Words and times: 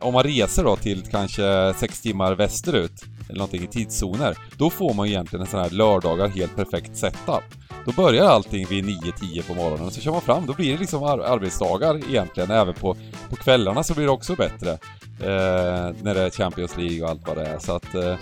om 0.00 0.14
man 0.14 0.22
reser 0.22 0.64
då 0.64 0.76
till 0.76 1.02
kanske 1.10 1.74
sex 1.76 2.00
timmar 2.00 2.34
västerut, 2.34 3.04
eller 3.28 3.38
någonting 3.38 3.62
i 3.62 3.66
tidszoner, 3.66 4.38
då 4.56 4.70
får 4.70 4.94
man 4.94 5.06
ju 5.06 5.12
egentligen 5.12 5.40
en 5.40 5.50
sån 5.50 5.60
här 5.60 5.70
lördagar 5.70 6.28
helt 6.28 6.56
perfekt 6.56 6.96
setup. 6.96 7.44
Då 7.84 7.92
börjar 7.92 8.24
allting 8.24 8.66
vid 8.66 8.84
9-10 8.84 9.42
på 9.42 9.54
morgonen 9.54 9.86
och 9.86 9.92
så 9.92 10.00
kör 10.00 10.12
man 10.12 10.20
fram, 10.20 10.46
då 10.46 10.52
blir 10.52 10.72
det 10.72 10.78
liksom 10.78 11.02
ar 11.02 11.18
arbetsdagar 11.18 11.96
egentligen, 12.08 12.50
även 12.50 12.74
på, 12.74 12.96
på 13.30 13.36
kvällarna 13.36 13.82
så 13.82 13.94
blir 13.94 14.04
det 14.04 14.12
också 14.12 14.34
bättre. 14.34 14.70
Eh, 15.20 15.94
när 16.02 16.14
det 16.14 16.20
är 16.20 16.30
Champions 16.30 16.76
League 16.76 17.02
och 17.02 17.10
allt 17.10 17.26
vad 17.26 17.36
det 17.36 17.46
är, 17.46 17.58
så 17.58 17.72
att 17.72 17.94
eh, 17.94 18.16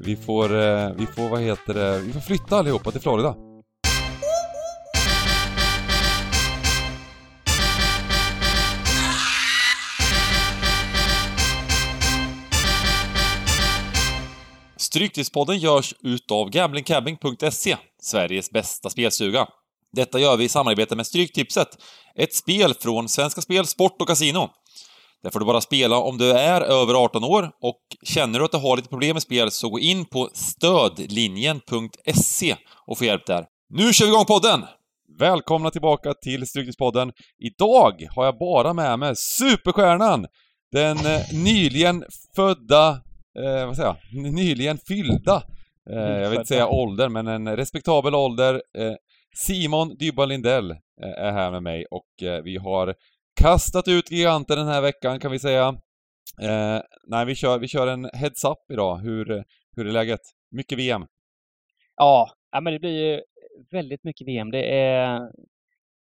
vi 0.00 0.16
får, 0.16 0.44
eh, 0.44 0.90
vi 0.96 1.06
får, 1.06 1.28
vad 1.28 1.40
heter 1.40 1.74
det, 1.74 1.98
vi 1.98 2.12
får 2.12 2.20
flytta 2.20 2.58
allihopa 2.58 2.90
till 2.90 3.00
Florida. 3.00 3.34
Stryktipspodden 14.96 15.58
görs 15.58 15.94
utav 16.02 16.50
gamblingcabbing.se, 16.50 17.76
Sveriges 18.02 18.50
bästa 18.50 18.90
spelstuga. 18.90 19.46
Detta 19.92 20.18
gör 20.18 20.36
vi 20.36 20.44
i 20.44 20.48
samarbete 20.48 20.96
med 20.96 21.06
Stryktipset, 21.06 21.68
ett 22.14 22.34
spel 22.34 22.74
från 22.74 23.08
Svenska 23.08 23.40
Spel, 23.40 23.66
Sport 23.66 24.02
och 24.02 24.08
Casino. 24.08 24.48
Där 25.22 25.30
får 25.30 25.40
du 25.40 25.46
bara 25.46 25.60
spela 25.60 25.98
om 25.98 26.18
du 26.18 26.32
är 26.32 26.60
över 26.60 26.94
18 26.94 27.24
år 27.24 27.50
och 27.62 27.80
känner 28.02 28.38
du 28.38 28.44
att 28.44 28.50
du 28.50 28.58
har 28.58 28.76
lite 28.76 28.88
problem 28.88 29.14
med 29.14 29.22
spel 29.22 29.50
så 29.50 29.68
gå 29.68 29.78
in 29.78 30.04
på 30.04 30.30
stödlinjen.se 30.34 32.56
och 32.86 32.98
få 32.98 33.04
hjälp 33.04 33.26
där. 33.26 33.46
Nu 33.68 33.92
kör 33.92 34.06
vi 34.06 34.12
igång 34.12 34.24
podden! 34.24 34.64
Välkomna 35.18 35.70
tillbaka 35.70 36.14
till 36.14 36.46
Stryktipspodden. 36.46 37.12
Idag 37.38 38.06
har 38.14 38.24
jag 38.24 38.38
bara 38.38 38.72
med 38.72 38.98
mig 38.98 39.12
superstjärnan! 39.16 40.26
Den 40.72 40.96
eh, 40.96 41.20
nyligen 41.32 42.04
födda, 42.36 43.00
eh, 43.38 43.66
vad 43.66 43.76
säger 43.76 43.96
jag, 44.12 44.32
nyligen 44.32 44.78
fyllda, 44.78 45.42
eh, 45.90 45.96
jag 45.96 46.30
vill 46.30 46.38
inte 46.38 46.48
säga 46.48 46.68
ålder, 46.68 47.08
men 47.08 47.26
en 47.26 47.56
respektabel 47.56 48.14
ålder. 48.14 48.62
Eh, 48.78 48.94
Simon 49.36 49.96
Dybban 49.96 50.28
Lindell 50.28 50.70
eh, 50.70 50.78
är 51.16 51.32
här 51.32 51.50
med 51.50 51.62
mig 51.62 51.86
och 51.90 52.22
eh, 52.22 52.42
vi 52.42 52.56
har 52.56 52.94
kastat 53.40 53.88
ut 53.88 54.10
giganter 54.10 54.56
den 54.56 54.66
här 54.66 54.82
veckan 54.82 55.20
kan 55.20 55.32
vi 55.32 55.38
säga. 55.38 55.68
Eh, 56.42 56.80
nej, 57.06 57.26
vi 57.26 57.34
kör, 57.34 57.58
vi 57.58 57.68
kör 57.68 57.86
en 57.86 58.04
heads-up 58.04 58.70
idag. 58.72 58.96
Hur, 58.96 59.44
hur 59.76 59.86
är 59.86 59.92
läget? 59.92 60.20
Mycket 60.50 60.78
VM? 60.78 61.06
Ja, 61.96 62.30
ja, 62.52 62.60
men 62.60 62.72
det 62.72 62.78
blir 62.78 63.12
ju 63.12 63.22
väldigt 63.70 64.04
mycket 64.04 64.26
VM. 64.26 64.50
Det 64.50 64.78
är 64.80 65.30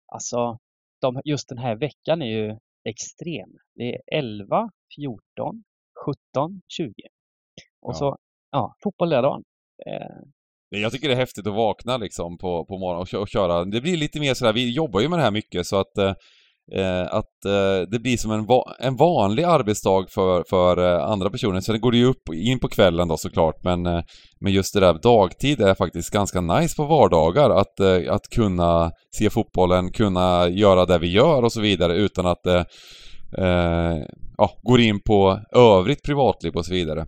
alltså, 0.07 0.59
de, 1.01 1.21
just 1.25 1.49
den 1.49 1.59
här 1.59 1.77
veckan 1.77 2.23
är 2.23 2.27
ju 2.27 2.59
extrem. 2.85 3.59
Det 3.75 3.95
är 3.95 4.01
11, 4.19 4.71
14, 4.97 5.65
17, 6.35 6.63
20. 6.69 6.93
Och 7.83 7.93
Ja. 7.93 7.99
så, 7.99 8.17
ja, 8.53 8.75
fotboll 8.85 9.11
hela 9.11 9.23
dagen. 9.23 9.43
Eh, 9.87 10.81
Jag 10.81 10.93
tycker 10.93 11.09
det 11.09 11.15
är 11.15 11.19
häftigt 11.19 11.47
att 11.47 11.55
vakna 11.55 11.97
liksom 11.97 12.39
på, 12.39 12.65
på 12.65 12.79
morgonen 12.79 13.07
och, 13.15 13.21
och 13.21 13.29
köra. 13.29 13.65
Det 13.65 13.81
blir 13.81 13.97
lite 13.97 14.21
mer 14.21 14.35
sådär, 14.35 14.53
vi 14.53 14.75
jobbar 14.75 15.01
ju 15.01 15.09
med 15.09 15.19
det 15.19 15.23
här 15.23 15.31
mycket 15.31 15.67
så 15.67 15.77
att 15.77 15.99
eh, 15.99 16.13
eh, 16.73 17.03
att 17.03 17.45
eh, 17.45 17.89
det 17.91 17.99
blir 17.99 18.17
som 18.17 18.31
en, 18.31 18.47
va 18.47 18.75
en 18.81 18.97
vanlig 18.97 19.43
arbetsdag 19.43 20.07
för, 20.11 20.45
för 20.49 20.79
eh, 20.79 21.05
andra 21.05 21.31
personer. 21.31 21.61
Sen 21.61 21.81
går 21.81 21.93
det 21.93 21.99
ju 21.99 22.05
upp 22.07 22.29
in 22.35 22.61
på 22.61 22.69
kvällen 22.69 23.09
då 23.09 23.17
såklart, 23.17 23.65
men, 23.65 23.87
eh, 23.87 24.03
men 24.41 24.53
just 24.53 24.75
det 24.75 24.81
där 24.81 24.95
dagtid 25.03 25.61
är 25.61 25.75
faktiskt 25.75 26.11
ganska 26.11 26.41
nice 26.41 26.77
på 26.77 26.85
vardagar. 26.85 27.51
Att, 27.51 27.81
att 28.11 28.29
kunna 28.29 28.91
se 29.17 29.31
fotbollen, 29.31 29.93
kunna 29.93 30.49
göra 30.49 30.87
det 30.87 30.99
vi 30.99 31.13
gör 31.13 31.43
och 31.43 31.53
så 31.53 31.61
vidare 31.61 31.97
utan 31.97 32.27
att 32.27 32.47
eh, 32.47 32.63
ja, 34.39 34.51
går 34.63 34.81
in 34.81 35.01
på 35.01 35.39
övrigt 35.53 36.03
privatliv 36.03 36.53
och 36.57 36.67
så 36.67 36.73
vidare. 36.73 37.05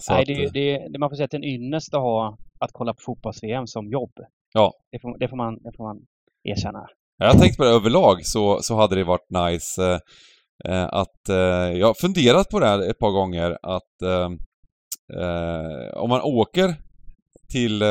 Så 0.00 0.12
nej, 0.12 0.20
att, 0.20 0.52
det, 0.52 0.74
eh, 0.74 0.90
det, 0.90 0.98
man 0.98 1.10
får 1.10 1.16
säga 1.16 1.24
att 1.24 1.30
det 1.30 1.36
är 1.36 1.38
en 1.38 1.44
ynnest 1.44 1.94
att 1.94 2.00
ha 2.00 2.38
att 2.60 2.72
kolla 2.72 2.94
på 2.94 3.00
fotbolls-VM 3.00 3.66
som 3.66 3.90
jobb. 3.90 4.12
Ja. 4.52 4.72
Det 4.92 4.98
får, 4.98 5.18
det 5.18 5.28
får, 5.28 5.36
man, 5.36 5.58
det 5.62 5.72
får 5.76 5.84
man 5.84 6.00
erkänna. 6.44 6.86
Jag 7.18 7.32
har 7.32 7.40
tänkt 7.40 7.56
på 7.56 7.64
det 7.64 7.70
överlag 7.70 8.26
så, 8.26 8.58
så 8.62 8.76
hade 8.76 8.94
det 8.94 9.04
varit 9.04 9.30
nice 9.30 9.82
eh, 9.82 9.98
eh, 10.72 10.84
att... 10.84 11.28
Eh, 11.28 11.36
jag 11.78 11.86
har 11.86 11.94
funderat 11.94 12.48
på 12.48 12.60
det 12.60 12.66
här 12.66 12.90
ett 12.90 12.98
par 12.98 13.10
gånger 13.10 13.58
att 13.62 14.02
eh, 14.02 14.30
eh, 15.22 15.94
om 15.94 16.08
man 16.08 16.20
åker 16.22 16.74
till... 17.52 17.82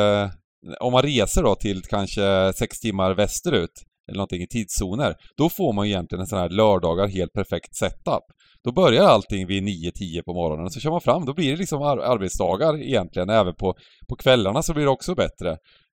Om 0.79 0.93
man 0.93 1.01
reser 1.01 1.43
då 1.43 1.55
till 1.55 1.81
kanske 1.81 2.53
sex 2.55 2.79
timmar 2.79 3.13
västerut 3.13 3.83
eller 4.07 4.17
någonting 4.17 4.41
i 4.41 4.47
tidszoner, 4.47 5.15
då 5.37 5.49
får 5.49 5.73
man 5.73 5.85
egentligen 5.85 6.21
en 6.21 6.27
sån 6.27 6.39
här 6.39 6.49
lördagar 6.49 7.07
helt 7.07 7.33
perfekt 7.33 7.75
setup. 7.75 8.23
Då 8.63 8.71
börjar 8.71 9.03
allting 9.03 9.47
vid 9.47 9.63
9-10 9.63 10.21
på 10.25 10.33
morgonen 10.33 10.65
och 10.65 10.73
så 10.73 10.79
kör 10.79 10.91
man 10.91 11.01
fram, 11.01 11.25
då 11.25 11.33
blir 11.33 11.51
det 11.51 11.57
liksom 11.57 11.81
ar 11.81 11.97
arbetsdagar 11.97 12.81
egentligen, 12.81 13.29
även 13.29 13.55
på, 13.55 13.75
på 14.09 14.15
kvällarna 14.15 14.61
så 14.63 14.73
blir 14.73 14.83
det 14.83 14.89
också 14.91 15.15
bättre. 15.15 15.49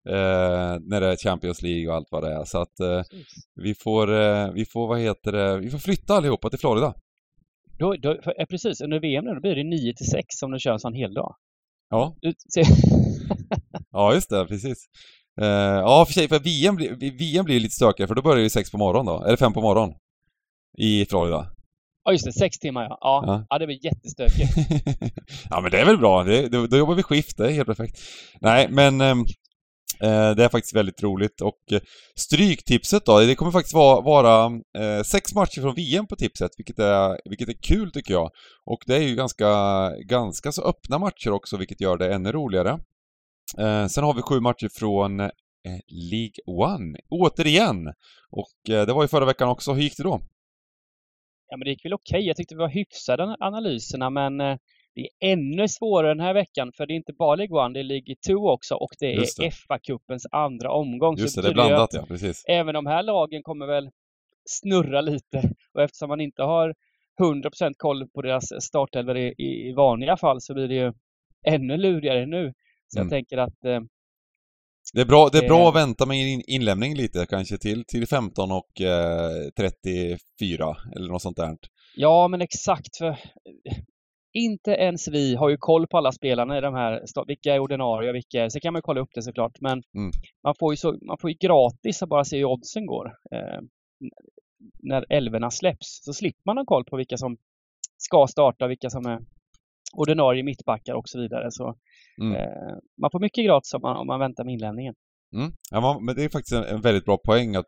Eh, 0.08 0.76
när 0.80 1.00
det 1.00 1.06
är 1.12 1.16
Champions 1.16 1.62
League 1.62 1.88
och 1.88 1.94
allt 1.94 2.08
vad 2.10 2.22
det 2.22 2.32
är. 2.34 2.44
Så 2.44 2.58
att 2.60 2.80
eh, 2.80 3.02
vi 3.62 3.74
får, 3.74 4.20
eh, 4.20 4.50
vi 4.52 4.64
får, 4.72 4.88
vad 4.88 5.00
heter 5.00 5.32
det, 5.32 5.58
vi 5.58 5.70
får 5.70 5.78
flytta 5.78 6.14
allihopa 6.14 6.50
till 6.50 6.58
Florida. 6.58 6.94
Då, 7.78 7.94
då, 8.02 8.16
för, 8.24 8.40
eh, 8.40 8.46
precis, 8.46 8.80
under 8.80 9.00
VM 9.00 9.24
nu, 9.24 9.34
då 9.34 9.40
blir 9.40 9.54
det 9.56 9.64
9 9.64 9.94
till 9.94 10.06
6 10.06 10.42
om 10.42 10.50
du 10.50 10.58
kör 10.58 10.72
en 10.72 10.78
sån 10.78 10.94
hel 10.94 11.14
dag. 11.14 11.34
Ja, 11.90 12.16
Du, 12.20 12.32
ja 13.90 14.14
just 14.14 14.30
det, 14.30 14.46
precis. 14.46 14.78
Eh, 15.40 15.46
ja, 15.86 16.04
för 16.06 16.12
sig, 16.12 16.28
för 16.28 16.38
VM, 16.38 16.76
blir- 16.76 17.18
VM 17.18 17.44
blir 17.44 17.60
lite 17.60 17.74
stökigare 17.74 18.08
för 18.08 18.14
då 18.14 18.22
börjar 18.22 18.42
ju 18.42 18.50
sex 18.50 18.70
på 18.70 18.78
morgonen 18.78 19.06
då, 19.06 19.24
eller 19.24 19.36
fem 19.36 19.52
på 19.52 19.60
morgonen. 19.60 19.94
I 20.78 21.06
Florida. 21.06 21.46
Ja, 22.04 22.12
just 22.12 22.24
det, 22.24 22.32
6 22.32 22.58
timmar 22.58 22.82
ja. 22.82 22.98
Ja, 23.00 23.22
Ja. 23.26 23.46
ja. 23.50 23.58
det 23.58 23.66
blir 23.66 23.84
jättestökigt. 23.84 24.50
ja 25.50 25.60
men 25.60 25.70
det 25.70 25.80
är 25.80 25.84
väl 25.86 25.98
bra, 25.98 26.24
det, 26.24 26.48
då, 26.48 26.66
då 26.66 26.76
jobbar 26.76 26.94
vi 26.94 27.02
skift, 27.02 27.36
det 27.36 27.46
är 27.46 27.50
helt 27.50 27.66
perfekt. 27.66 27.98
Nej 28.40 28.68
men 28.70 29.00
ehm, 29.00 29.20
eh, 30.02 30.30
det 30.30 30.44
är 30.44 30.48
faktiskt 30.48 30.76
väldigt 30.76 31.02
roligt 31.02 31.40
och 31.40 31.72
eh, 31.72 31.80
Stryktipset 32.18 33.06
då, 33.06 33.20
det 33.20 33.34
kommer 33.34 33.52
faktiskt 33.52 33.74
vara, 33.74 34.00
vara 34.00 34.44
eh, 34.78 35.02
sex 35.02 35.34
matcher 35.34 35.60
från 35.60 35.74
VM 35.74 36.06
på 36.06 36.16
tipset, 36.16 36.50
vilket 36.56 36.78
är, 36.78 37.20
vilket 37.28 37.48
är 37.48 37.62
kul 37.62 37.90
tycker 37.90 38.14
jag. 38.14 38.30
Och 38.66 38.78
det 38.86 38.96
är 38.96 39.02
ju 39.02 39.14
ganska, 39.14 39.50
ganska 40.04 40.52
så 40.52 40.62
öppna 40.62 40.98
matcher 40.98 41.30
också, 41.30 41.56
vilket 41.56 41.80
gör 41.80 41.96
det 41.98 42.14
ännu 42.14 42.32
roligare. 42.32 42.78
Eh, 43.58 43.86
sen 43.86 44.04
har 44.04 44.14
vi 44.14 44.22
sju 44.22 44.40
matcher 44.40 44.68
från 44.78 45.20
eh, 45.20 45.28
League 46.10 46.34
One, 46.46 46.98
återigen! 47.10 47.86
Och 48.30 48.74
eh, 48.74 48.86
det 48.86 48.92
var 48.92 49.02
ju 49.02 49.08
förra 49.08 49.24
veckan 49.24 49.48
också, 49.48 49.72
hur 49.72 49.82
gick 49.82 49.96
det 49.96 50.02
då? 50.02 50.20
Ja, 51.48 51.56
men 51.56 51.64
det 51.64 51.70
gick 51.70 51.84
väl 51.84 51.94
okej. 51.94 52.26
Jag 52.26 52.36
tyckte 52.36 52.54
vi 52.54 52.58
var 52.58 52.68
hyfsade 52.68 53.36
analyserna, 53.40 54.10
men 54.10 54.40
eh, 54.40 54.56
det 54.94 55.00
är 55.00 55.32
ännu 55.32 55.68
svårare 55.68 56.08
den 56.10 56.20
här 56.20 56.34
veckan, 56.34 56.72
för 56.76 56.86
det 56.86 56.92
är 56.92 56.96
inte 56.96 57.12
bara 57.12 57.36
League 57.36 57.64
One, 57.64 57.74
det 57.74 57.80
är 57.80 57.84
League 57.84 58.14
2 58.26 58.32
också 58.50 58.74
och 58.74 58.90
det 58.98 59.14
är 59.14 59.20
FA-cupens 59.50 60.26
andra 60.30 60.70
omgång. 60.70 61.16
Just 61.16 61.34
Så 61.34 61.40
det, 61.40 61.46
det 61.46 61.50
är 61.50 61.54
blandat 61.54 61.90
ja, 61.92 62.04
precis. 62.08 62.44
Även 62.48 62.74
de 62.74 62.86
här 62.86 63.02
lagen 63.02 63.42
kommer 63.42 63.66
väl 63.66 63.90
snurra 64.44 65.00
lite 65.00 65.50
och 65.74 65.82
eftersom 65.82 66.08
man 66.08 66.20
inte 66.20 66.42
har 66.42 66.74
100% 67.20 67.72
koll 67.76 68.08
på 68.08 68.22
deras 68.22 68.62
startelvor 68.64 69.16
i, 69.16 69.34
i 69.38 69.72
vanliga 69.72 70.16
fall 70.16 70.40
så 70.40 70.54
blir 70.54 70.68
det 70.68 70.74
ju 70.74 70.92
ännu 71.46 71.76
lurigare 71.76 72.26
nu. 72.26 72.52
Så 72.86 72.98
Mm. 72.98 73.06
jag 73.06 73.10
tänker 73.10 73.38
att 73.38 73.64
eh, 73.64 73.80
Det 74.94 75.00
är 75.00 75.04
bra, 75.06 75.28
det 75.32 75.38
är 75.38 75.48
bra 75.48 75.60
Eh. 75.62 75.68
att 75.68 75.74
vänta 75.74 76.06
med 76.06 76.16
in, 76.16 76.42
inlämning 76.46 76.94
lite, 76.94 77.26
kanske 77.28 77.58
till, 77.58 77.84
till 77.84 78.06
15 78.06 78.52
och 78.52 78.80
eh, 78.80 79.48
34 79.56 80.76
eller 80.96 81.08
något 81.12 81.22
sånt 81.22 81.36
där. 81.36 81.56
Ja, 81.96 82.28
men 82.28 82.40
exakt. 82.40 82.96
För 82.98 83.16
inte 84.32 84.70
ens 84.70 85.08
vi 85.08 85.34
har 85.34 85.48
ju 85.48 85.56
koll 85.56 85.86
på 85.86 85.98
alla 85.98 86.12
spelarna 86.12 86.58
i 86.58 86.60
de 86.60 86.74
här, 86.74 87.02
vilka 87.26 87.54
är 87.54 87.58
ordinarie 87.58 88.08
och 88.10 88.14
vilka 88.16 88.44
är, 88.44 88.48
så 88.48 88.60
kan 88.60 88.72
man 88.72 88.78
ju 88.78 88.82
kolla 88.82 89.00
upp 89.00 89.10
det 89.14 89.22
såklart, 89.22 89.60
men 89.60 89.72
Mm. 89.72 90.10
man, 90.44 90.54
får 90.58 90.72
ju 90.72 90.76
så, 90.76 90.98
man 91.06 91.18
får 91.20 91.30
ju 91.30 91.36
gratis 91.40 92.02
att 92.02 92.08
bara 92.08 92.24
se 92.24 92.36
hur 92.36 92.44
oddsen 92.44 92.86
går. 92.86 93.06
Eh, 93.06 93.60
när 94.82 95.04
älvorna 95.12 95.50
släpps 95.50 96.04
så 96.04 96.12
slipper 96.12 96.42
man 96.46 96.56
ha 96.58 96.64
koll 96.64 96.84
på 96.84 96.96
vilka 96.96 97.16
som 97.16 97.36
ska 97.96 98.26
starta, 98.26 98.66
vilka 98.66 98.90
som 98.90 99.06
är 99.06 99.18
ordinarie 99.96 100.42
mittbackar 100.42 100.94
och 100.94 101.08
så 101.08 101.20
vidare. 101.20 101.46
Så 101.50 101.74
Mm. 102.22 102.34
eh, 102.36 102.74
man 103.00 103.10
får 103.12 103.20
mycket 103.20 103.44
gratis 103.46 103.74
om 103.74 103.80
man, 103.82 103.96
om 103.96 104.06
man 104.06 104.20
väntar 104.20 104.44
med 104.44 104.54
inlämningen. 104.54 104.94
Mm. 105.36 105.52
Ja, 105.70 105.80
man, 105.80 106.04
men 106.04 106.14
det 106.16 106.24
är 106.24 106.28
faktiskt 106.28 106.52
en, 106.52 106.64
en 106.64 106.80
väldigt 106.80 107.04
bra 107.04 107.18
poäng 107.24 107.56
att, 107.56 107.64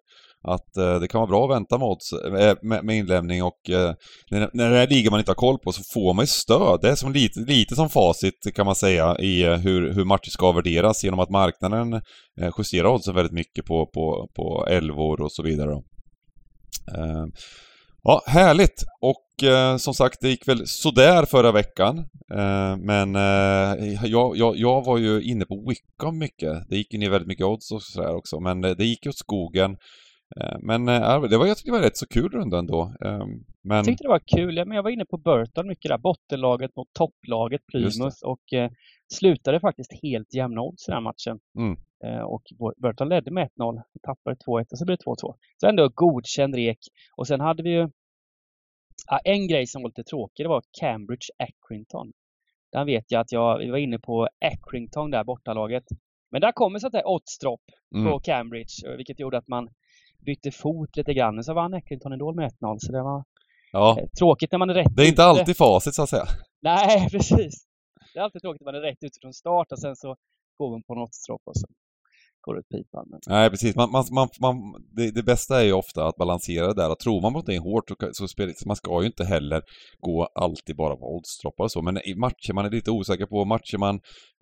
att 0.49 0.77
eh, 0.77 1.01
det 1.01 1.09
kan 1.09 1.21
vara 1.21 1.29
bra 1.29 1.45
att 1.45 1.51
vänta 1.57 1.79
med, 1.79 1.87
odds, 1.87 2.13
eh, 2.13 2.55
med, 2.63 2.85
med 2.85 2.97
inlämning 2.97 3.43
och 3.43 3.71
eh, 3.71 3.95
när, 4.31 4.51
när 4.53 4.71
det 4.71 4.79
är 4.79 4.87
ligor 4.87 5.11
man 5.11 5.21
inte 5.21 5.31
har 5.31 5.35
koll 5.47 5.59
på 5.59 5.73
så 5.73 5.83
får 5.95 6.15
man 6.15 6.23
ju 6.23 6.27
stöd. 6.27 6.79
Det 6.83 6.91
är 6.91 6.95
som 6.95 7.13
lite, 7.13 7.41
lite 7.41 7.75
som 7.75 7.89
facit 7.89 8.55
kan 8.55 8.67
man 8.67 8.75
säga 8.75 9.19
i 9.19 9.45
hur, 9.45 9.93
hur 9.95 10.05
matcher 10.05 10.31
ska 10.31 10.53
värderas 10.53 11.05
genom 11.05 11.21
att 11.21 11.31
marknaden 11.31 12.01
justerar 12.59 12.89
oddsen 12.89 13.15
väldigt 13.15 13.33
mycket 13.35 13.65
på, 13.65 13.87
på, 13.95 14.29
på 14.37 14.67
elvor 14.67 15.21
och 15.21 15.33
så 15.33 15.43
vidare. 15.43 15.83
Ja, 18.03 18.23
härligt! 18.27 18.85
Och 19.01 19.30
eh, 19.43 19.77
som 19.77 19.95
sagt, 19.95 20.21
det 20.21 20.29
gick 20.29 20.49
väl 20.49 20.67
sådär 20.67 21.25
förra 21.25 21.53
veckan. 21.53 21.99
Eh, 22.35 22.77
men 22.77 23.17
eh, 23.17 23.95
jag, 24.05 24.37
jag, 24.37 24.57
jag 24.57 24.85
var 24.85 24.99
ju 24.99 25.23
inne 25.23 25.45
på 25.45 25.65
Wickham 25.69 26.19
mycket. 26.19 26.69
Det 26.69 26.77
gick 26.77 26.93
ju 26.93 26.99
ner 26.99 27.11
väldigt 27.11 27.29
mycket 27.29 27.47
odds 27.47 27.73
och 27.73 27.83
sådär 27.83 28.15
också, 28.15 28.41
men 28.41 28.65
eh, 28.65 28.71
det 28.71 28.85
gick 28.85 29.07
ju 29.07 29.11
åt 29.11 29.19
skogen. 29.19 29.77
Eh, 30.41 30.57
men 30.63 30.89
eh, 30.89 31.23
det 31.23 31.39
var, 31.39 31.47
jag 31.47 31.57
tyckte 31.57 31.71
det 31.71 31.79
var 31.79 31.85
rätt 31.85 31.97
så 31.97 32.07
kul 32.07 32.29
runda 32.33 32.59
ändå. 32.59 32.95
Men... 33.63 33.77
Jag 33.77 33.85
tyckte 33.85 34.05
det 34.05 34.09
var 34.09 34.37
kul. 34.37 34.55
Men 34.67 34.77
jag 34.77 34.83
var 34.83 34.91
inne 34.91 35.05
på 35.05 35.19
Burton 35.19 35.69
mycket 35.69 35.89
där. 35.89 35.99
Bottenlaget 35.99 36.77
mot 36.77 36.89
topplaget 36.93 37.67
Plymouth 37.67 38.25
och 38.25 38.53
eh, 38.53 38.71
slutade 39.15 39.61
faktiskt 39.61 39.93
helt 40.03 40.35
jämna 40.35 40.61
odds 40.61 40.89
i 40.89 40.91
den 40.91 40.97
här 40.97 41.01
matchen. 41.11 41.39
Mm. 41.59 41.77
Eh, 42.05 42.23
och 42.23 42.43
Burton 42.83 43.09
ledde 43.09 43.31
med 43.31 43.49
1-0, 43.59 43.83
tappade 44.03 44.37
2-1 44.37 44.67
och 44.71 44.79
så 44.79 44.85
blev 44.85 44.99
det 44.99 45.05
2-2. 45.05 45.35
Så 45.57 45.67
ändå 45.67 45.89
godkänd 45.95 46.55
rek. 46.55 46.79
Och 47.17 47.27
sen 47.27 47.41
hade 47.41 47.63
vi 47.63 47.71
ju 47.71 47.89
ja, 49.07 49.19
en 49.25 49.49
grej 49.49 49.67
som 49.67 49.83
var 49.83 49.89
lite 49.89 50.05
tråkig, 50.05 50.45
det 50.45 50.49
var 50.49 50.63
Cambridge 50.81 51.27
Accrington. 51.39 52.13
Där 52.73 52.85
vet 52.85 53.05
jag 53.09 53.21
att 53.21 53.33
jag 53.33 53.59
vi 53.59 53.71
var 53.71 53.79
inne 53.79 53.99
på 53.99 54.29
Accrington 54.45 55.11
där, 55.11 55.25
bortalaget. 55.25 55.85
Men 56.31 56.41
där 56.41 56.53
kommer 56.53 56.79
så 56.79 56.87
att 56.87 56.93
säga 56.93 57.07
oddsdropp 57.07 57.61
Mm. 57.95 58.13
på 58.13 58.21
Cambridge, 58.21 58.97
vilket 58.97 59.21
gjorde 59.21 59.39
att 59.39 59.49
man 59.49 59.69
bytte 60.27 60.51
fot 60.51 60.97
lite 60.97 61.15
grann. 61.15 61.45
Så 61.45 61.55
vann 61.55 61.75
Accrington 61.75 62.13
ändå 62.13 62.33
med 62.35 62.45
1-0, 62.61 62.77
så 62.79 62.93
det 62.93 63.03
var 63.03 63.25
Ja, 63.73 63.99
eh, 64.01 64.07
tråkigt 64.19 64.53
när 64.53 64.59
man 64.59 64.71
är 64.71 64.75
rätt 64.75 64.97
det 64.97 65.03
är 65.03 65.07
inte 65.09 65.23
ute. 65.23 65.25
alltid 65.25 65.57
facit 65.57 65.95
så 65.95 66.03
att 66.03 66.09
säga. 66.09 66.25
Nej, 66.63 67.09
precis. 67.11 67.67
Det 68.15 68.19
är 68.19 68.23
alltid 68.23 68.43
tråkigt 68.43 68.61
när 68.61 68.73
man 68.73 68.75
är 68.75 68.81
rätt 68.87 69.03
ute 69.03 69.19
från 69.23 69.33
start 69.33 69.73
och 69.73 69.79
sen 69.81 69.97
så 69.97 70.17
går 70.59 70.71
man 70.71 70.83
på 70.83 70.93
en 70.93 70.99
oddsdropp 70.99 71.43
och 71.45 71.57
så 71.57 71.67
går 72.41 72.59
åt 72.59 72.69
pipan. 72.69 73.07
Men... 73.11 73.21
Nej, 73.27 73.51
precis. 73.51 73.77
Man, 73.77 73.91
man, 73.91 74.05
man, 74.13 74.29
man, 74.41 74.57
det, 74.97 75.11
det 75.11 75.23
bästa 75.23 75.61
är 75.61 75.65
ju 75.65 75.73
ofta 75.73 76.07
att 76.07 76.17
balansera 76.17 76.67
det 76.67 76.75
där. 76.75 76.91
Och 76.91 76.99
tror 76.99 77.21
man 77.21 77.33
på 77.33 77.39
någonting 77.39 77.59
hårt 77.59 77.89
så, 77.89 77.97
så 78.13 78.29
spelar 78.29 78.53
så 78.57 78.69
man 78.69 78.77
ska 78.77 79.01
ju 79.01 79.07
inte 79.07 79.25
heller 79.25 79.63
gå 80.01 80.25
alltid 80.35 80.77
bara 80.77 80.97
på 80.97 81.17
oddsdroppar 81.17 81.65
och 81.65 81.73
så. 81.73 81.83
Men 81.83 81.99
i 82.09 82.15
matcher 82.15 82.53
man 82.53 82.65
är 82.65 82.71
lite 82.71 82.91
osäker 82.91 83.27
på, 83.27 83.45
matcher 83.45 83.79
man 83.79 83.95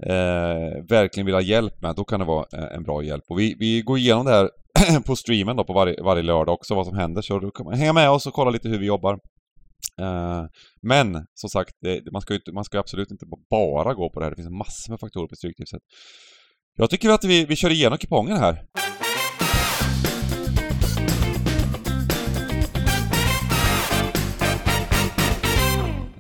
eh, 0.03 0.85
verkligen 0.89 1.27
vill 1.27 1.35
ha 1.35 1.43
hjälp 1.43 1.83
med, 1.83 1.97
då 1.97 2.05
kan 2.05 2.21
det 2.21 2.27
vara 2.27 2.47
eh, 2.53 2.77
en 2.77 2.83
bra 2.83 3.03
hjälp. 3.03 3.25
Och 3.29 3.39
vi, 3.39 3.57
vi 3.59 3.83
går 3.83 3.99
igenom 3.99 4.25
det 4.25 4.33
här 4.33 4.49
på 5.07 5.17
streamen 5.17 5.57
då 5.57 5.65
på 5.65 5.73
varje, 5.73 6.03
varje 6.03 6.23
lördag 6.23 6.55
också, 6.55 6.75
vad 6.75 6.87
som 6.87 6.97
händer. 6.97 7.23
Så 7.23 7.39
då 7.39 7.51
kan 7.51 7.67
man 7.67 7.75
hänga 7.75 7.93
med 7.93 8.11
oss 8.11 8.27
och 8.27 8.35
kolla 8.35 8.51
lite 8.51 8.69
hur 8.69 8.79
vi 8.79 8.87
jobbar. 8.87 9.19
Eh, 10.01 10.45
men 10.83 11.27
som 11.35 11.51
sagt, 11.51 11.75
det, 11.81 12.13
man, 12.13 12.23
ska 12.23 12.35
ju 12.35 12.39
inte, 12.39 12.53
man 12.53 12.65
ska 12.65 12.79
absolut 12.79 13.11
inte 13.11 13.27
bara 13.51 13.95
gå 13.95 14.11
på 14.11 14.21
det 14.21 14.27
här. 14.27 14.31
Det 14.31 14.37
finns 14.37 14.51
massor 14.51 14.93
med 14.93 15.01
faktorer 15.01 15.29
på 15.29 15.37
Stryktipset. 15.37 15.83
Jag 16.81 16.91
tycker 16.91 17.11
att 17.11 17.25
vi, 17.25 17.45
vi 17.45 17.57
kör 17.57 17.71
igenom 17.71 17.99
kupongen 17.99 18.37
här. 18.37 18.53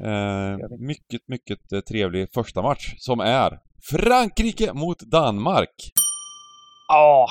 Eh, 0.01 0.69
mycket, 0.79 1.21
mycket 1.27 1.73
eh, 1.73 1.81
trevlig 1.81 2.29
första 2.35 2.63
match 2.63 2.95
som 2.99 3.21
är 3.21 3.59
Frankrike 3.91 4.73
mot 4.73 5.01
Danmark. 5.01 5.93
Ja, 6.89 7.29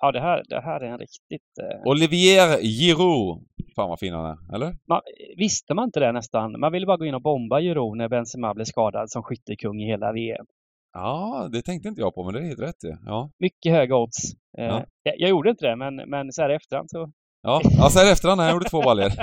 ja 0.00 0.12
det, 0.12 0.20
här, 0.20 0.42
det 0.48 0.60
här 0.60 0.80
är 0.80 0.90
en 0.90 0.98
riktigt... 0.98 1.58
Eh... 1.60 1.90
Olivier 1.90 2.58
Giroud. 2.62 3.44
Fan 3.76 3.88
vad 3.88 3.98
fin 3.98 4.14
han 4.14 4.26
är, 4.26 4.54
eller? 4.54 4.76
Man, 4.88 5.00
visste 5.36 5.74
man 5.74 5.84
inte 5.84 6.00
det 6.00 6.12
nästan? 6.12 6.60
Man 6.60 6.72
ville 6.72 6.86
bara 6.86 6.96
gå 6.96 7.04
in 7.04 7.14
och 7.14 7.22
bomba 7.22 7.60
Giroud 7.60 7.96
när 7.96 8.08
Benzema 8.08 8.54
blev 8.54 8.64
skadad 8.64 9.10
som 9.10 9.22
skyttekung 9.22 9.82
i 9.82 9.86
hela 9.86 10.12
VM. 10.12 10.46
Ja, 10.94 11.48
det 11.52 11.62
tänkte 11.62 11.88
inte 11.88 12.00
jag 12.00 12.14
på, 12.14 12.24
men 12.24 12.34
det 12.34 12.40
är 12.40 12.44
helt 12.44 12.60
rätt. 12.60 12.82
Ja. 13.06 13.30
Mycket 13.38 13.72
höga 13.72 13.96
odds. 13.96 14.16
Eh, 14.58 14.64
Ja. 14.64 14.84
jag, 15.02 15.14
jag 15.18 15.30
gjorde 15.30 15.50
inte 15.50 15.66
det, 15.66 15.76
men, 15.76 15.96
men 15.96 16.32
så 16.32 16.42
här 16.42 16.50
i 16.50 16.54
efterhand 16.54 16.90
så... 16.90 17.12
Ja, 17.42 17.60
alltså 17.80 17.98
här 17.98 18.08
i 18.08 18.10
efterhand 18.10 18.38
när 18.38 18.44
jag 18.44 18.52
gjorde 18.52 18.70
två 18.70 18.82
baljor. 18.82 19.10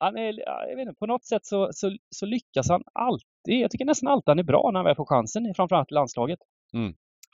Han 0.00 0.16
är, 0.16 0.32
ja, 0.46 0.66
jag 0.68 0.76
vet 0.76 0.88
inte, 0.88 0.98
på 0.98 1.06
något 1.06 1.24
sätt 1.24 1.46
så, 1.46 1.68
så, 1.72 1.96
så 2.10 2.26
lyckas 2.26 2.68
han 2.68 2.82
alltid. 2.92 3.60
Jag 3.62 3.70
tycker 3.70 3.84
nästan 3.84 4.08
alltid 4.08 4.28
han 4.28 4.38
är 4.38 4.42
bra 4.42 4.70
när 4.72 4.78
han 4.78 4.84
väl 4.84 4.96
får 4.96 5.06
chansen, 5.06 5.54
framförallt 5.56 5.92
i 5.92 5.94
landslaget. 5.94 6.38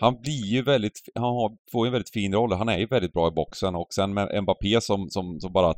Han 0.00 0.20
blir 0.20 0.46
ju 0.46 0.62
väldigt, 0.62 1.00
han 1.14 1.24
har, 1.24 1.56
får 1.72 1.86
ju 1.86 1.88
en 1.88 1.92
väldigt 1.92 2.12
fin 2.12 2.32
roll. 2.34 2.52
Han 2.52 2.68
är 2.68 2.78
ju 2.78 2.86
väldigt 2.86 3.12
bra 3.12 3.28
i 3.28 3.30
boxen 3.30 3.74
och 3.74 3.86
sen 3.94 4.14
med 4.14 4.42
Mbappé 4.42 4.80
som, 4.80 5.10
som, 5.10 5.40
som 5.40 5.52
bara 5.52 5.74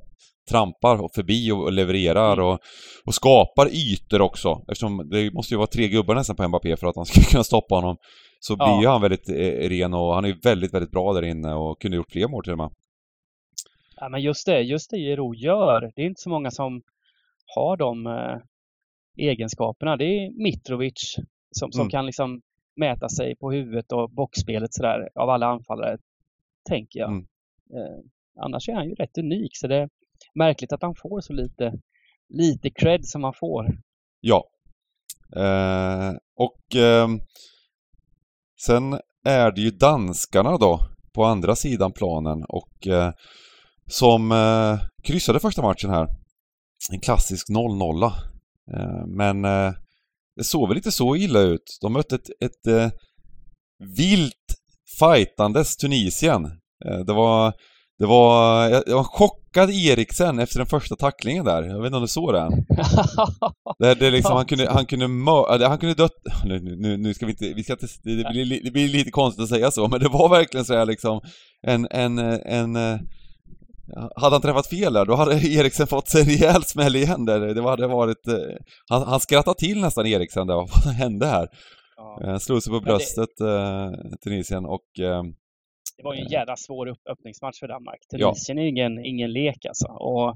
trampar 0.50 1.02
och 1.02 1.10
förbi 1.14 1.52
och, 1.52 1.72
levererar 1.72 2.32
Mm. 2.32 2.44
och, 2.46 2.58
och 3.06 3.14
skapar 3.14 3.68
ytor 3.72 4.20
också. 4.20 4.62
Eftersom 4.68 5.08
det 5.10 5.32
måste 5.32 5.54
ju 5.54 5.58
vara 5.58 5.66
tre 5.66 5.88
gubbar 5.88 6.14
nästan 6.14 6.36
på 6.36 6.48
Mbappé 6.48 6.76
för 6.76 6.86
att 6.86 6.96
han 6.96 7.06
ska 7.06 7.20
kunna 7.30 7.44
stoppa 7.44 7.74
honom. 7.74 7.96
Så 8.40 8.56
blir 8.56 8.66
Ja. 8.66 8.80
ju 8.82 8.86
han 8.88 9.02
väldigt 9.02 9.28
eh, 9.28 9.68
ren 9.68 9.94
och 9.94 10.14
han 10.14 10.24
är 10.24 10.28
ju 10.28 10.38
väldigt, 10.44 10.74
väldigt 10.74 10.90
bra 10.90 11.12
där 11.12 11.22
inne 11.24 11.54
och 11.54 11.80
kunde 11.80 11.96
gjort 11.96 12.12
fler 12.12 12.28
mål 12.28 12.42
till 12.44 12.52
och 12.52 12.58
med. 12.58 12.70
Ja, 13.96 14.08
men 14.08 14.22
just 14.22 14.46
det, 14.46 14.60
just 14.60 14.90
det 14.90 14.96
Giroud 14.98 15.36
gör. 15.38 15.92
Det 15.96 16.02
är 16.02 16.06
inte 16.06 16.20
så 16.22 16.30
många 16.30 16.50
som 16.50 16.82
har 17.54 17.76
de 17.76 18.06
eh, 18.06 18.36
egenskaperna. 19.28 19.96
Det 19.96 20.04
är 20.04 20.42
Mitrovic 20.42 21.16
som, 21.50 21.72
som 21.72 21.80
Mm. 21.80 21.90
kan 21.90 22.06
liksom 22.06 22.40
mäta 22.76 23.08
sig 23.08 23.36
på 23.36 23.52
huvudet 23.52 23.92
och 23.92 24.10
boxspelet 24.10 24.74
sådär 24.74 25.08
av 25.14 25.30
alla 25.30 25.46
anfallare, 25.46 25.98
tänker 26.68 27.00
jag. 27.00 27.10
Mm. 27.10 27.26
Eh, 27.74 27.98
annars 28.44 28.68
är 28.68 28.74
han 28.74 28.88
ju 28.88 28.94
rätt 28.94 29.18
unik, 29.18 29.50
så 29.56 29.66
det 29.66 29.76
är 29.76 29.88
märkligt 30.34 30.72
att 30.72 30.82
han 30.82 30.94
får 30.94 31.20
så 31.20 31.32
lite, 31.32 31.72
lite 32.28 32.70
cred 32.70 33.04
som 33.04 33.24
han 33.24 33.34
får. 33.34 33.66
Ja. 34.20 34.44
Eh, 35.36 36.12
och 36.36 36.76
ehm, 36.76 37.20
sen 38.66 39.00
är 39.24 39.50
det 39.50 39.60
ju 39.60 39.70
danskarna 39.70 40.56
då 40.56 40.80
på 41.14 41.24
andra 41.24 41.56
sidan 41.56 41.92
planen 41.92 42.44
och 42.48 42.86
eh, 42.86 43.12
som 43.86 44.32
eh, 44.32 44.80
kryssade 45.02 45.40
första 45.40 45.62
matchen 45.62 45.90
här. 45.90 46.08
En 46.92 47.00
klassisk 47.00 47.48
0-0. 47.48 48.04
Eh, 48.72 49.06
men 49.06 49.44
eh, 49.44 49.72
det 50.36 50.44
såg 50.44 50.68
väl 50.68 50.76
inte 50.76 50.92
så 50.92 51.16
illa 51.16 51.40
ut. 51.40 51.78
De 51.80 51.92
mötte 51.92 52.14
ett, 52.14 52.30
ett 52.44 52.66
eh, 52.66 52.90
vilt 53.96 54.32
fightandes 54.98 55.76
Tunisien. 55.76 56.44
Eh, 56.86 56.98
det 57.06 57.12
var 57.12 57.52
det 57.98 58.06
var, 58.06 58.68
jag, 58.68 58.82
jag 58.86 58.96
var 58.96 59.04
chockad 59.04 59.70
Eriksen 59.70 60.38
efter 60.38 60.58
den 60.58 60.66
första 60.66 60.96
tacklingen 60.96 61.44
där. 61.44 61.62
Jag 61.62 61.78
vet 61.78 61.86
inte 61.86 61.96
om 61.96 62.02
du 62.02 62.08
såg 62.08 62.32
den? 62.32 62.52
Det, 63.78 63.94
det 63.94 64.10
liksom, 64.10 64.36
han 64.36 64.46
kunde, 64.46 64.70
han 64.70 64.86
kunde 64.86 65.08
mör, 65.08 65.68
han 65.68 65.78
kunde 65.78 65.94
dött... 65.94 66.12
Nu, 66.44 66.60
nu, 66.76 66.96
nu 66.96 67.14
ska 67.14 67.26
vi 67.26 67.32
inte, 67.32 67.52
vi 67.54 67.64
ska 67.64 67.72
inte, 67.72 67.86
det 68.02 68.30
blir, 68.30 68.44
li- 68.44 68.60
det 68.64 68.70
blir 68.70 68.88
lite 68.88 69.10
konstigt 69.10 69.42
att 69.42 69.48
säga 69.48 69.70
så, 69.70 69.88
men 69.88 70.00
det 70.00 70.08
var 70.08 70.28
verkligen 70.28 70.64
så 70.64 70.74
här 70.74 70.86
liksom 70.86 71.20
en, 71.66 71.86
en, 71.90 72.18
en... 72.18 72.76
Hade 74.16 74.34
han 74.34 74.42
träffat 74.42 74.66
fel 74.66 74.92
där, 74.92 75.04
då 75.04 75.14
hade 75.14 75.34
Eriksen 75.34 75.86
fått 75.86 76.08
sig 76.08 76.20
en 76.20 76.26
rejäl 76.26 76.62
smäll 76.62 76.96
igen 76.96 77.24
där. 77.24 77.40
Det 77.54 77.62
hade 77.62 77.86
varit... 77.86 78.26
eh, 78.28 78.56
Han, 78.88 79.02
han 79.02 79.20
skrattade 79.20 79.58
till 79.58 79.80
nästan 79.80 80.06
Eriksen 80.06 80.46
där, 80.46 80.54
vad 80.84 80.94
hände 80.94 81.26
här? 81.26 81.48
Ja. 81.96 82.20
Eh, 82.24 82.38
Slog 82.38 82.62
sig 82.62 82.70
på 82.70 82.74
Men 82.74 82.84
det- 82.84 82.86
bröstet, 82.90 83.40
eh, 83.40 83.90
Tunisien, 84.24 84.66
och... 84.66 84.84
Det 85.96 86.02
var 86.04 86.14
ju 86.14 86.20
en 86.20 86.28
jävla 86.28 86.56
svår 86.56 86.86
upp, 86.86 86.98
öppningsmatch 87.10 87.58
för 87.60 87.68
Danmark. 87.68 87.98
Ja. 88.10 88.18
Tunisien 88.28 88.58
är 88.58 88.66
ingen, 88.66 89.04
ingen 89.04 89.32
lek 89.32 89.64
alltså. 89.66 89.86
Och 89.88 90.28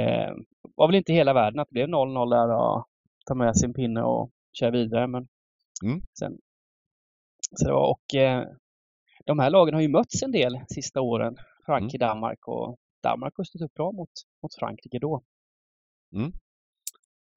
eh, 0.00 0.30
var 0.76 0.86
väl 0.86 0.94
inte 0.96 1.12
hela 1.12 1.32
världen 1.32 1.60
att 1.60 1.68
det 1.68 1.72
blev 1.74 1.88
0-0 1.88 2.30
där 2.30 2.56
och 2.56 2.84
ta 3.26 3.34
med 3.34 3.56
sin 3.56 3.74
pinne 3.74 4.02
och 4.02 4.30
köra 4.52 4.70
vidare. 4.70 5.06
Men 5.06 5.26
Mm. 5.84 6.00
sen, 6.18 6.32
så 7.56 7.66
det 7.66 7.72
var, 7.72 7.90
och 7.90 8.14
eh, 8.20 8.44
de 9.26 9.38
här 9.38 9.50
lagen 9.50 9.74
har 9.74 9.80
ju 9.80 9.88
mötts 9.88 10.22
en 10.22 10.32
del 10.32 10.58
sista 10.68 11.00
åren. 11.00 11.36
Frankrike, 11.70 12.04
Danmark 12.06 12.48
och 12.48 12.76
Danmark 13.02 13.32
har 13.36 13.44
stått 13.44 13.62
upp 13.62 13.74
bra 13.74 13.92
mot, 13.92 14.10
mot 14.42 14.54
Frankrike 14.58 14.98
då. 14.98 15.22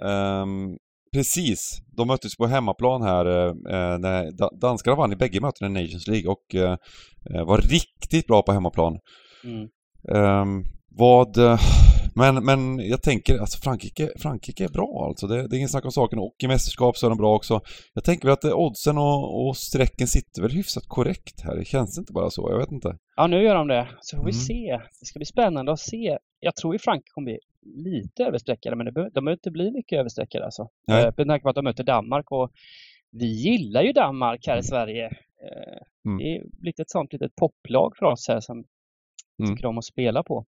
Ehm, 0.04 0.78
precis, 1.16 1.82
de 1.98 2.08
möttes 2.08 2.38
på 2.38 2.46
hemmaplan 2.46 3.02
här 3.02 3.26
eh, 3.48 3.54
när 4.00 4.32
da- 4.32 4.56
danskarna 4.62 4.96
vann 4.98 5.14
i 5.14 5.16
bägge 5.16 5.42
mötena 5.42 5.68
i 5.80 5.84
Nations 5.84 6.08
League 6.08 6.32
och 6.32 6.56
eh, 6.56 6.78
eh, 7.30 7.46
var 7.46 7.58
riktigt 7.58 8.28
bra 8.28 8.42
på 8.44 8.52
hemmaplan. 8.52 9.00
Mm. 9.44 9.70
Ehm, 10.16 10.64
vad... 10.98 11.38
eh, 11.38 11.60
Men, 12.16 12.46
men 12.46 12.80
jag 12.90 13.02
tänker, 13.02 13.40
alltså 13.40 13.58
Frankrike, 13.60 14.10
Frankrike 14.20 14.64
är 14.64 14.70
bra 14.70 15.06
alltså. 15.08 15.28
Det, 15.28 15.48
det 15.48 15.56
är 15.56 15.58
ingen 15.58 15.70
snack 15.70 15.86
om 15.86 15.92
saken. 15.92 16.20
Och 16.20 16.36
i 16.44 16.48
mästerskap 16.48 16.98
så 16.98 17.06
är 17.06 17.10
de 17.10 17.18
bra 17.18 17.36
också. 17.36 17.62
Jag 17.94 18.04
tänker 18.04 18.26
väl 18.28 18.34
att 18.34 18.46
oddsen 18.46 18.98
och, 18.98 19.48
och 19.48 19.58
strecken 19.58 20.08
sitter 20.08 20.42
väl 20.42 20.52
hyfsat 20.52 20.84
korrekt 20.88 21.42
här. 21.42 21.56
Det 21.56 21.66
känns 21.66 21.98
inte 21.98 22.14
bara 22.14 22.30
så, 22.30 22.48
jag 22.52 22.58
vet 22.60 22.72
inte. 22.72 22.98
Ja, 23.16 23.28
nu 23.28 23.44
gör 23.44 23.56
de 23.56 23.68
det. 23.68 23.88
Så 24.02 24.18
får 24.18 24.24
vi 24.26 24.32
Mm. 24.32 24.42
se. 24.42 24.80
Det 25.00 25.06
ska 25.06 25.20
bli 25.20 25.26
spännande 25.26 25.72
att 25.72 25.80
se. 25.80 26.18
Jag 26.40 26.56
tror 26.56 26.76
ju 26.76 26.80
Frankrike 26.80 27.10
kommer 27.14 27.26
bli 27.26 27.40
lite 27.92 28.24
överstreckade, 28.24 28.76
men 28.76 28.86
de 28.86 28.92
behöver 28.92 29.32
inte 29.32 29.52
bli 29.52 29.72
mycket 29.72 30.00
överstreckade 30.00 30.46
alltså. 30.46 30.70
Nej. 30.88 31.04
Eh, 31.06 31.14
Med 31.18 31.28
tanke 31.28 31.44
på 31.44 31.50
att 31.50 31.56
de 31.56 31.64
möter 31.64 31.84
Danmark 31.84 32.32
och 32.32 32.52
vi 33.12 33.26
gillar 33.26 33.82
ju 33.84 33.92
Danmark 33.94 34.48
här 34.48 34.58
i 34.58 34.64
Sverige. 34.64 35.06
Eh, 35.06 35.82
Mm. 36.06 36.18
Det 36.18 36.36
är 36.36 36.44
blivit 36.62 36.80
ett 36.80 36.90
sånt 36.90 37.14
litet 37.14 37.36
poplag 37.36 37.94
för 37.98 38.06
oss 38.06 38.28
här 38.28 38.40
som 38.40 38.64
Mm. 39.40 39.56
tycker 39.56 39.68
om 39.68 39.78
att 39.78 39.86
spela 39.86 40.24
på. 40.24 40.46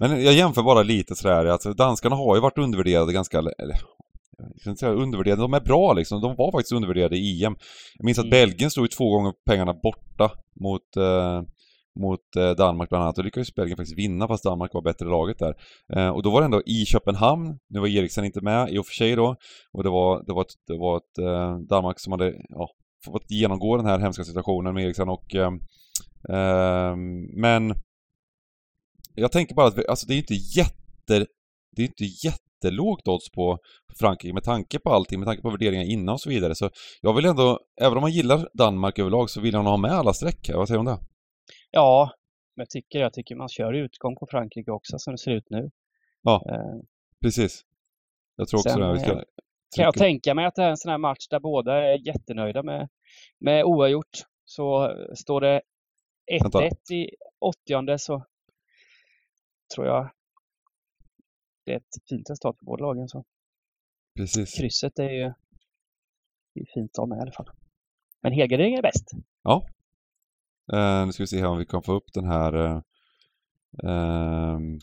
Men 0.00 0.24
jag 0.24 0.34
jämför 0.34 0.62
bara 0.62 0.82
lite 0.82 1.14
sådär, 1.14 1.46
alltså 1.46 1.72
danskarna 1.72 2.16
har 2.16 2.34
ju 2.34 2.40
varit 2.40 2.58
undervärderade 2.58 3.12
ganska, 3.12 3.38
eller 3.38 3.76
jag 4.64 4.72
inte 4.72 4.80
säga 4.80 4.92
undervärderade, 4.92 5.42
de 5.42 5.54
är 5.54 5.60
bra 5.60 5.92
liksom. 5.92 6.20
De 6.20 6.36
var 6.36 6.52
faktiskt 6.52 6.72
undervärderade 6.72 7.16
i 7.16 7.44
EM. 7.44 7.56
Jag 7.98 8.04
minns 8.04 8.18
att 8.18 8.24
Mm. 8.24 8.30
Belgien 8.30 8.70
stod 8.70 8.84
ju 8.84 8.88
två 8.88 9.10
gånger 9.10 9.32
pengarna 9.46 9.74
borta 9.82 10.30
mot, 10.60 10.96
eh, 10.96 11.42
mot 12.00 12.36
eh, 12.36 12.50
Danmark 12.50 12.88
bland 12.88 13.04
annat 13.04 13.18
och 13.18 13.24
lyckades 13.24 13.54
Belgien 13.54 13.76
faktiskt 13.76 13.98
vinna 13.98 14.28
fast 14.28 14.44
Danmark 14.44 14.74
var 14.74 14.82
bättre 14.82 15.06
laget 15.06 15.38
där. 15.38 15.54
Eh, 15.96 16.08
och 16.08 16.22
då 16.22 16.30
var 16.30 16.40
det 16.40 16.44
ändå 16.44 16.62
i 16.66 16.84
Köpenhamn, 16.84 17.58
nu 17.68 17.80
var 17.80 17.88
Eriksen 17.88 18.24
inte 18.24 18.40
med 18.40 18.70
i 18.70 18.78
och 18.78 18.86
för 18.86 18.94
sig 18.94 19.16
då, 19.16 19.36
och 19.72 19.82
det 19.82 19.90
var, 19.90 20.24
det 20.26 20.32
var 20.32 20.42
ett, 20.42 20.54
det 20.66 20.78
var 20.78 20.96
ett 20.96 21.18
eh, 21.18 21.58
Danmark 21.58 22.00
som 22.00 22.12
hade, 22.12 22.34
ja, 22.48 22.68
fått 23.04 23.30
genomgå 23.30 23.76
den 23.76 23.86
här 23.86 23.98
hemska 23.98 24.24
situationen 24.24 24.74
med 24.74 24.84
Eriksen 24.84 25.08
och 25.08 25.34
eh, 25.34 25.50
Ehm, 26.28 27.40
men 27.40 27.74
jag 29.14 29.32
tänker 29.32 29.54
bara 29.54 29.66
att 29.66 29.78
vi, 29.78 29.86
alltså 29.86 30.06
det 30.06 30.14
är 30.14 30.18
inte 30.18 30.34
jätte... 30.34 31.26
Det 31.76 31.82
är 31.82 31.86
inte 31.86 32.04
jättelågt 32.04 33.08
odds 33.08 33.30
på 33.30 33.58
Frankrike 33.98 34.34
med 34.34 34.44
tanke 34.44 34.78
på 34.78 34.90
allting, 34.90 35.20
med 35.20 35.26
tanke 35.26 35.42
på 35.42 35.50
värderingar 35.50 35.84
innan 35.84 36.12
och 36.12 36.20
så 36.20 36.28
vidare. 36.28 36.54
Så 36.54 36.70
jag 37.00 37.14
vill 37.14 37.24
ändå, 37.24 37.60
även 37.80 37.96
om 37.96 38.00
man 38.00 38.12
gillar 38.12 38.48
Danmark 38.54 38.98
överlag, 38.98 39.30
så 39.30 39.40
vill 39.40 39.54
jag 39.54 39.64
nog 39.64 39.70
ha 39.70 39.76
med 39.76 39.90
alla 39.90 40.12
streck 40.12 40.48
här. 40.48 40.56
Vad 40.56 40.68
säger 40.68 40.82
du 40.82 40.90
om 40.90 40.96
det? 40.96 41.04
Ja, 41.70 42.10
men 42.56 42.62
jag 42.62 42.70
tycker, 42.70 42.98
jag 42.98 43.12
tycker 43.12 43.36
man 43.36 43.48
kör 43.48 43.72
utgång 43.72 44.16
på 44.16 44.26
Frankrike 44.30 44.70
också 44.70 44.98
som 44.98 45.12
det 45.12 45.18
ser 45.18 45.30
ut 45.30 45.50
nu. 45.50 45.70
Ja, 46.22 46.42
Eh, 46.48 46.80
precis. 47.22 47.62
Jag 48.36 48.48
tror 48.48 48.60
också 48.60 48.70
Sen, 48.70 48.80
det. 48.80 48.92
Vi 48.92 48.98
ska 48.98 49.12
eh, 49.12 49.22
Kan 49.76 49.84
jag 49.84 49.94
tänka 49.94 50.34
mig 50.34 50.44
att 50.44 50.54
det 50.54 50.62
är 50.62 50.70
en 50.70 50.76
sån 50.76 50.90
här 50.90 50.98
match 50.98 51.28
där 51.30 51.40
båda 51.40 51.92
är 51.92 52.06
jättenöjda 52.06 52.62
med, 52.62 52.88
med 53.40 53.64
oavgjort. 53.64 54.18
Så 54.44 54.84
eh, 54.84 55.14
står 55.14 55.40
det 55.40 55.62
Vänta. 56.42 56.60
1-1 56.60 56.92
i 56.92 57.10
åttionde 57.40 57.98
så 57.98 58.24
tror 59.74 59.86
jag 59.86 60.10
det 61.64 61.72
är 61.72 61.76
ett 61.76 62.08
fint 62.08 62.30
resultat 62.30 62.58
för 62.58 62.64
båda 62.64 62.84
lagen. 62.84 63.08
Så 63.08 63.24
Precis. 64.16 64.54
krysset 64.54 64.98
är 64.98 65.10
ju 65.10 65.32
det 66.54 66.60
är 66.60 66.66
fint 66.74 66.96
ha 66.96 67.06
med 67.06 67.18
i 67.18 67.20
alla 67.20 67.32
fall. 67.32 67.50
Men 68.20 68.32
helgardering 68.32 68.74
är 68.74 68.82
bäst. 68.82 69.10
Eh, 70.72 71.06
nu 71.06 71.12
ska 71.12 71.22
vi 71.22 71.26
se 71.26 71.40
här 71.40 71.46
om 71.46 71.58
vi 71.58 71.66
kan 71.66 71.82
få 71.82 71.92
upp 71.92 72.12
den 72.12 72.24
här... 72.24 72.52
Eh, 72.52 72.80
ehm, 73.84 74.78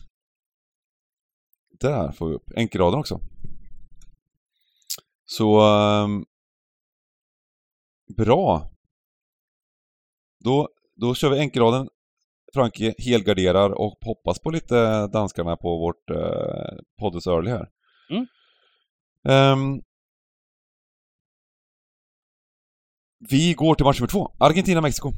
där 1.80 2.12
får 2.12 2.28
vi 2.28 2.34
upp 2.34 2.50
enkelraden 2.56 3.00
också. 3.00 3.20
Så... 5.24 5.60
ehm, 5.60 6.24
bra. 8.16 8.70
Då, 10.38 10.68
då 10.94 11.14
kör 11.14 11.30
vi 11.30 11.38
enkelraden. 11.38 11.88
Frankrike 12.54 12.94
helgarderar 13.10 13.70
och 13.70 13.98
hoppas 14.04 14.38
på 14.40 14.50
lite 14.50 15.06
danskarna 15.06 15.56
på 15.56 15.76
vårt 15.78 16.10
eh, 16.10 16.78
Poddes 17.00 17.26
Early 17.26 17.50
här. 17.50 17.68
Mm. 18.10 18.26
Ehm, 19.28 19.82
vi 23.30 23.54
går 23.54 23.74
till 23.74 23.84
match 23.86 24.00
nummer 24.00 24.08
två. 24.08 24.28
Argentina-Mexiko. 24.38 25.12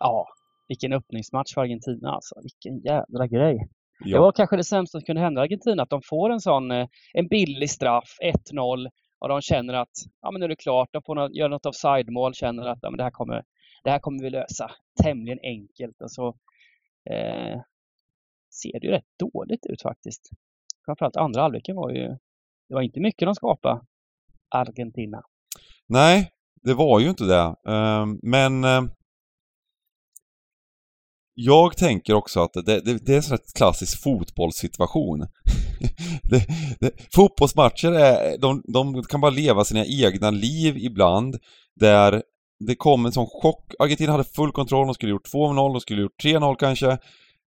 Ja, 0.00 0.26
vilken 0.68 0.92
öppningsmatch 0.92 1.54
för 1.54 1.60
Argentina 1.60 2.10
alltså. 2.10 2.34
Vilken 2.42 2.80
jävla 2.80 3.26
grej. 3.26 3.68
Det 4.04 4.10
Ja. 4.10 4.20
var 4.20 4.32
kanske 4.32 4.56
det 4.56 4.64
sämsta 4.64 4.98
som 4.98 5.04
kunde 5.04 5.22
hända 5.22 5.40
Argentina, 5.42 5.82
att 5.82 5.90
de 5.90 6.00
får 6.04 6.30
en 6.30 6.40
sån, 6.40 6.70
eh, 6.70 6.86
en 7.12 7.28
billig 7.28 7.70
straff, 7.70 8.16
1-0, 8.22 8.88
och 9.18 9.28
de 9.28 9.40
känner 9.40 9.74
att, 9.74 9.90
ja 10.22 10.30
men 10.30 10.40
nu 10.40 10.44
är 10.44 10.48
det 10.48 10.56
klart, 10.56 10.88
de 10.92 11.02
får 11.06 11.14
något, 11.14 11.34
göra 11.36 11.48
något 11.48 11.66
offside-mål, 11.66 12.34
känner 12.34 12.66
att, 12.66 12.78
ja 12.82 12.90
men 12.90 12.96
det 12.98 13.02
här 13.04 13.10
kommer, 13.10 13.42
det 13.84 13.90
här 13.90 13.98
kommer 13.98 14.22
vi 14.22 14.30
lösa 14.30 14.70
tämligen 15.02 15.38
enkelt 15.42 16.02
och 16.02 16.12
så 16.12 16.28
eh, 17.10 17.60
ser 18.62 18.80
det 18.80 18.86
ju 18.86 18.90
rätt 18.90 19.18
dåligt 19.18 19.66
ut 19.66 19.82
faktiskt. 19.82 20.30
Framförallt 20.84 21.16
andra 21.16 21.42
halvleken 21.42 21.76
var 21.76 21.90
ju, 21.90 22.08
det 22.68 22.74
var 22.74 22.82
inte 22.82 23.00
mycket 23.00 23.26
de 23.26 23.34
skapade, 23.34 23.80
Argentina. 24.48 25.22
Nej, 25.86 26.30
det 26.62 26.74
var 26.74 27.00
ju 27.00 27.08
inte 27.08 27.24
det. 27.24 27.72
Ehm, 27.72 28.18
men 28.22 28.64
eh, 28.64 28.82
jag 31.34 31.76
tänker 31.76 32.14
också 32.14 32.40
att 32.40 32.52
det, 32.52 32.80
det, 32.80 33.06
det 33.06 33.12
är 33.12 33.16
en 33.16 33.22
sån 33.22 33.38
här 33.38 33.56
klassisk 33.56 34.02
fotbollssituation. 34.02 35.18
det, 36.30 36.46
det, 36.80 37.14
fotbollsmatcher 37.14 37.92
är, 37.92 38.38
de, 38.38 38.62
de 38.72 39.02
kan 39.02 39.20
bara 39.20 39.30
leva 39.30 39.64
sina 39.64 39.84
egna 39.84 40.30
liv 40.30 40.76
ibland 40.76 41.38
där 41.74 42.22
det 42.66 42.74
kom 42.74 43.06
en 43.06 43.12
sån 43.12 43.26
chock. 43.26 43.72
Argentina 43.78 44.12
hade 44.12 44.24
full 44.24 44.52
kontroll, 44.52 44.86
de 44.86 44.94
skulle 44.94 45.12
gjort 45.12 45.32
2-0, 45.34 45.72
de 45.72 45.80
skulle 45.80 46.02
gjort 46.02 46.24
3-0 46.24 46.56
kanske. 46.58 46.98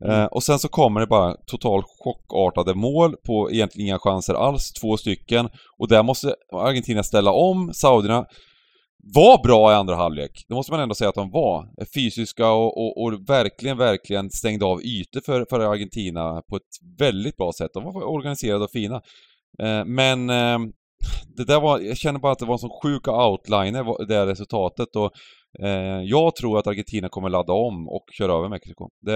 Eh, 0.05 0.25
och 0.25 0.43
sen 0.43 0.59
så 0.59 0.67
kommer 0.67 0.99
det 0.99 1.07
bara 1.07 1.33
total 1.33 1.83
chockartade 1.83 2.75
mål 2.75 3.15
på 3.25 3.51
egentligen 3.51 3.87
inga 3.87 3.99
chanser 3.99 4.33
alls, 4.33 4.71
två 4.71 4.97
stycken. 4.97 5.49
Och 5.77 5.87
där 5.87 6.03
måste 6.03 6.35
Argentina 6.53 7.03
ställa 7.03 7.31
om. 7.31 7.73
Saudierna 7.73 8.25
var 9.15 9.43
bra 9.43 9.71
i 9.71 9.75
andra 9.75 9.95
halvlek. 9.95 10.45
Det 10.47 10.53
måste 10.53 10.71
man 10.71 10.81
ändå 10.81 10.95
säga 10.95 11.09
att 11.09 11.15
de 11.15 11.31
var. 11.31 11.85
Fysiska 11.95 12.49
och, 12.51 12.77
och, 12.77 13.03
och 13.03 13.29
verkligen, 13.29 13.77
verkligen 13.77 14.29
stängde 14.29 14.65
av 14.65 14.81
ytor 14.81 15.21
för, 15.25 15.45
för 15.49 15.59
Argentina 15.59 16.41
på 16.49 16.55
ett 16.55 16.99
väldigt 16.99 17.37
bra 17.37 17.51
sätt. 17.57 17.71
De 17.73 17.83
var 17.83 18.03
organiserade 18.03 18.63
och 18.63 18.71
fina. 18.71 19.01
Eh, 19.63 19.85
men 19.85 20.29
eh, 20.29 20.59
det 21.37 21.43
där 21.47 21.61
var, 21.61 21.79
jag 21.79 21.97
känner 21.97 22.19
bara 22.19 22.31
att 22.31 22.39
det 22.39 22.45
var 22.45 22.53
en 22.53 22.59
sån 22.59 22.79
sjuk 22.83 23.07
outliner, 23.07 24.07
det 24.07 24.13
här 24.15 24.25
resultatet 24.25 24.95
och 24.95 25.11
eh, 25.65 26.01
jag 26.03 26.35
tror 26.35 26.59
att 26.59 26.67
Argentina 26.67 27.09
kommer 27.09 27.29
ladda 27.29 27.53
om 27.53 27.89
och 27.89 28.03
köra 28.17 28.33
över 28.33 28.49
Mexiko. 28.49 28.89
Det, 29.01 29.11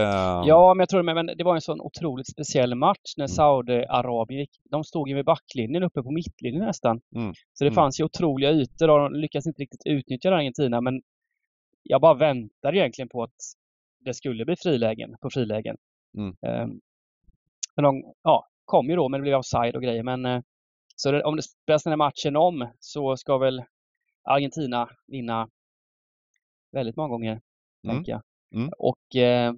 Ja, 0.45 0.73
men 0.73 0.79
jag 0.79 0.89
tror 0.89 1.03
det, 1.03 1.13
men 1.13 1.25
det 1.37 1.43
var 1.43 1.55
en 1.55 1.61
sån 1.61 1.81
otroligt 1.81 2.27
speciell 2.31 2.75
match 2.75 3.13
när 3.17 3.23
Mm. 3.25 3.27
Saudiarabien. 3.35 4.47
De 4.71 4.83
stod 4.83 5.09
ju 5.09 5.15
vid 5.15 5.25
backlinjen 5.25 5.83
uppe 5.83 6.03
på 6.03 6.11
mittlinjen 6.11 6.65
nästan. 6.65 7.01
Mm. 7.15 7.33
Så 7.53 7.63
det 7.63 7.67
Mm. 7.67 7.75
fanns 7.75 7.99
ju 7.99 8.03
otroliga 8.03 8.51
ytor 8.51 8.89
och 8.89 8.99
de 8.99 9.13
lyckades 9.19 9.47
inte 9.47 9.61
riktigt 9.61 9.81
utnyttja 9.85 10.29
Argentina, 10.35 10.81
men 10.81 11.01
jag 11.83 12.01
bara 12.01 12.13
väntade 12.13 12.77
egentligen 12.77 13.09
på 13.09 13.23
att 13.23 13.35
det 14.05 14.13
skulle 14.13 14.45
bli 14.45 14.55
frilägen 14.55 15.15
på 15.21 15.29
frilägen. 15.29 15.75
Mm. 16.17 16.29
Ehm, 16.47 16.79
men 17.75 17.83
de 17.83 18.03
ja, 18.23 18.47
kom 18.65 18.89
ju 18.89 18.95
då, 18.95 19.09
men 19.09 19.19
det 19.19 19.21
blev 19.21 19.37
offside 19.39 19.75
och 19.75 19.81
grejer. 19.81 20.03
Men 20.03 20.25
eh, 20.25 20.41
så 21.01 21.11
det, 21.11 21.23
om 21.23 21.35
det 21.35 21.41
spelas 21.41 21.83
den 21.83 21.91
här 21.91 21.97
matchen 21.97 22.35
om 22.35 22.67
så 22.79 23.17
ska 23.17 23.37
väl 23.37 23.63
Argentina 24.23 24.89
vinna 25.07 25.49
väldigt 26.71 26.95
många 26.95 27.09
gånger, 27.09 27.41
Mm. 27.83 27.95
tänker 27.95 28.11
jag. 28.11 28.21
Mm. 28.55 28.71
Och 28.77 29.15
eh, 29.15 29.53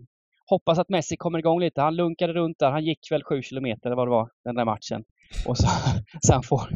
hoppas 0.50 0.79
att 0.79 0.89
Messi 0.89 1.17
kommer 1.17 1.39
igång 1.39 1.59
lite. 1.59 1.81
Han 1.81 1.95
lunkade 1.95 2.33
runt 2.33 2.59
där. 2.59 2.71
Han 2.71 2.85
gick 2.85 3.12
väl 3.12 3.23
sju 3.23 3.41
kilometer 3.41 3.85
eller 3.89 3.95
vad 3.95 4.07
det 4.07 4.12
var, 4.12 4.29
den 4.43 4.55
där 4.55 4.65
matchen. 4.65 5.03
Och 5.47 5.57
så, 5.57 5.67
så 6.21 6.33
han 6.33 6.43
får... 6.43 6.69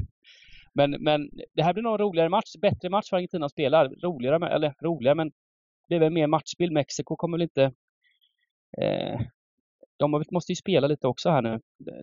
Men, 0.73 0.91
men 0.91 1.29
det 1.53 1.63
här 1.63 1.73
blir 1.73 1.83
nog 1.83 1.93
en 1.93 1.97
roligare 1.97 2.29
match. 2.29 2.55
Bättre 2.61 2.89
match 2.89 3.09
för 3.09 3.17
Argentina 3.17 3.49
spelar. 3.49 3.89
Roligare, 3.89 4.39
med- 4.39 4.51
eller 4.51 4.73
roligare, 4.83 5.15
men 5.15 5.31
det 5.89 5.95
är 5.95 5.99
väl 5.99 6.13
mer 6.13 6.27
matchbild. 6.27 6.71
Mexiko 6.73 7.15
kommer 7.15 7.37
väl 7.37 7.43
inte... 7.43 7.63
Eh, 8.81 9.21
de 9.97 10.11
måste 10.31 10.51
ju 10.51 10.55
spela 10.55 10.87
lite 10.87 11.07
också 11.07 11.29
här 11.29 11.41
nu. 11.41 11.59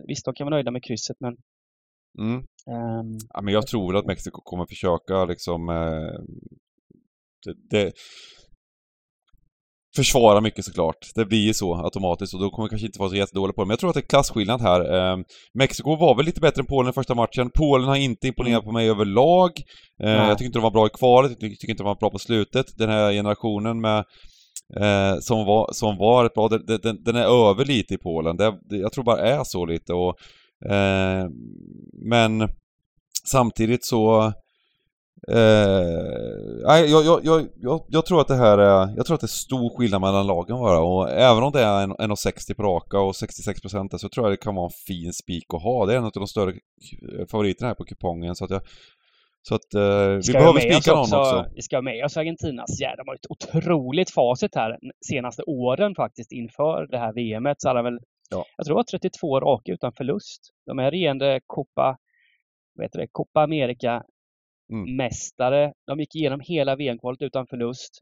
Visst, 0.07 0.25
de 0.25 0.33
kan 0.33 0.45
vara 0.45 0.55
nöjda 0.55 0.71
med 0.71 0.83
krysset, 0.83 1.17
men... 1.19 1.37
mm. 2.19 2.37
ehm, 2.37 3.17
Ja, 3.33 3.41
men 3.41 3.53
jag 3.53 3.67
tror 3.67 3.91
väl 3.91 3.99
att 3.99 4.05
Mexiko 4.05 4.41
kommer 4.41 4.65
försöka 4.65 5.25
liksom 5.25 5.69
eh, 5.69 6.19
det, 7.45 7.55
det, 7.69 7.93
försvara 9.95 10.41
mycket 10.41 10.65
såklart. 10.65 10.97
Det 11.15 11.25
blir 11.25 11.39
ju 11.39 11.53
så 11.53 11.75
automatiskt 11.75 12.33
och 12.33 12.39
då 12.39 12.49
kommer 12.49 12.69
kanske 12.69 12.87
inte 12.87 12.99
vara 12.99 13.09
så 13.09 13.15
jättedåliga 13.15 13.53
på 13.53 13.61
det. 13.61 13.65
Men 13.65 13.73
jag 13.73 13.79
tror 13.79 13.89
att 13.89 13.93
det 13.93 13.99
är 13.99 14.09
klasskillnad 14.09 14.61
här. 14.61 15.11
Eh, 15.11 15.17
Mexiko 15.53 15.95
var 15.95 16.15
väl 16.15 16.25
lite 16.25 16.41
bättre 16.41 16.59
än 16.59 16.65
Polen 16.65 16.89
i 16.89 16.93
första 16.93 17.15
matchen. 17.15 17.49
Polen 17.53 17.87
har 17.87 17.95
inte 17.95 18.27
imponerat 18.27 18.63
på 18.63 18.71
mig 18.71 18.89
överlag. 18.89 19.51
Eh, 20.03 20.05
Nej. 20.05 20.27
jag 20.27 20.37
tycker 20.37 20.45
inte 20.45 20.59
de 20.59 20.63
var 20.63 20.71
bra 20.71 20.87
i 20.87 20.89
kvalet, 20.89 21.31
jag 21.31 21.39
tycker 21.39 21.69
inte 21.69 21.83
de 21.83 21.87
var 21.87 21.95
bra 21.95 22.09
på 22.09 22.19
slutet. 22.19 22.65
Den 22.77 22.89
här 22.89 23.11
generationen 23.11 23.81
med 23.81 23.97
eh, 24.79 25.19
som, 25.19 25.45
var, 25.45 25.69
som 25.73 25.97
var 25.97 26.23
rätt 26.23 26.33
bra, 26.33 26.47
den, 26.47 26.79
den, 26.83 27.03
den 27.03 27.15
är 27.15 27.49
över 27.49 27.65
lite 27.65 27.93
i 27.93 27.97
Polen. 27.97 28.37
Det, 28.37 28.53
det, 28.69 28.77
jag 28.77 28.91
tror 28.91 29.03
bara 29.03 29.19
är 29.19 29.43
så 29.43 29.65
lite 29.65 29.93
och 29.93 30.15
eh, 30.65 31.29
men 31.93 32.49
samtidigt 33.31 33.85
så 33.85 34.33
Eh, 35.31 36.87
jag, 36.87 37.05
jag, 37.05 37.19
jag, 37.61 37.85
jag, 37.89 38.05
tror 38.05 38.21
att 38.21 38.27
det 38.27 38.35
här 38.35 38.57
är, 38.57 38.93
jag 38.97 39.05
tror 39.05 39.15
att 39.15 39.21
det 39.21 39.25
är 39.25 39.27
stor 39.45 39.77
skillnad 39.77 40.01
mellan 40.01 40.27
lagen 40.27 40.57
bara 40.57 40.79
och 40.79 41.09
även 41.09 41.43
om 41.43 41.51
det 41.51 41.61
är 41.61 41.83
en- 41.83 41.93
1,60 41.93 42.53
på 42.53 42.63
raka 42.63 42.99
och 42.99 43.11
66% 43.13 43.89
där, 43.91 43.97
så 43.97 44.09
tror 44.09 44.25
jag 44.25 44.33
det 44.33 44.37
kan 44.37 44.55
vara 44.55 44.65
en 44.65 44.71
fin 44.87 45.13
spik 45.13 45.45
att 45.53 45.63
ha. 45.63 45.85
Det 45.85 45.93
är 45.93 45.97
en 45.97 46.03
av 46.05 46.11
de 46.13 46.27
större 46.27 46.51
k- 46.53 46.59
favoriterna 47.31 47.67
här 47.67 47.75
på 47.75 47.83
kupongen 47.85 48.35
så 48.35 48.45
att 48.45 48.51
jag 48.51 48.61
så 49.41 49.55
att 49.55 49.73
eh, 49.73 50.07
vi 50.15 50.23
ska 50.23 50.33
behöver 50.33 50.59
spika 50.59 50.91
någon 50.91 50.99
också. 51.01 51.45
Vi 51.55 51.61
ska 51.61 51.77
ha 51.77 51.81
med 51.81 52.05
oss 52.05 52.17
Argentinas, 52.17 52.77
ja, 52.79 52.95
de 52.97 53.03
har 53.07 53.15
ett 53.15 53.31
otroligt 53.31 54.11
facit 54.11 54.55
här 54.55 54.77
senaste 55.09 55.43
åren 55.43 55.95
faktiskt 55.95 56.31
inför 56.31 56.87
det 56.91 56.97
här 56.97 57.13
VMet. 57.13 57.61
Så 57.61 57.67
hade 57.69 57.81
väl, 57.83 57.99
Ja. 58.29 58.45
Jag 58.57 58.65
tror 58.65 58.75
det 58.75 58.79
var 58.79 58.99
32 58.99 59.39
raka 59.39 59.71
utan 59.71 59.93
förlust. 59.93 60.41
De 60.65 60.79
är 60.79 60.91
regerande 60.91 61.41
Copa, 61.45 61.97
vad 62.75 62.85
heter 62.85 62.99
det, 62.99 63.07
Copa 63.11 63.41
America 63.43 64.03
Mm. 64.73 64.95
mästare. 64.97 65.73
De 65.87 65.99
gick 65.99 66.15
igenom 66.15 66.39
hela 66.43 66.75
VM-kvalet 66.75 67.21
utan 67.21 67.47
förlust. 67.47 67.99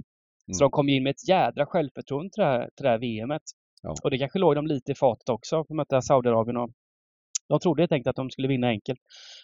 Mm. 0.48 0.53
Så 0.53 0.63
de 0.63 0.72
kom 0.72 0.89
in 0.89 1.03
med 1.03 1.12
ett 1.12 1.27
jädra 1.30 1.65
självförtroende 1.65 2.30
till 2.34 2.42
det 2.44 2.48
här, 2.50 2.70
till 2.75 2.84
det 2.84 2.89
här 2.89 2.98
VMet. 2.98 3.42
Ja. 3.82 3.96
Och 4.03 4.12
det 4.12 4.18
kanske 4.18 4.39
låg 4.39 4.56
dem 4.56 4.68
lite 4.68 4.92
i 4.92 4.96
fatet 4.96 5.30
också 5.30 5.60
att 5.60 5.70
möta 5.70 6.01
Saudiarabien. 6.01 6.58
Och 6.58 6.70
de 7.50 7.60
trodde 7.60 7.82
helt 7.82 7.92
enkelt 7.92 8.08
att 8.08 8.15
de 8.15 8.30
skulle 8.30 8.48
vinna 8.48 8.68
enkelt. 8.68 9.00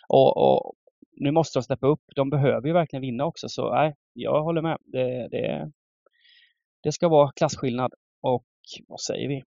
Och, 0.08 0.38
och 0.38 0.74
nu 1.18 1.32
måste 1.32 1.60
de 1.60 1.64
steppa 1.64 1.88
upp. 1.88 2.02
De 2.16 2.30
behöver 2.30 2.68
ju 2.68 2.74
verkligen 2.74 3.02
vinna 3.02 3.26
också. 3.26 3.50
Så 3.50 3.74
nej, 3.74 3.96
jag 4.14 4.44
håller 4.44 4.62
med. 4.62 4.78
Det, 4.86 5.28
det, 5.32 5.72
det 6.84 6.92
ska 6.92 7.10
vara 7.10 7.32
klasskillnad. 7.36 7.94
Och 8.22 8.46
vad 8.88 9.02
säger 9.02 9.28
vi? 9.28 9.44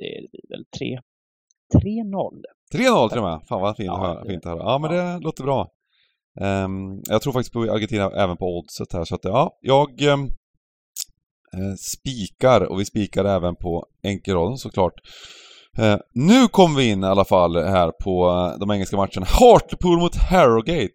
Det 0.00 0.30
blir 0.30 0.56
väl 0.56 0.64
3 0.78 0.98
3-0. 1.74 2.42
3-0 2.74 3.08
till 3.08 3.18
och 3.18 3.24
med. 3.24 3.40
Fan 3.48 3.60
vad 3.60 3.76
fint, 3.76 3.86
Ja, 3.86 3.94
att 3.94 4.16
höra, 4.16 4.24
fint 4.26 4.46
att 4.46 4.52
höra. 4.52 4.62
Ja 4.62 4.78
men 4.78 4.90
det 4.90 5.18
låter 5.24 5.44
bra. 5.44 5.68
Ehm, 6.40 7.02
jag 7.08 7.22
tror 7.22 7.32
faktiskt 7.32 7.52
på 7.52 7.60
Argentina 7.62 8.10
även 8.16 8.36
på 8.36 8.58
oddset 8.58 8.92
här 8.92 9.04
så 9.04 9.14
att 9.14 9.24
ja, 9.24 9.58
jag... 9.60 10.02
eh, 10.02 10.16
spikar 11.96 12.60
och 12.70 12.80
vi 12.80 12.84
spikar 12.84 13.24
även 13.24 13.56
på 13.56 13.86
enkelraden 14.02 14.56
såklart. 14.56 14.92
Eh, 15.78 15.98
nu 16.14 16.48
kommer 16.48 16.76
vi 16.76 16.90
in 16.90 17.04
i 17.04 17.06
alla 17.06 17.24
fall 17.24 17.56
här 17.56 17.92
på 18.04 18.28
eh, 18.30 18.58
de 18.60 18.70
engelska 18.70 18.96
matcherna. 18.96 19.26
Hartlepool 19.40 19.98
mot 19.98 20.16
Harrogate! 20.16 20.94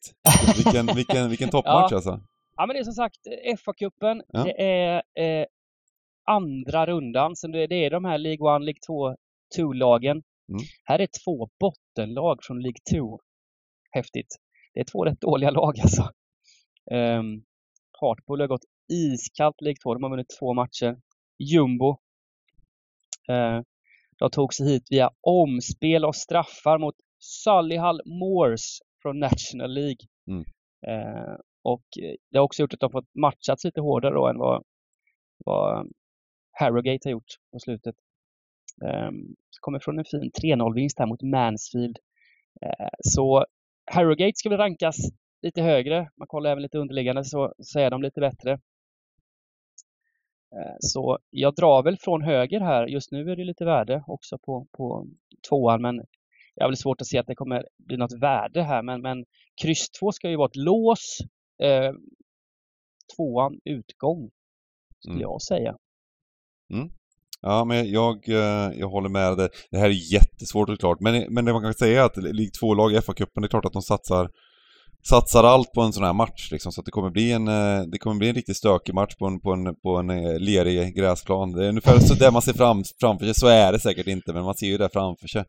Vilken, 0.56 0.86
vilken, 0.96 1.30
vilken 1.30 1.50
toppmatch 1.56 1.92
Ja. 1.92 1.96
alltså. 1.96 2.20
Ja 2.58 2.66
men 2.66 2.74
det 2.76 2.80
är 2.80 2.84
som 2.84 2.94
sagt 2.94 3.18
FA-cupen. 3.66 4.22
Ja. 4.28 4.44
Det 4.44 4.62
är 4.62 4.96
eh, 4.96 5.46
andra 6.26 6.86
rundan. 6.86 7.36
Så 7.36 7.48
det, 7.48 7.86
är 7.86 7.90
de 7.90 8.06
här 8.06 8.18
League 8.18 8.56
1, 8.56 8.62
League 8.62 8.80
2, 8.88 9.16
2-lagen. 9.58 10.24
Mm. 10.50 10.62
Här 10.84 11.00
är 11.00 11.08
två 11.26 11.50
bottenlag 11.60 12.40
från 12.44 12.62
League 12.62 12.80
2. 12.92 13.20
Häftigt. 13.92 14.36
Det 14.74 14.80
är 14.80 14.84
två 14.84 15.06
rätt 15.06 15.22
dåliga 15.22 15.50
lag 15.50 15.80
alltså. 15.80 16.10
Um, 16.92 17.44
Hartlepool 18.02 18.42
har 18.42 18.48
gått 18.48 18.66
iskallt 18.94 19.62
League 19.62 19.78
2. 19.84 19.94
De 19.94 20.04
har 20.04 20.10
vunnit 20.10 20.36
två 20.40 20.54
matcher. 20.54 20.98
Jumbo. 21.40 21.98
Eh, 23.30 23.62
de 24.20 24.30
tog 24.32 24.54
sig 24.54 24.68
hit 24.68 24.84
via 24.90 25.10
omspel 25.22 26.06
och 26.06 26.16
straffar 26.16 26.78
mot 26.78 26.96
Solihull 27.20 28.02
Moors 28.06 28.80
från 29.02 29.20
National 29.20 29.74
League. 29.74 30.08
Mm. 30.28 30.46
Eh, 30.88 31.36
och 31.64 31.86
eh, 32.02 32.16
det 32.32 32.38
har 32.38 32.46
också 32.46 32.62
gjort 32.62 32.74
att 32.74 32.80
de 32.80 32.92
fått 32.92 33.16
matchats 33.16 33.64
lite 33.64 33.82
hårdare 33.82 34.14
då 34.14 34.28
än 34.28 34.38
vad, 34.38 34.64
vad 35.46 35.92
Harrogate 36.60 37.00
har 37.10 37.12
gjort 37.12 37.34
på 37.52 37.60
slutet. 37.60 37.96
Um, 38.84 39.36
kommer 39.62 39.80
från 39.80 40.00
en 40.00 40.06
fin 40.06 40.32
3-0-vinst 40.42 41.00
här 41.00 41.06
mot 41.06 41.22
Mansfield. 41.22 41.98
Eh, 42.62 42.88
så 43.00 43.46
Harrogate 43.92 44.32
ska 44.36 44.50
väl 44.50 44.58
rankas 44.58 44.98
lite 45.42 45.62
högre. 45.62 46.10
Man 46.18 46.28
kollar 46.28 46.50
även 46.52 46.62
lite 46.64 46.78
underliggande 46.78 47.24
så, 47.26 47.54
så 47.60 47.80
är 47.80 47.92
de 47.92 48.02
lite 48.02 48.20
bättre. 48.22 48.52
Eh, 50.56 50.76
Så 50.80 51.20
jag 51.30 51.56
drar 51.56 51.84
väl 51.84 51.98
från 51.98 52.22
höger 52.22 52.60
här. 52.60 52.88
Just 52.88 53.12
nu 53.12 53.32
är 53.32 53.36
det 53.36 53.44
lite 53.44 53.66
värde 53.66 54.04
också 54.08 54.38
på, 54.38 54.68
på 54.72 55.08
tvåan 55.50 55.82
men 55.82 56.02
jag 56.56 56.64
har 56.66 56.70
väl 56.70 56.78
svårt 56.78 57.02
att 57.02 57.08
se 57.08 57.18
att 57.18 57.28
det 57.28 57.36
kommer 57.36 57.68
bli 57.78 57.98
något 57.98 58.22
värde 58.22 58.64
här 58.64 58.82
men, 58.84 59.02
men 59.02 59.26
kryss 59.62 59.90
2 59.90 60.12
ska 60.12 60.30
ju 60.30 60.36
vara 60.38 60.48
ett 60.48 60.56
lås. 60.56 61.18
Eh, 61.64 61.94
tvåan 63.16 63.60
utgång 63.66 64.32
skulle 65.00 65.14
Mm. 65.14 65.22
jag 65.22 65.42
säga. 65.42 65.78
Ja, 67.42 67.66
men 67.66 67.92
jag, 67.92 68.30
eh, 68.30 68.72
jag 68.80 68.90
håller 68.90 69.10
med 69.10 69.38
dig. 69.38 69.50
Det 69.72 69.78
här 69.78 69.86
är 69.86 70.14
jättesvårt 70.14 70.70
såklart. 70.70 71.00
Men, 71.00 71.34
men 71.34 71.46
det 71.46 71.54
man 71.54 71.62
kan 71.62 71.74
säga 71.74 72.02
är 72.02 72.06
att 72.06 72.18
League 72.18 72.52
2-lag 72.62 72.94
i 72.94 72.98
FA-cupen, 72.98 73.42
det 73.42 73.46
är 73.46 73.48
klart 73.48 73.66
att 73.66 73.74
de 73.74 73.82
satsar 73.82 74.30
satsar 75.10 75.44
allt 75.44 75.72
på 75.72 75.82
en 75.82 75.94
sån 75.94 76.04
här 76.04 76.14
match 76.14 76.52
liksom, 76.52 76.72
så 76.72 76.82
att 76.82 76.86
det 76.86 76.92
kommer 76.92 77.10
bli 77.10 77.32
en, 77.32 77.48
eh, 77.48 77.82
det 77.92 77.98
kommer 77.98 78.16
bli 78.16 78.30
en 78.30 78.36
riktigt 78.36 78.58
stökig 78.58 78.94
match 78.94 79.16
på 79.16 79.26
en, 79.26 79.40
på 79.40 79.52
en, 79.52 79.76
på 79.76 79.98
en 79.98 80.10
eh, 80.10 80.40
lerig 80.40 80.96
gräsplan. 80.96 81.52
Det 81.52 81.66
är 81.66 81.70
ungefär 81.70 82.00
så 82.00 82.14
där 82.14 82.32
man 82.32 82.42
ser 82.42 82.54
fram, 82.54 82.84
framför 83.00 83.26
sig, 83.26 83.36
så 83.36 83.48
är 83.48 83.72
det 83.72 83.80
säkert 83.80 84.08
inte, 84.08 84.34
men 84.34 84.44
man 84.44 84.56
ser 84.56 84.68
ju 84.68 84.78
det 84.78 84.90
framför 84.94 85.28
sig. 85.28 85.44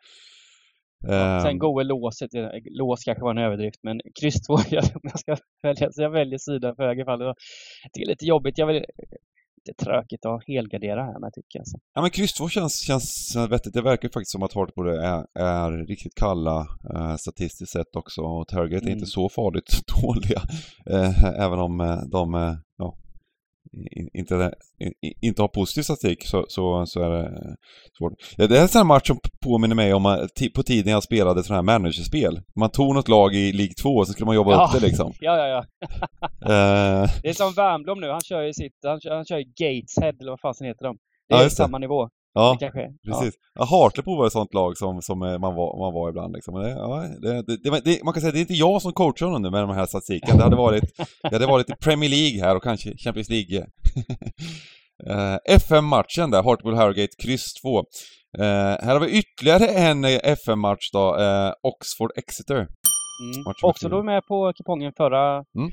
Ehm, 1.08 1.40
Sen 1.40 1.58
goe 1.58 1.84
låset, 1.84 2.30
lås 2.70 3.04
kanske 3.04 3.24
var 3.24 3.30
en 3.30 3.38
överdrift, 3.38 3.80
men 3.82 4.00
kryss 4.20 4.46
2, 4.46 4.58
jag, 4.70 4.84
jag 5.02 5.18
ska 5.18 5.36
välja, 5.62 5.92
så 5.92 6.02
jag 6.02 6.10
väljer 6.10 6.38
sidan 6.38 6.76
för 6.76 6.82
höger 6.82 7.04
fall. 7.04 7.18
Det 7.92 8.02
är 8.02 8.06
lite 8.06 8.26
jobbigt, 8.26 8.58
jag 8.58 8.66
vill 8.66 8.84
lite 9.68 9.84
tråkigt 9.84 10.24
att 10.26 10.42
helgardera 10.46 11.02
här 11.04 11.18
med 11.20 11.32
tycker 11.34 11.58
jag. 11.58 11.66
Så. 11.68 11.78
Ja 11.94 12.00
men 12.02 12.10
kryss 12.10 12.32
2 12.32 12.48
känns, 12.48 12.80
känns 12.80 13.36
vettigt. 13.50 13.74
Det 13.74 13.82
verkar 13.82 14.08
faktiskt 14.08 14.30
som 14.32 14.42
att 14.42 14.52
Hartlepool 14.52 14.88
är, 14.88 15.26
är 15.38 15.86
riktigt 15.86 16.14
kalla 16.14 16.66
eh, 16.94 17.16
statistiskt 17.16 17.72
sett 17.72 17.96
också. 17.96 18.20
Och 18.20 18.48
Target 18.48 18.82
är 18.82 18.86
Mm. 18.86 18.98
inte 18.98 19.06
så 19.06 19.28
farligt 19.28 19.80
dåliga. 20.02 20.42
Eh, 20.90 21.24
även 21.24 21.58
om 21.58 21.80
eh, 21.80 21.98
de 22.12 22.34
eh, 22.34 22.54
ja, 22.78 22.96
inte, 24.14 24.52
inte 25.22 25.42
har 25.42 25.48
positiv 25.48 25.82
statistik 25.82 26.26
så, 26.26 26.44
så, 26.48 26.86
så 26.86 27.02
är 27.02 27.10
det 27.10 27.24
eh, 27.24 27.54
svårt. 27.98 28.12
Ja, 28.36 28.46
det 28.46 28.58
är 28.58 28.62
en 28.62 28.68
sån 28.68 28.78
här 28.78 28.84
match 28.84 29.06
som 29.06 29.18
påminner 29.44 29.74
mig 29.76 29.94
om 29.94 30.06
eh, 30.06 30.10
ti- 30.40 30.52
på 30.54 30.62
tiden 30.62 30.92
jag 30.92 31.02
spelade 31.02 31.42
sådana 31.42 31.72
här 31.72 31.78
managerspel. 31.78 32.40
Man 32.60 32.70
tog 32.70 32.94
något 32.94 33.08
lag 33.08 33.34
i 33.34 33.52
League 33.52 33.74
2 33.82 33.88
och 33.88 34.06
så 34.06 34.12
skulle 34.12 34.26
man 34.26 34.34
jobba 34.34 34.52
Ja. 34.52 34.64
upp 34.74 34.80
det 34.80 34.86
liksom. 34.86 35.12
Ja, 35.20 35.36
ja, 35.38 35.46
ja. 35.48 35.64
Eh, 36.22 37.10
Det 37.22 37.28
är 37.28 37.32
som 37.32 37.52
Wernbloom 37.52 38.00
nu, 38.00 38.08
han 38.10 38.20
kör 38.20 38.42
ju 38.42 38.52
sitt, 38.52 38.72
han 38.84 39.00
kör, 39.00 39.14
han 39.16 39.24
kör 39.24 39.38
Gateshead 39.40 40.14
eller 40.20 40.30
vad 40.32 40.40
fasen 40.40 40.66
heter 40.66 40.84
de. 40.84 40.96
Det 41.28 41.34
Ja, 41.34 41.40
är 41.40 41.44
det. 41.44 41.50
samma 41.50 41.78
nivå. 41.78 42.08
Ja. 42.36 42.56
Kanske. 42.60 42.88
Precis. 43.06 43.34
Ja, 43.54 43.64
Hartlepool 43.64 44.18
var 44.18 44.26
ett 44.26 44.32
sånt 44.32 44.54
lag 44.54 44.76
som, 44.76 45.02
som 45.02 45.22
eh, 45.22 45.38
man, 45.38 45.54
var, 45.54 45.78
man 45.78 45.94
var 45.94 46.08
ibland 46.08 46.34
liksom. 46.34 46.54
Men 46.54 46.62
det, 46.62 46.70
ja, 46.70 47.04
det, 47.20 47.42
det, 47.42 47.80
det, 47.84 48.04
man 48.04 48.14
kan 48.14 48.20
säga 48.20 48.28
att 48.28 48.34
det 48.34 48.38
är 48.38 48.48
inte 48.48 48.54
jag 48.54 48.82
som 48.82 48.92
coachar 48.92 49.26
honom 49.26 49.42
nu 49.42 49.50
med 49.50 49.62
de 49.62 49.70
här 49.70 49.86
statistiken. 49.86 50.36
Det 50.36 50.42
hade 50.42 50.56
varit, 50.56 50.84
det 51.22 51.32
hade 51.32 51.46
varit 51.46 51.70
i 51.70 51.74
Premier 51.74 52.10
League 52.10 52.40
här 52.40 52.56
och 52.56 52.62
kanske 52.62 52.96
Champions 52.96 53.30
League. 53.30 53.58
uh, 55.10 55.38
FM-matchen 55.44 56.30
där, 56.30 56.42
Hartlepool-Harrogate, 56.42 57.16
kryss 57.22 57.54
2. 57.62 57.84
Eh, 58.38 58.44
här 58.86 58.92
har 58.92 59.00
vi 59.00 59.18
ytterligare 59.18 59.66
en 59.66 60.04
eh, 60.04 60.20
FM-match 60.22 60.90
då, 60.92 61.16
eh. 61.16 61.52
Mm. 63.22 63.44
Match 63.46 63.62
nummer 63.62 63.70
Också 63.70 63.88
fyra. 63.88 63.96
då 63.96 64.02
med 64.02 64.26
på 64.26 64.52
kupongen 64.56 64.92
förra 64.96 65.44
Mm. 65.58 65.70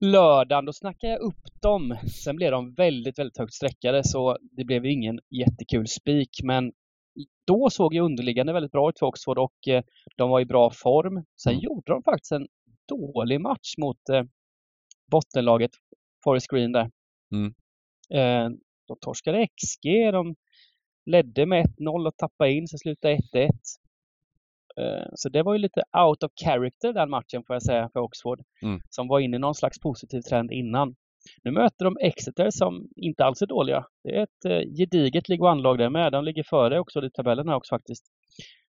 Lördagen. 0.00 0.64
Då 0.64 0.72
snackade 0.72 1.12
jag 1.12 1.20
upp 1.20 1.60
dem. 1.62 1.96
Sen 2.24 2.36
blev 2.36 2.50
de 2.50 2.74
väldigt, 2.74 3.18
väldigt 3.18 3.38
högt 3.38 3.54
sträckade 3.54 4.04
så 4.04 4.38
det 4.56 4.64
blev 4.64 4.86
ingen 4.86 5.20
jättekul 5.30 5.86
spik. 5.88 6.30
Men 6.42 6.72
då 7.46 7.70
såg 7.70 7.94
ju 7.94 8.00
underliggande 8.00 8.52
väldigt 8.52 8.72
bra 8.72 8.88
ut 8.88 8.98
för 8.98 9.06
Oxford 9.06 9.38
och 9.38 9.68
eh, 9.68 9.82
de 10.16 10.30
var 10.30 10.40
i 10.40 10.44
bra 10.44 10.70
form. 10.70 11.24
Sen 11.42 11.52
Mm. 11.52 11.62
gjorde 11.64 11.92
de 11.92 12.02
faktiskt 12.02 12.32
en 12.32 12.46
dålig 12.88 13.40
match 13.40 13.74
mot 13.78 14.08
eh, 14.08 14.22
bottenlaget 15.10 15.70
Forest 16.24 16.46
Green 16.50 16.72
där. 16.72 16.90
Mm. 17.32 17.54
Eh, 18.14 18.50
de 18.88 18.96
torskade 19.00 19.46
XG. 19.46 20.12
De 20.12 20.34
ledde 21.06 21.46
med 21.46 21.66
1-0 21.66 22.06
och 22.06 22.16
tappade 22.16 22.52
in, 22.52 22.68
så 22.68 22.78
slutade 22.78 23.14
1-1. 23.34 23.48
Eh, 24.76 25.06
Så 25.14 25.28
det 25.28 25.42
var 25.42 25.52
ju 25.52 25.58
lite 25.58 25.82
out 26.06 26.22
of 26.22 26.32
character 26.44 26.92
den 26.92 27.10
matchen 27.10 27.42
får 27.46 27.54
jag 27.54 27.62
säga 27.62 27.88
för 27.92 28.00
Oxford. 28.00 28.40
Mm. 28.62 28.80
Som 28.90 29.08
var 29.08 29.20
inne 29.20 29.36
i 29.36 29.40
någon 29.40 29.54
slags 29.54 29.80
positiv 29.80 30.20
trend 30.20 30.52
innan. 30.52 30.94
Nu 31.44 31.50
möter 31.50 31.84
de 31.84 31.96
Exeter 32.00 32.50
som 32.50 32.88
inte 32.96 33.24
alls 33.24 33.42
är 33.42 33.46
dåliga. 33.46 33.86
Det 34.04 34.16
är 34.16 34.22
ett 34.22 34.44
eh, 34.44 34.74
gediget 34.76 35.28
League 35.28 35.50
One-lag 35.50 35.78
där 35.78 35.90
med. 35.90 36.12
De 36.12 36.24
ligger 36.24 36.42
före 36.42 36.80
också 36.80 37.04
i 37.06 37.10
tabellen 37.10 37.48
här 37.48 37.56
också 37.56 37.74
faktiskt. 37.74 38.04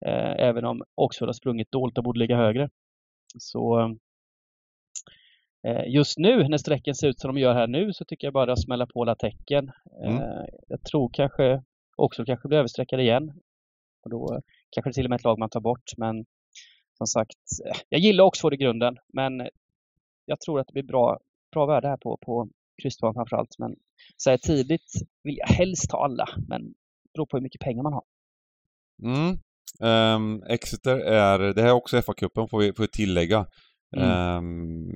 Eh, 0.07 0.35
Även 0.49 0.65
om 0.65 0.83
Oxford 0.95 1.29
har 1.29 1.33
sprungit 1.33 1.73
dåligt 1.73 1.99
och 1.99 2.05
borde 2.05 2.19
ligga 2.19 2.37
högre. 2.37 2.69
Så 3.39 3.97
just 5.87 6.19
nu 6.19 6.49
när 6.49 6.59
strecken 6.59 6.95
ser 6.95 7.09
ut 7.09 7.21
som 7.21 7.35
de 7.35 7.41
gör 7.41 7.55
här 7.55 7.67
nu 7.67 7.93
så 7.93 8.05
tycker 8.05 8.27
jag 8.27 8.35
bara 8.35 8.53
att 8.53 8.63
smälla 8.63 8.87
på 8.87 9.03
alla 9.03 9.15
tecken. 9.15 9.71
Mm. 10.05 10.23
Jag 10.69 10.83
tror 10.85 11.11
kanske 11.13 11.63
Oxford 11.97 12.27
kanske 12.27 12.49
blir 12.49 12.59
överstreckade 12.59 13.03
igen. 13.03 13.33
Och 14.05 14.11
då 14.11 14.41
kanske 14.71 14.93
till 14.93 15.05
och 15.07 15.11
med 15.11 15.17
ett 15.17 15.25
lag 15.25 15.39
man 15.39 15.51
tar 15.51 15.61
bort. 15.61 15.91
Men 15.97 16.25
som 16.99 17.07
sagt, 17.07 17.39
eh, 17.67 17.77
jag 17.89 18.01
gillar 18.01 18.25
Oxford 18.25 18.55
i 18.55 18.57
grunden. 18.57 18.97
Men 19.13 19.49
jag 20.25 20.41
tror 20.41 20.61
att 20.61 20.67
det 20.67 20.73
blir 20.73 20.83
bra, 20.83 21.19
bra 21.53 21.67
värde 21.67 21.89
här 21.89 21.97
på, 21.97 22.19
på 22.27 22.49
krysstvåan 22.83 23.15
framförallt. 23.15 23.59
Men 23.59 23.77
så 24.17 24.31
här 24.31 24.37
tidigt 24.37 24.93
vill 25.23 25.37
jag 25.39 25.47
helst 25.47 25.91
ta 25.91 26.05
alla. 26.05 26.29
Men 26.49 26.63
det 26.63 27.11
beror 27.15 27.27
på 27.27 27.37
hur 27.37 27.43
mycket 27.43 27.61
pengar 27.61 27.83
man 27.83 27.93
har. 27.93 28.05
Mm. 29.03 29.39
Ehm, 29.81 30.43
Exeter 30.43 30.97
är, 30.97 31.39
det 31.39 31.63
här 31.63 31.69
är 31.69 31.73
också 31.73 31.97
FA-cupen 31.97 32.49
får 32.49 32.59
vi, 32.59 32.73
får 32.73 32.83
vi 32.83 32.89
tillägga. 32.89 33.47
Mm. 33.97 34.91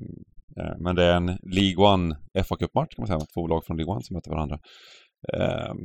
Eh, 0.57 0.77
men 0.79 0.95
det 0.95 1.03
är 1.03 1.15
en 1.15 1.37
League 1.43 1.93
One 1.93 2.15
FA-cupmatch 2.33 2.95
kan 2.95 3.01
man 3.01 3.07
säga, 3.07 3.19
två 3.33 3.47
lag 3.47 3.65
från 3.65 3.77
League 3.77 3.93
One 3.93 4.03
som 4.03 4.13
möter 4.13 4.31
varandra. 4.31 4.59
Ehm, 5.33 5.77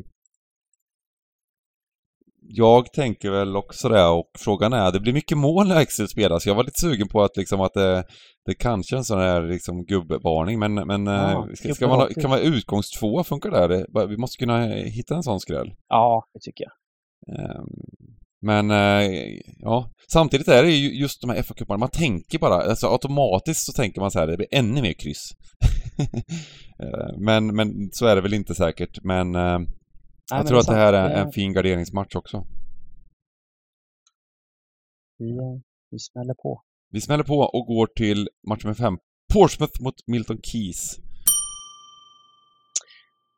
jag 2.49 2.93
tänker 2.93 3.31
väl 3.31 3.57
också 3.57 3.89
det 3.89 4.07
och 4.07 4.31
frågan 4.39 4.73
är, 4.73 4.93
det 4.93 5.01
blir 5.01 5.13
mycket 5.13 5.39
mål 5.39 5.69
när 5.69 5.81
Exeter 5.81 6.07
spelas. 6.07 6.47
Jag 6.47 6.55
var 6.55 6.65
lite 6.65 6.81
sugen 6.81 7.09
på 7.09 7.23
att 7.23 7.37
liksom 7.37 7.61
att 7.61 7.75
det, 7.75 8.05
det 8.47 8.55
kanske 8.55 8.97
är 8.97 8.99
en 8.99 9.05
sån 9.05 9.21
här 9.21 9.43
liksom 9.43 9.85
gubbvarning 9.85 10.59
men, 10.59 10.75
men 10.75 11.07
Ja, 11.07 11.49
eh, 11.49 11.55
ska, 11.55 11.75
ska 11.75 11.89
man 11.89 11.99
ha, 11.99 12.09
kan 12.21 12.31
man 12.31 12.41
utgångstvåa, 12.41 13.25
funkar 13.25 13.51
det? 13.51 13.67
det? 13.69 14.07
Vi 14.07 14.17
måste 14.17 14.39
kunna 14.39 14.67
hitta 14.67 15.15
en 15.15 15.23
sån 15.23 15.41
skräll. 15.41 15.75
Ja, 15.89 16.23
det 16.35 16.41
tycker 16.41 16.65
jag. 16.65 16.73
Ehm, 17.39 17.67
Men 18.43 18.71
eh, 18.71 19.11
ja, 19.59 19.91
samtidigt 20.13 20.49
är 20.49 20.63
det 20.63 20.71
ju 20.71 21.01
just 21.01 21.21
de 21.21 21.31
här 21.31 21.43
FA-cuparna, 21.43 21.79
man 21.79 21.91
tänker 21.91 22.39
bara, 22.39 22.55
alltså 22.55 22.87
automatiskt 22.87 23.67
så 23.67 23.73
tänker 23.73 24.01
man 24.01 24.11
så 24.11 24.19
här, 24.19 24.27
det 24.27 24.37
blir 24.37 24.49
ännu 24.51 24.83
mer 24.83 24.93
kryss. 24.93 25.31
Eh, 26.83 27.19
men, 27.19 27.57
men 27.57 27.89
så 27.93 28.07
är 28.07 28.17
det 28.17 28.21
väl 28.23 28.35
inte 28.35 28.55
säkert, 28.55 28.99
men 29.03 29.35
Nej, 30.31 30.39
jag 30.39 30.45
men 30.45 30.47
tror 30.47 30.59
att 30.59 30.67
det 30.67 30.75
här 30.75 30.93
är 30.93 31.11
en 31.11 31.33
fin 31.33 31.53
garderingsmatch 31.53 32.15
också. 32.17 32.47
Vi, 35.19 35.31
eh, 35.31 35.61
vi 35.91 35.99
smäller 35.99 36.35
på. 36.35 36.63
Vi 36.91 37.01
smäller 37.01 37.25
på 37.25 37.39
och 37.39 37.67
går 37.67 37.87
till 37.87 38.29
match 38.49 38.65
nummer 38.65 38.75
fem. 38.75 38.99
Portsmouth 39.35 39.83
mot 39.83 39.95
Milton 40.07 40.39
Keys. 40.43 40.97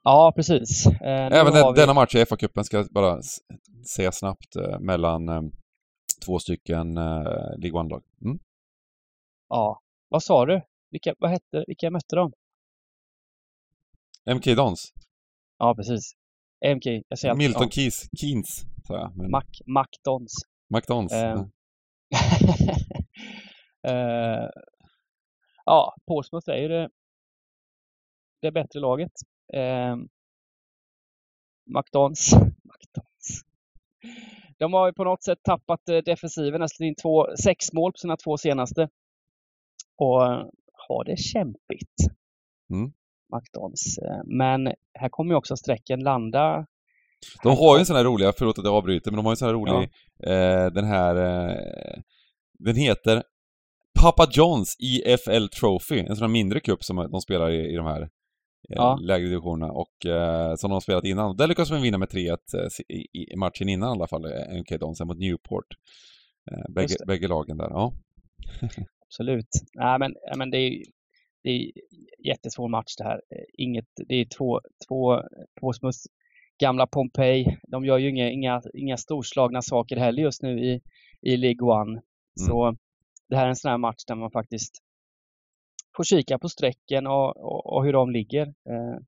Ja, 0.03 0.33
precis. 0.37 0.87
Eh, 0.87 0.93
Även 1.27 1.53
den, 1.53 1.75
vi- 1.75 1.81
denna 1.81 1.95
match 1.95 2.15
i 2.15 2.19
FA-cupen 2.25 2.63
ska 2.63 2.77
jag 2.77 2.87
bara 2.91 3.23
säga 3.97 4.13
snabbt 4.13 4.57
eh, 4.57 4.81
mellan 4.81 5.29
eh, 5.29 5.43
två 6.27 6.39
stycken 6.39 6.97
eh, 6.97 7.03
League 7.59 7.73
One-lag. 7.81 8.03
Mm. 8.25 8.39
Ja. 9.49 9.81
Vad 10.09 10.23
sa 10.23 10.47
du? 10.47 10.63
Vilka, 10.91 11.15
vad 11.19 11.31
hette, 11.31 11.65
vilka 11.67 11.91
mötte 11.91 12.17
de? 12.17 12.33
MK 14.35 14.45
Dons. 14.57 14.93
Ja, 15.59 15.75
precis. 15.75 16.13
MK, 16.67 16.87
jag 17.09 17.19
säger 17.19 17.35
Milton 17.35 17.63
ja. 17.63 17.71
Keys, 17.71 18.09
Keynes, 18.21 18.67
sa 18.87 18.95
jag. 18.95 19.17
Men 19.17 19.31
Mac, 19.31 19.45
McDons. 19.67 20.33
McDonalds. 20.75 21.15
Eh. 21.15 21.21
ja. 21.21 21.49
Eh, 23.89 24.49
ja, 25.65 25.95
Portsmouth 26.07 26.51
är 26.51 26.57
ju 26.57 26.69
det, 26.69 26.89
det 28.43 28.53
bättre 28.53 28.81
laget. 28.81 29.13
Eh, 29.53 29.97
McDons. 31.67 32.33
McDons. 32.43 33.45
De 34.59 34.73
har 34.73 34.87
ju 34.87 34.93
på 34.93 35.05
något 35.05 35.23
sätt 35.23 35.39
tappat 35.43 35.89
eh, 35.89 35.97
defensiven, 35.97 36.61
har 36.61 36.69
släppt 36.69 36.89
in 36.89 36.95
två, 36.95 37.37
sex 37.37 37.73
mål 37.73 37.93
på 37.93 37.99
sina 37.99 38.17
två 38.17 38.37
senaste. 38.37 38.89
Och 39.97 40.27
eh, 40.27 40.47
har 40.89 41.05
det 41.05 41.17
kämpigt. 41.17 41.97
Mm. 42.71 42.93
McDons. 43.37 43.99
Eh, 43.99 44.21
Men 44.25 44.67
här 44.99 45.09
kommer 45.09 45.33
ju 45.33 45.37
också 45.37 45.57
strecken 45.57 46.01
landa. 46.01 46.67
De 47.43 47.57
har 47.57 47.77
ju 47.77 47.81
en 47.81 47.87
sån 47.87 47.97
här 47.97 48.05
roliga, 48.05 48.33
förlåt 48.39 48.59
att 48.59 48.65
jag 48.65 48.75
avbryter, 48.75 49.11
men 49.11 49.17
de 49.17 49.25
har 49.27 49.33
ju 49.33 49.33
en 49.33 49.37
sån 49.37 49.49
här 49.49 49.55
rolig, 49.55 49.89
eh, 50.27 50.73
den 50.73 50.85
här, 50.85 51.17
eh, 51.17 52.01
den 52.59 52.77
heter 52.77 53.23
Papa 54.01 54.27
Johns 54.33 54.77
EFL 54.81 55.47
Trophy, 55.49 55.99
en 56.01 56.17
sån 56.17 56.23
här 56.25 56.29
mindre 56.33 56.61
cup 56.61 56.85
som 56.85 56.97
de 56.97 57.21
spelar 57.21 57.51
i, 57.51 57.73
i 57.73 57.77
de 57.77 57.87
här 57.87 58.03
eh, 58.03 58.09
Ja. 58.69 58.99
lägre 59.03 59.29
divisionerna 59.29 59.73
och 59.73 60.07
eh, 60.07 60.55
som 60.55 60.71
de 60.71 60.75
har 60.75 60.81
spelat 60.81 61.05
innan. 61.05 61.37
Där 61.37 61.47
lyckas 61.47 61.69
de 61.69 61.83
vinna 61.83 61.99
med 61.99 62.09
3-1 62.09 62.37
eh, 62.55 62.97
i, 62.97 63.33
i 63.33 63.37
matchen 63.37 63.69
innan 63.69 63.89
i 63.89 63.93
alla 63.93 64.07
fall, 64.07 64.27
MK 64.61 64.81
Dons 64.81 65.01
mot 65.01 65.19
Newport. 65.19 65.67
Eh, 66.51 66.73
bägge, 66.75 66.95
bägge 67.07 67.29
lagen 67.29 67.57
där, 67.57 67.69
ja. 67.71 67.93
Absolut. 69.07 69.49
Nej, 69.75 69.99
men, 69.99 70.15
ja, 70.31 70.37
men 70.37 70.51
det 70.51 70.59
är 70.59 70.83
det 71.43 71.51
är 71.51 71.73
jättesvår 72.27 72.69
match 72.69 72.97
det 72.99 73.05
här. 73.05 73.23
Eh, 73.31 73.45
Inget, 73.53 73.89
det 74.09 74.15
är 74.15 74.25
två, 74.25 74.61
två 74.89 75.23
Portsmouths 75.61 76.07
gamla 76.61 76.87
Pompeji. 76.87 77.59
De 77.69 77.85
gör 77.85 77.99
ju 77.99 78.09
inga, 78.09 78.31
inga, 78.31 78.63
inga 78.75 78.97
storslagna 78.97 79.63
saker 79.63 79.97
heller 79.97 80.23
just 80.23 80.43
nu 80.43 80.61
i, 80.61 80.81
i 81.23 81.37
League 81.37 81.69
One. 81.81 82.03
Så 82.35 82.77
det 83.29 83.37
här 83.37 83.45
är 83.45 83.49
en 83.49 83.57
sån 83.57 83.71
här 83.71 83.79
match 83.79 84.05
där 84.07 84.15
man 84.15 84.31
faktiskt 84.31 84.83
får 85.97 86.05
kika 86.05 86.39
på 86.39 86.49
strecken 86.49 87.07
och, 87.07 87.37
och, 87.37 87.67
och 87.67 87.85
hur 87.85 87.93
de 87.93 88.11
ligger. 88.11 88.47
Eh, 88.47 88.99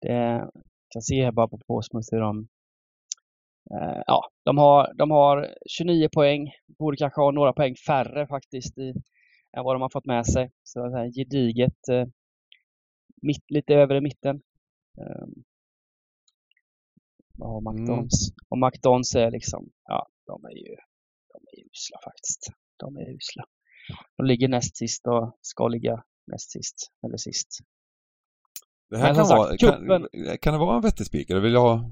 det, 0.00 0.48
kan 0.94 1.02
se 1.02 1.24
här 1.24 1.32
bara 1.32 1.48
på 1.48 1.58
Portsmouth 1.66 2.08
hur 2.10 2.20
de 2.20 2.48
eh, 3.70 4.02
Ja, 4.06 4.30
de 4.44 4.58
har, 4.58 4.94
de 4.94 5.10
har 5.10 5.54
29 5.66 6.08
poäng. 6.12 6.50
Borde 6.78 6.96
kanske 6.96 7.20
ha 7.20 7.30
några 7.30 7.52
poäng 7.52 7.74
färre 7.86 8.26
faktiskt 8.26 8.78
i, 8.78 8.94
än 9.56 9.64
vad 9.64 9.74
de 9.74 9.82
har 9.82 9.88
fått 9.88 10.06
med 10.06 10.26
sig. 10.26 10.50
Så 10.62 10.88
det 10.88 10.96
här 10.98 11.12
gediget 11.12 11.88
eh, 11.88 12.06
mitt, 13.22 13.50
lite 13.50 13.74
över 13.74 13.94
i 13.94 14.00
mitten. 14.00 14.42
Eh, 15.00 15.26
vad 17.38 17.50
har 17.50 17.72
McDonalds? 17.72 18.16
Och 18.48 18.58
McDonalds 18.58 19.14
är 19.14 19.30
liksom, 19.30 19.70
ja, 19.84 20.08
de 20.26 20.44
är 20.44 20.50
ju 20.50 20.76
de 21.32 21.38
är 21.52 21.66
usla 21.66 21.98
faktiskt. 22.04 22.52
De 22.76 22.96
är 22.96 23.14
usla. 23.16 23.44
De 24.16 24.26
ligger 24.26 24.48
näst 24.48 24.76
sist 24.76 25.06
och 25.06 25.38
ska 25.40 25.68
ligga 25.68 26.02
näst 26.26 26.50
sist, 26.50 26.92
eller 27.06 27.16
sist. 27.16 27.48
Det 28.90 28.98
här 28.98 29.06
Men 29.06 29.14
kan, 29.14 29.26
som 29.26 29.36
vara, 29.36 29.48
sagt, 29.48 29.60
kan, 29.60 30.38
kan 30.38 30.52
det 30.52 30.58
vara 30.58 30.76
en 30.76 30.82
vettig? 30.82 31.42
Vill 31.42 31.52
jag 31.52 31.60
ha... 31.60 31.90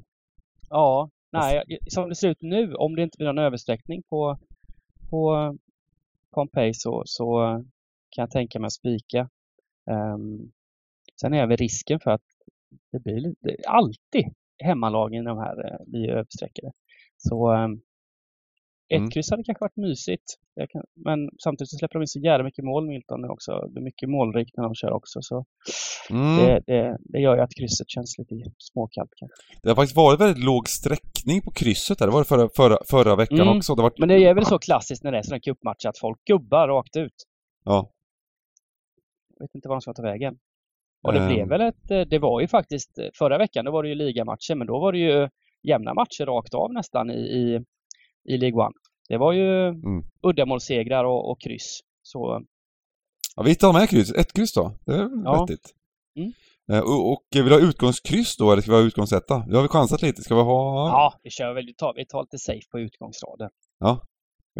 Ja, 0.68 1.10
nej, 1.32 1.78
som 1.88 2.08
det 2.08 2.14
ser 2.14 2.28
ut 2.28 2.42
nu, 2.42 2.74
om 2.74 2.96
det 2.96 3.02
inte 3.02 3.16
blir 3.16 3.26
någon 3.26 3.44
översträckning 3.44 4.02
på, 4.02 4.38
på 5.10 5.56
Pompeji 6.32 6.74
så, 6.74 7.02
så 7.06 7.38
kan 8.10 8.22
jag 8.22 8.30
tänka 8.30 8.58
mig 8.58 8.66
att 8.66 8.72
spika. 8.72 9.28
Um, 9.90 10.52
sen 11.20 11.34
är 11.34 11.46
väl 11.46 11.56
risken 11.56 12.00
för 12.00 12.10
att 12.10 12.22
det 12.92 12.98
blir 12.98 13.20
lite, 13.20 13.56
alltid 13.66 14.24
hemmalagen 14.64 15.22
i 15.22 15.26
de 15.26 15.38
här 15.38 15.72
eh, 15.72 15.86
blir 15.86 16.10
översträckade. 16.10 16.72
Så 17.16 17.54
um, 17.54 17.80
ett 18.92 18.98
Mm. 18.98 19.10
kryss 19.10 19.30
hade 19.30 19.44
kanske 19.44 19.64
varit 19.64 19.76
mysigt. 19.76 20.22
Kan, 20.72 20.82
men 21.06 21.18
samtidigt 21.44 21.70
så 21.70 21.76
släpper 21.76 21.94
de 21.98 22.02
in 22.02 22.06
så 22.06 22.18
jävla 22.20 22.44
mycket 22.44 22.64
mål 22.64 22.86
Milton 22.88 23.20
nu 23.22 23.28
också. 23.28 23.52
Det 23.72 23.80
är 23.80 23.84
mycket 23.84 24.08
målrikt 24.08 24.56
när 24.56 24.64
de 24.64 24.74
kör 24.74 24.92
också. 24.92 25.18
Så 25.22 25.44
Mm. 26.10 26.36
det, 26.36 26.60
det, 26.66 26.98
det 27.00 27.18
gör 27.20 27.36
ju 27.36 27.42
att 27.42 27.54
krysset 27.58 27.88
känns 27.90 28.18
lite 28.18 28.34
småkallt 28.58 29.10
kanske. 29.16 29.36
Det 29.62 29.68
har 29.68 29.76
faktiskt 29.76 29.96
varit 29.96 30.20
väldigt 30.20 30.44
låg 30.44 30.68
sträckning 30.68 31.40
på 31.42 31.50
krysset 31.50 31.98
där. 31.98 32.06
Det 32.06 32.12
var 32.12 32.20
det 32.20 32.24
förra, 32.28 32.48
förra, 32.56 32.76
förra 32.90 33.16
veckan 33.16 33.40
Mm. 33.40 33.56
också. 33.56 33.74
Det 33.74 33.82
varit... 33.82 33.98
Men 33.98 34.08
det 34.08 34.24
är 34.24 34.34
väl 34.34 34.44
så 34.46 34.58
klassiskt 34.58 35.04
när 35.04 35.12
det 35.12 35.18
är 35.18 35.22
sådana 35.22 35.40
cupmatcher 35.40 35.88
att 35.88 35.98
folk 35.98 36.18
gubbar 36.24 36.68
rakt 36.68 36.96
ut. 36.96 37.14
Ja. 37.64 37.90
Jag 39.38 39.44
vet 39.44 39.54
inte 39.54 39.68
var 39.68 39.76
de 39.76 39.80
ska 39.80 39.92
ta 39.94 40.02
vägen. 40.02 40.34
Och 41.04 41.12
det 41.12 41.18
Ehm. 41.18 41.28
blev 41.28 41.48
väl 41.48 41.60
ett, 41.60 41.90
eh, 41.90 42.00
det 42.00 42.18
var 42.18 42.40
ju 42.40 42.48
faktiskt, 42.48 42.98
eh, 42.98 43.06
förra 43.18 43.38
veckan 43.38 43.64
då 43.64 43.70
var 43.72 43.82
det 43.82 43.88
ju 43.88 43.94
ligamatcher, 43.94 44.54
men 44.54 44.66
då 44.66 44.78
var 44.80 44.92
det 44.92 44.98
ju 44.98 45.28
jämna 45.62 45.94
matcher 45.94 46.26
rakt 46.26 46.54
av 46.54 46.72
nästan 46.72 47.10
i, 47.10 47.14
i, 47.20 47.60
i 48.28 48.36
League 48.38 48.60
One. 48.64 48.74
Det 49.08 49.16
var 49.18 49.32
ju 49.32 49.68
Mm. 49.68 50.02
uddamålssegrar 50.22 51.04
och, 51.04 51.30
och 51.30 51.40
kryss. 51.40 51.80
Så 52.02 52.42
ja 53.36 53.42
vi 53.42 53.54
tar 53.54 53.72
med 53.72 53.88
kryss. 53.90 54.12
Ett 54.12 54.32
kryss 54.32 54.52
då. 54.52 54.78
Det 54.86 54.92
är 54.94 55.08
Ja. 55.24 55.40
vettigt. 55.46 55.70
Mm. 56.18 56.32
Eh, 56.72 56.80
Och, 56.80 57.12
och 57.12 57.22
vill 57.34 57.44
du 57.44 57.50
ha 57.54 57.60
utgångskryss 57.60 58.36
då, 58.36 58.52
eller 58.52 58.62
ska 58.62 58.70
vi 58.70 58.76
ha 58.76 58.84
utgångsetta? 58.86 59.44
Nu 59.46 59.54
har 59.56 59.62
vi 59.62 59.68
chansat 59.68 60.02
lite. 60.02 60.22
Ska 60.22 60.34
vi 60.34 60.42
ha 60.42 60.88
ja, 60.88 61.20
vi 61.22 61.30
kör 61.30 61.54
väl, 61.54 61.66
vi 61.66 61.74
tar, 61.74 61.94
vi 61.96 62.06
tar 62.06 62.22
lite 62.22 62.38
safe 62.38 62.68
på 62.70 62.80
utgångsraden. 62.80 63.50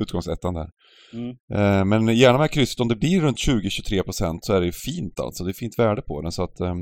utgångsettan 0.00 0.54
där? 0.54 0.70
Mm. 1.12 1.30
Eh, 1.54 1.84
Men 1.84 2.16
gärna 2.16 2.38
med 2.38 2.50
krysset. 2.50 2.80
Om 2.80 2.88
det 2.88 2.96
blir 2.96 3.20
runt 3.20 3.38
20-23 3.38 4.02
procent 4.02 4.44
så 4.44 4.52
är 4.52 4.60
det 4.60 4.66
ju 4.66 4.72
fint 4.72 5.20
alltså. 5.20 5.44
Det 5.44 5.50
är 5.50 5.54
fint 5.54 5.78
värde 5.78 6.02
på 6.02 6.22
den 6.22 6.32
så 6.32 6.42
att... 6.42 6.60
ehm, 6.60 6.78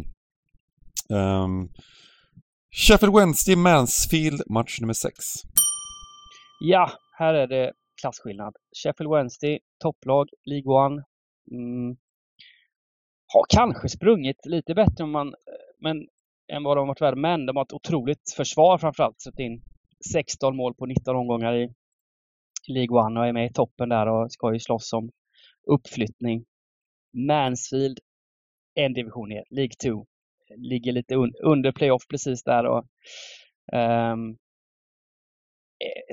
ehm, 1.15 1.69
Sheffield 2.77 3.15
Wednesday, 3.17 3.57
Mansfield, 3.57 4.43
match 4.51 4.81
nummer 4.81 4.95
6. 4.95 5.15
Ja, 6.63 6.91
här 7.19 7.35
är 7.35 7.47
det 7.47 7.73
klasskillnad. 8.01 8.57
Sheffield 8.83 9.11
Wednesday, 9.11 9.61
topplag, 9.79 10.29
League 10.45 10.73
One. 10.73 11.05
Mm. 11.51 11.97
Har 13.33 13.45
kanske 13.49 13.89
sprungit 13.89 14.47
lite 14.47 14.75
bättre 14.75 15.05
än, 15.05 15.11
man, 15.11 15.35
men, 15.79 16.09
än 16.53 16.63
vad 16.65 16.77
de 16.77 16.89
varit 16.89 17.01
värda, 17.01 17.17
men 17.17 17.47
de 17.47 17.57
har 17.57 17.65
ett 17.65 17.73
otroligt 17.73 18.33
försvar 18.37 18.79
framförallt. 18.79 19.21
Släppt 19.21 19.39
in 19.39 19.63
16 20.13 20.57
mål 20.57 20.75
på 20.75 20.87
19 20.87 21.17
omgångar 21.17 21.55
i 21.55 21.75
League 22.69 22.99
One 22.99 23.21
och 23.21 23.27
är 23.27 23.33
med 23.33 23.47
i 23.47 23.53
toppen 23.53 23.89
där 23.89 24.09
och 24.09 24.33
ska 24.33 24.53
ju 24.53 24.61
slåss 24.61 24.93
om 24.93 25.11
uppflyttning. 25.67 26.45
Mansfield, 27.13 27.99
en 28.75 28.93
division 28.93 29.29
ner, 29.29 29.45
League 29.51 29.75
2. 29.85 30.07
Ligger 30.57 30.93
lite 30.93 31.15
un 31.15 31.35
under 31.43 31.73
playoff 31.73 32.07
precis 32.09 32.43
där 32.43 32.67
och 32.67 32.85
um, 33.73 34.37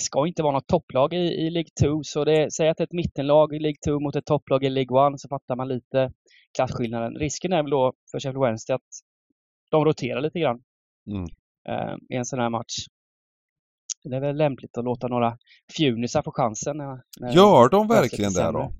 ska 0.02 0.28
inte 0.28 0.44
vara 0.44 0.54
något 0.54 0.68
topplag 0.68 1.14
i, 1.14 1.18
i 1.18 1.50
League 1.50 1.70
2. 1.82 2.04
Så 2.04 2.26
det, 2.26 2.54
säg 2.54 2.70
att 2.70 2.80
ett 2.80 2.92
mittenlag 2.92 3.56
i 3.56 3.60
League 3.60 3.78
2 3.86 4.00
mot 4.00 4.16
ett 4.16 4.26
topplag 4.26 4.64
i 4.64 4.70
League 4.70 5.14
1 5.14 5.20
så 5.20 5.28
fattar 5.28 5.56
man 5.56 5.68
lite 5.68 6.12
klasskillnaden. 6.56 7.16
Risken 7.16 7.54
är 7.54 7.62
väl 7.64 7.72
då 7.72 7.94
för 8.12 8.20
Sheffield 8.20 8.40
Wednesday 8.46 8.76
att 8.76 8.82
de 9.72 9.86
roterar 9.86 10.22
lite 10.22 10.40
grann 10.40 10.62
Mm. 11.08 11.24
eh, 11.70 11.96
i 12.10 12.16
en 12.16 12.26
sån 12.26 12.40
här 12.40 12.50
match. 12.50 12.76
Det 14.04 14.16
är 14.16 14.20
väl 14.22 14.36
lämpligt 14.38 14.78
att 14.78 14.84
låta 14.84 15.08
några 15.08 15.38
fjunisar 15.78 16.22
få 16.24 16.32
chansen. 16.32 16.78
När, 16.78 17.02
när 17.20 17.32
Gör 17.34 17.70
de 17.70 17.88
verkligen 17.88 18.34
det 18.34 18.52
då? 18.52 18.72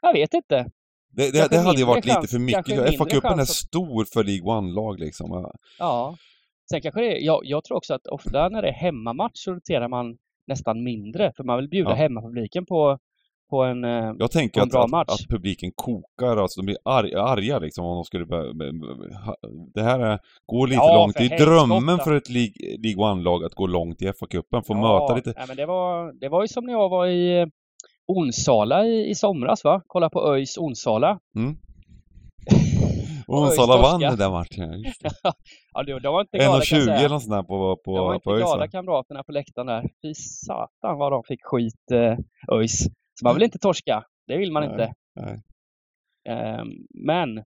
Jag 0.00 0.12
vet 0.12 0.34
inte. 0.34 0.70
Det, 1.12 1.30
det, 1.32 1.50
det 1.50 1.58
hade 1.58 1.78
ju 1.78 1.84
varit 1.84 2.04
lite 2.04 2.16
chans- 2.16 2.30
för 2.30 2.38
mycket. 2.38 2.66
FA-cupen 2.98 3.40
är 3.40 3.44
stor 3.44 4.04
för 4.12 4.24
League 4.24 4.52
One-lag 4.58 4.98
liksom. 4.98 5.50
Ja. 5.78 6.16
Sen 6.70 6.80
kanske 6.82 7.00
det 7.00 7.18
jag, 7.18 7.40
jag 7.44 7.64
tror 7.64 7.76
också 7.76 7.94
att 7.94 8.06
ofta 8.06 8.48
när 8.48 8.62
det 8.62 8.68
är 8.68 8.72
hemmamatch 8.72 9.32
så 9.44 9.52
roterar 9.52 9.88
man 9.88 10.18
nästan 10.50 10.82
mindre. 10.84 11.32
För 11.36 11.44
man 11.44 11.56
vill 11.56 11.68
bjuda 11.68 11.90
Ja. 11.90 11.94
hemmapubliken 11.96 12.66
på, 12.66 12.98
på 13.50 13.62
en... 13.62 13.84
eh, 13.84 14.12
Jag 14.18 14.30
tänker 14.30 14.60
en 14.60 14.64
att, 14.64 14.70
bra 14.72 14.84
att, 14.84 14.90
match. 14.90 15.08
att 15.08 15.28
publiken 15.28 15.70
kokar, 15.74 16.36
alltså 16.36 16.60
de 16.60 16.64
blir 16.66 16.76
arga, 16.84 17.22
arga 17.22 17.58
liksom 17.58 17.84
om 17.84 17.94
de 17.94 18.04
skulle 18.04 18.26
börja... 18.26 18.52
Det 19.74 19.82
här 19.82 20.00
är, 20.00 20.18
går 20.46 20.66
lite 20.66 20.76
Ja, 20.80 20.94
långt. 20.96 21.16
Det 21.16 21.24
är 21.24 21.38
drömmen 21.46 21.98
för 21.98 22.14
ett 22.16 22.28
League, 22.30 22.52
League 22.84 23.04
One-lag 23.12 23.44
att 23.44 23.54
gå 23.54 23.66
långt 23.66 24.02
i 24.02 24.06
FA-cupen. 24.06 24.62
Få 24.66 24.74
möta 24.74 25.14
lite... 25.16 25.32
Nej, 25.36 25.44
men 25.48 25.56
det, 25.56 25.66
var, 25.66 26.12
det 26.20 26.28
var 26.28 26.42
ju 26.42 26.48
som 26.48 26.64
när 26.64 26.72
jag 26.72 26.88
var 26.88 27.06
i 27.06 27.46
Onsala 28.08 28.84
i, 28.86 29.10
i 29.10 29.14
somras 29.14 29.64
va? 29.64 29.82
Kolla 29.86 30.10
på 30.10 30.32
ÖIS 30.34 30.58
Onsala. 30.58 31.18
Mm. 31.36 31.56
Oj, 33.32 33.48
Onsala 33.48 33.82
vann 33.82 34.00
den 34.00 34.16
där 34.16 34.30
matchen. 34.30 34.82
just 34.82 35.02
det. 35.02 35.10
Ja, 35.72 35.82
de 35.82 36.12
var 36.12 36.20
inte 36.20 36.38
glada 36.38 36.64
kan 36.64 36.78
1,20 36.78 36.88
jag 36.88 36.98
eller 36.98 37.08
nåt 37.08 37.22
sånt 37.22 37.34
där 37.34 37.42
på, 37.42 37.54
De 37.54 37.58
var 37.58 38.08
på, 38.08 38.14
inte 38.14 38.24
på 38.24 38.36
glada 38.36 38.68
kamraterna 38.68 39.22
på 39.22 39.32
läktaren 39.32 39.66
där. 39.66 39.82
Fy 40.02 40.14
satan 40.14 40.98
vad 40.98 41.12
de 41.12 41.24
fick 41.24 41.44
skit 41.44 41.90
eh, 41.92 42.18
ÖIS. 42.52 42.84
Så 43.14 43.24
man 43.24 43.34
vill 43.34 43.42
inte 43.42 43.58
torska. 43.58 44.04
Det 44.26 44.36
vill 44.36 44.52
man 44.52 44.62
Nej, 44.62 44.72
inte. 44.72 44.92
nej. 45.14 45.42
Ehm, 46.28 46.68
men 46.90 47.44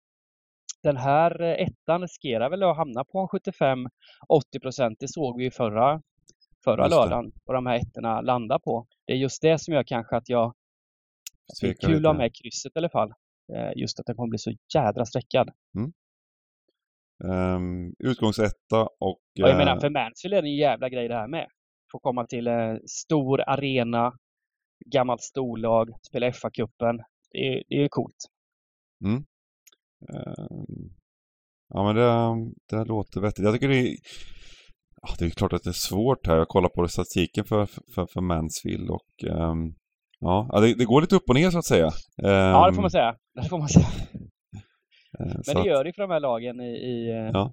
den 0.83 0.97
här 0.97 1.43
eh, 1.43 1.67
ettan 1.67 2.01
riskerar 2.01 2.51
väl 2.51 2.63
att 2.63 2.77
hamna 2.77 3.05
på 3.05 3.19
en 3.21 3.29
75-80 3.29 4.61
procent. 4.63 4.97
Det 5.01 5.09
såg 5.09 5.39
vi 5.39 5.45
ju 5.45 5.51
förra, 5.51 6.01
förra 6.65 6.89
lördagen. 6.89 7.33
Och 7.47 7.55
de 7.55 7.67
här 7.67 7.77
ettorna 7.77 8.21
landar 8.21 8.59
på. 8.59 8.87
Det 9.07 9.13
är 9.13 9.17
just 9.17 9.43
det 9.43 9.59
som 9.59 9.75
gör 9.75 9.85
kanske 9.85 10.17
att 10.17 10.29
jag 10.29 10.55
det 11.61 11.69
är 11.69 11.75
kul 11.75 12.07
att 12.07 12.13
ha 12.13 12.19
med 12.19 12.35
krysset 12.35 12.73
i 12.77 12.79
alla 12.79 12.89
fall. 12.89 13.13
Eh, 13.53 13.73
Just 13.77 14.01
att 14.01 14.07
den 14.07 14.17
kommer 14.17 14.31
bli 14.31 14.39
så 14.39 14.53
jädra 14.75 15.05
sträckad. 15.05 15.51
Um, 17.25 17.95
utgångsetta 17.99 18.89
och... 19.01 19.21
Ja, 19.33 19.49
jag 19.49 19.57
menar 19.57 19.81
för 19.81 19.91
Mansfield 19.91 20.35
är 20.35 20.43
det 20.43 20.49
en 20.49 20.57
jävla 20.57 20.89
grej 20.89 21.09
det 21.09 21.15
här 21.15 21.29
med. 21.29 21.47
Få 21.93 21.99
komma 21.99 22.27
till 22.27 22.47
en 22.47 22.81
stor 22.89 23.41
arena, 23.49 24.13
gammalt 24.93 25.23
storlag, 25.23 25.89
spela 26.09 26.31
FA-cupen. 26.31 26.99
Det, 27.31 27.39
är, 27.39 27.63
det 27.69 27.85
är 27.85 27.89
coolt. 27.89 28.17
Mm. 29.05 29.25
Um, 30.09 30.95
ja 31.69 31.85
men 31.85 31.97
det, 31.97 32.53
det 32.71 32.85
låter 32.85 33.21
vettigt. 33.21 33.45
Jag 33.45 33.55
tycker 33.55 33.69
det 33.69 33.79
är... 33.79 33.97
Ja, 35.03 35.09
det 35.19 35.25
är 35.25 35.31
klart 35.31 35.53
att 35.53 35.63
det 35.63 35.71
är 35.71 35.89
svårt 35.91 36.27
här. 36.27 36.37
Jag 36.37 36.49
kollar 36.49 36.69
på 36.69 36.89
statistiken 36.89 37.45
för, 37.45 37.67
för, 37.67 38.07
för 38.07 38.21
Mansfield 38.21 38.91
och 38.91 39.25
um, 39.31 39.75
ja, 40.25 40.61
det, 40.61 40.75
det, 40.75 40.85
går 40.85 41.01
lite 41.01 41.17
upp 41.17 41.29
och 41.29 41.35
ner 41.35 41.51
så 41.51 41.59
att 41.59 41.65
säga. 41.65 41.91
Ja, 42.17 42.67
det 42.69 42.75
får 42.75 42.83
man 42.83 42.91
säga. 42.91 43.17
Det 43.35 43.49
får 43.49 43.59
man 43.59 43.69
säga. 43.69 43.87
Eh, 45.21 45.37
men 45.47 45.63
det 45.63 45.69
gör 45.69 45.85
det 45.85 45.93
för 45.93 46.03
de 46.03 46.11
här 46.11 46.21
lagen 46.21 46.61
i, 46.61 46.71
i 46.71 47.11
eh, 47.11 47.31
ja. 47.33 47.53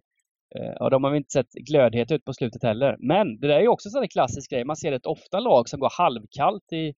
Och 0.79 0.91
de 0.91 1.03
har 1.03 1.11
vi 1.11 1.17
inte 1.17 1.31
sett 1.31 1.51
glödhet 1.51 2.11
ut 2.11 2.25
på 2.25 2.33
slutet 2.33 2.63
heller. 2.63 2.95
Men 2.99 3.39
det 3.39 3.47
där 3.47 3.55
är 3.55 3.61
ju 3.61 3.67
också 3.67 3.87
en 3.87 3.91
sån 3.91 4.07
klassisk 4.07 4.51
grej. 4.51 4.65
Man 4.65 4.75
ser 4.75 4.91
rätt 4.91 5.05
ofta 5.05 5.39
lag 5.39 5.69
som 5.69 5.79
går 5.79 5.89
halvkallt 5.97 6.73
i, 6.73 6.93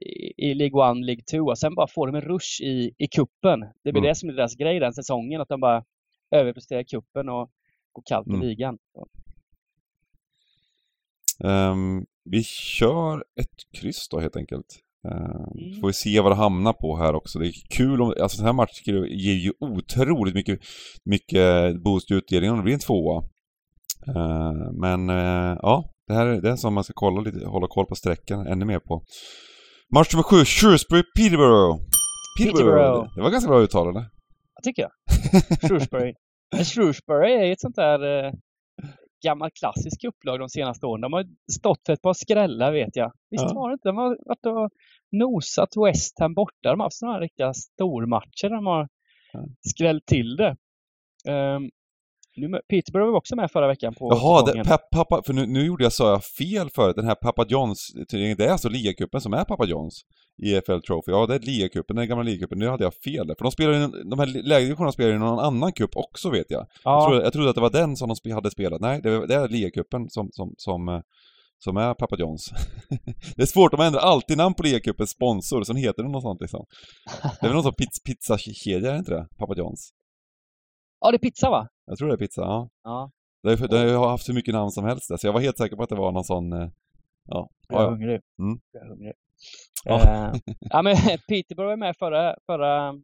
i, 0.00 0.32
i 0.36 0.54
League 0.54 0.90
1, 0.90 1.06
League 1.06 1.22
2 1.32 1.38
och 1.38 1.58
sen 1.58 1.74
bara 1.74 1.86
får 1.86 2.06
de 2.06 2.14
en 2.14 2.22
rush 2.22 2.62
i, 2.62 2.94
i 2.98 3.06
kuppen. 3.06 3.60
Det 3.60 3.92
blir 3.92 4.02
mm. 4.02 4.08
det 4.08 4.14
som 4.14 4.28
är 4.28 4.32
deras 4.32 4.56
grej 4.56 4.80
den 4.80 4.92
säsongen, 4.92 5.40
att 5.40 5.48
de 5.48 5.60
bara 5.60 5.84
överpresterar 6.30 6.82
kuppen 6.82 7.28
och 7.28 7.50
går 7.92 8.02
kallt 8.06 8.26
mm. 8.26 8.42
i 8.42 8.46
ligan. 8.46 8.78
Um, 11.44 12.06
vi 12.24 12.44
kör 12.44 13.24
ett 13.40 13.80
kryss 13.80 14.08
då 14.08 14.20
helt 14.20 14.36
enkelt. 14.36 14.85
Mm. 15.06 15.80
Får 15.80 15.86
vi 15.86 15.92
se 15.92 16.20
vad 16.20 16.32
det 16.32 16.36
hamnar 16.36 16.72
på 16.72 16.96
här 16.96 17.14
också. 17.14 17.38
Det 17.38 17.46
är 17.48 17.52
kul 17.70 18.02
om, 18.02 18.14
alltså 18.22 18.38
den 18.38 18.46
här 18.46 18.52
matchen 18.52 18.94
ger 18.94 19.34
ju 19.34 19.52
otroligt 19.60 20.34
mycket, 20.34 20.58
mycket 21.04 21.82
boost 21.82 22.10
i 22.10 22.14
utdelningen 22.14 22.52
om 22.52 22.58
det 22.58 22.64
blir 22.64 22.74
en 22.74 22.80
tvåa. 22.80 23.22
Uh, 24.08 24.72
men 24.72 25.10
uh, 25.10 25.58
ja, 25.62 25.84
det 26.06 26.14
här 26.14 26.26
är, 26.26 26.40
det 26.40 26.50
är 26.50 26.56
som 26.56 26.74
man 26.74 26.84
ska 26.84 26.92
kolla 26.96 27.20
lite, 27.20 27.46
hålla 27.46 27.66
koll 27.68 27.86
på 27.86 27.94
sträckan 27.94 28.46
ännu 28.46 28.64
mer 28.64 28.78
på. 28.78 29.02
Match 29.94 30.14
nummer 30.14 30.22
sju, 30.22 30.44
Shrewsbury 30.44 31.02
Peterborough. 31.18 31.78
Peterborough. 32.38 32.64
Peterborough. 32.64 33.14
Det 33.14 33.22
var 33.22 33.30
ganska 33.30 33.50
bra 33.50 33.60
uttal 33.60 33.88
eller? 33.88 34.04
Jag 34.54 34.64
tycker 34.64 34.82
jag. 34.82 34.90
Shrewsbury. 35.68 36.14
Shrewsbury 36.64 37.32
är 37.32 37.52
ett 37.52 37.60
sånt 37.60 37.76
där 37.76 38.26
eh, 38.26 38.32
gammalt 39.22 39.54
klassiskt 39.54 40.04
upplag 40.04 40.38
de 40.40 40.48
senaste 40.48 40.86
åren. 40.86 41.00
De 41.00 41.12
har 41.12 41.24
stått 41.52 41.82
för 41.86 41.92
ett 41.92 42.02
par 42.02 42.14
skrällar 42.14 42.72
vet 42.72 42.96
jag. 42.96 43.12
Visst 43.30 43.44
ja. 43.48 43.54
var 43.54 43.68
det 43.68 43.72
inte? 43.72 43.88
De 43.88 43.96
har 43.96 44.08
varit 44.26 44.46
och 44.46 44.70
nosat 45.12 45.68
West 45.86 46.18
Ham 46.18 46.34
borta. 46.34 46.70
De 46.70 46.80
har 46.80 46.86
haft 46.86 46.96
sådana 46.96 47.14
här 47.14 47.20
riktiga 47.20 47.54
stormatcher. 47.54 48.50
De 48.50 48.66
har 48.66 48.88
skrällt 49.68 50.06
till 50.06 50.36
det. 50.36 50.56
Um, 51.32 51.70
nu, 52.36 52.60
Peterborough 52.68 53.10
var 53.10 53.18
också 53.18 53.36
med 53.36 53.50
förra 53.50 53.66
veckan 53.66 53.94
på 53.94 54.08
Jaha, 54.12 54.52
det, 54.52 54.78
pappa, 54.92 55.22
för 55.26 55.32
nu, 55.32 55.46
nu 55.46 55.66
gjorde 55.66 55.84
jag, 55.84 55.92
sa 55.92 56.10
jag 56.10 56.24
fel 56.24 56.70
förut. 56.70 56.96
Den 56.96 57.04
här 57.04 57.14
Papa 57.14 57.46
Johns-turneringen, 57.48 58.36
det 58.36 58.44
är 58.44 58.52
alltså 58.52 58.68
ligacupen 58.68 59.20
som 59.20 59.32
är 59.32 59.44
Papa 59.44 59.64
Johns 59.64 60.02
i 60.42 60.54
EFL 60.54 60.78
Trophy. 60.86 61.12
Ja, 61.12 61.26
det 61.26 61.34
är 61.34 61.38
ligacupen, 61.38 61.96
den 61.96 62.08
gamla 62.08 62.22
ligacupen. 62.22 62.58
Nu 62.58 62.68
hade 62.68 62.84
jag 62.84 62.94
fel. 62.94 63.26
För 63.26 63.42
de 63.42 63.52
spelar 63.52 63.72
ju, 63.72 63.86
de 63.86 64.18
här 64.18 64.26
lägre 64.26 64.64
divisionerna 64.64 64.92
spelar 64.92 65.14
i 65.14 65.18
någon 65.18 65.38
annan 65.38 65.72
cup 65.72 65.90
också 65.96 66.30
vet 66.30 66.50
jag. 66.50 66.66
Ja. 66.84 67.00
Jag, 67.00 67.08
trodde, 67.08 67.24
jag 67.24 67.32
trodde 67.32 67.48
att 67.50 67.54
det 67.54 67.60
var 67.60 67.70
den 67.70 67.96
som 67.96 68.16
de 68.22 68.30
hade 68.30 68.50
spelat. 68.50 68.80
Nej, 68.80 69.00
det, 69.02 69.26
det 69.26 69.34
är 69.34 69.48
ligacupen 69.48 70.10
som, 70.10 70.28
som, 70.32 70.54
som, 70.56 70.88
eh, 70.88 71.00
som 71.58 71.76
är 71.76 71.94
Papa 71.94 72.16
Johns. 72.18 72.50
det 73.36 73.42
är 73.42 73.46
svårt, 73.46 73.72
de 73.72 73.80
ändrar 73.80 74.00
alltid 74.00 74.36
namn 74.36 74.54
på 74.54 74.62
ligacupens 74.62 75.10
sponsor, 75.10 75.62
sen 75.62 75.76
heter 75.76 76.02
det 76.02 76.08
något 76.08 76.22
sånt 76.22 76.40
liksom. 76.40 76.66
Det 77.22 77.46
är 77.46 77.48
väl 77.48 77.52
någon 77.52 77.62
sån 77.62 77.74
pizzakedja, 78.04 78.88
är 78.88 78.92
det 78.92 78.98
inte 78.98 79.10
det? 79.10 79.28
Papa 79.38 79.54
Johns? 79.56 79.90
Ja, 81.00 81.10
det 81.10 81.16
är 81.16 81.18
pizza 81.18 81.50
va? 81.50 81.68
Jag 81.86 81.98
tror 81.98 82.08
det 82.08 82.14
är 82.14 82.18
pizza, 82.18 82.40
ja. 82.40 82.68
ja. 82.82 83.10
Det, 83.42 83.56
det 83.66 83.90
har 83.90 84.08
haft 84.08 84.28
hur 84.28 84.34
mycket 84.34 84.54
namn 84.54 84.70
som 84.70 84.84
helst 84.84 85.08
där, 85.08 85.16
så 85.16 85.26
jag 85.26 85.32
var 85.32 85.40
helt 85.40 85.58
säker 85.58 85.76
på 85.76 85.82
att 85.82 85.88
det 85.88 85.96
var 85.96 86.12
någon 86.12 86.24
sån... 86.24 86.52
Eh, 86.52 86.68
ja. 87.24 87.48
Jag 87.68 87.82
är 87.82 87.90
hungrig. 87.90 88.20
Mm. 88.38 88.58
Jag 88.72 88.82
är 88.82 88.88
hungrig. 88.88 89.12
Ja. 89.84 89.94
Uh, 89.94 90.40
ja, 90.60 90.82
men 90.82 90.96
Peterborough 91.28 91.70
var 91.70 91.76
med 91.76 91.96
förra, 91.98 92.36
förra 92.46 92.94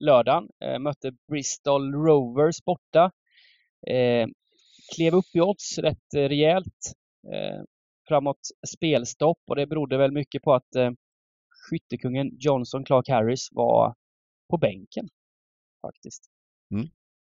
lördagen. 0.00 0.48
Uh, 0.64 0.78
mötte 0.78 1.12
Bristol 1.30 1.94
Rovers 1.94 2.64
borta. 2.64 3.04
Uh, 3.90 4.26
klev 4.96 5.14
upp 5.14 5.34
i 5.34 5.40
odds 5.40 5.78
rätt 5.78 6.14
rejält 6.14 6.92
framåt 8.08 8.40
spelstopp 8.76 9.38
och 9.46 9.56
det 9.56 9.66
berodde 9.66 9.96
väl 9.96 10.12
mycket 10.12 10.42
på 10.42 10.54
att 10.54 10.68
skyttekungen 11.70 12.30
Johnson 12.38 12.84
Clark 12.84 13.08
Harris 13.08 13.48
var 13.52 13.94
på 14.50 14.58
bänken 14.58 15.08
faktiskt. 15.82 16.30
Mm. 16.70 16.86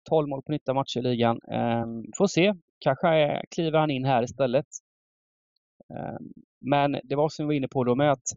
12 0.09 0.29
mål 0.29 0.41
på 0.41 0.51
19 0.51 0.75
matcher 0.75 0.99
i 0.99 1.01
ligan. 1.01 1.39
Ehm, 1.51 2.03
får 2.17 2.27
se, 2.27 2.53
kanske 2.79 3.41
kliver 3.51 3.79
han 3.79 3.91
in 3.91 4.05
här 4.05 4.23
istället. 4.23 4.65
Ehm, 5.93 6.33
men 6.61 6.99
det 7.03 7.15
var 7.15 7.29
som 7.29 7.45
vi 7.45 7.47
var 7.47 7.53
inne 7.53 7.67
på 7.67 7.83
då 7.83 7.95
med 7.95 8.11
att 8.11 8.27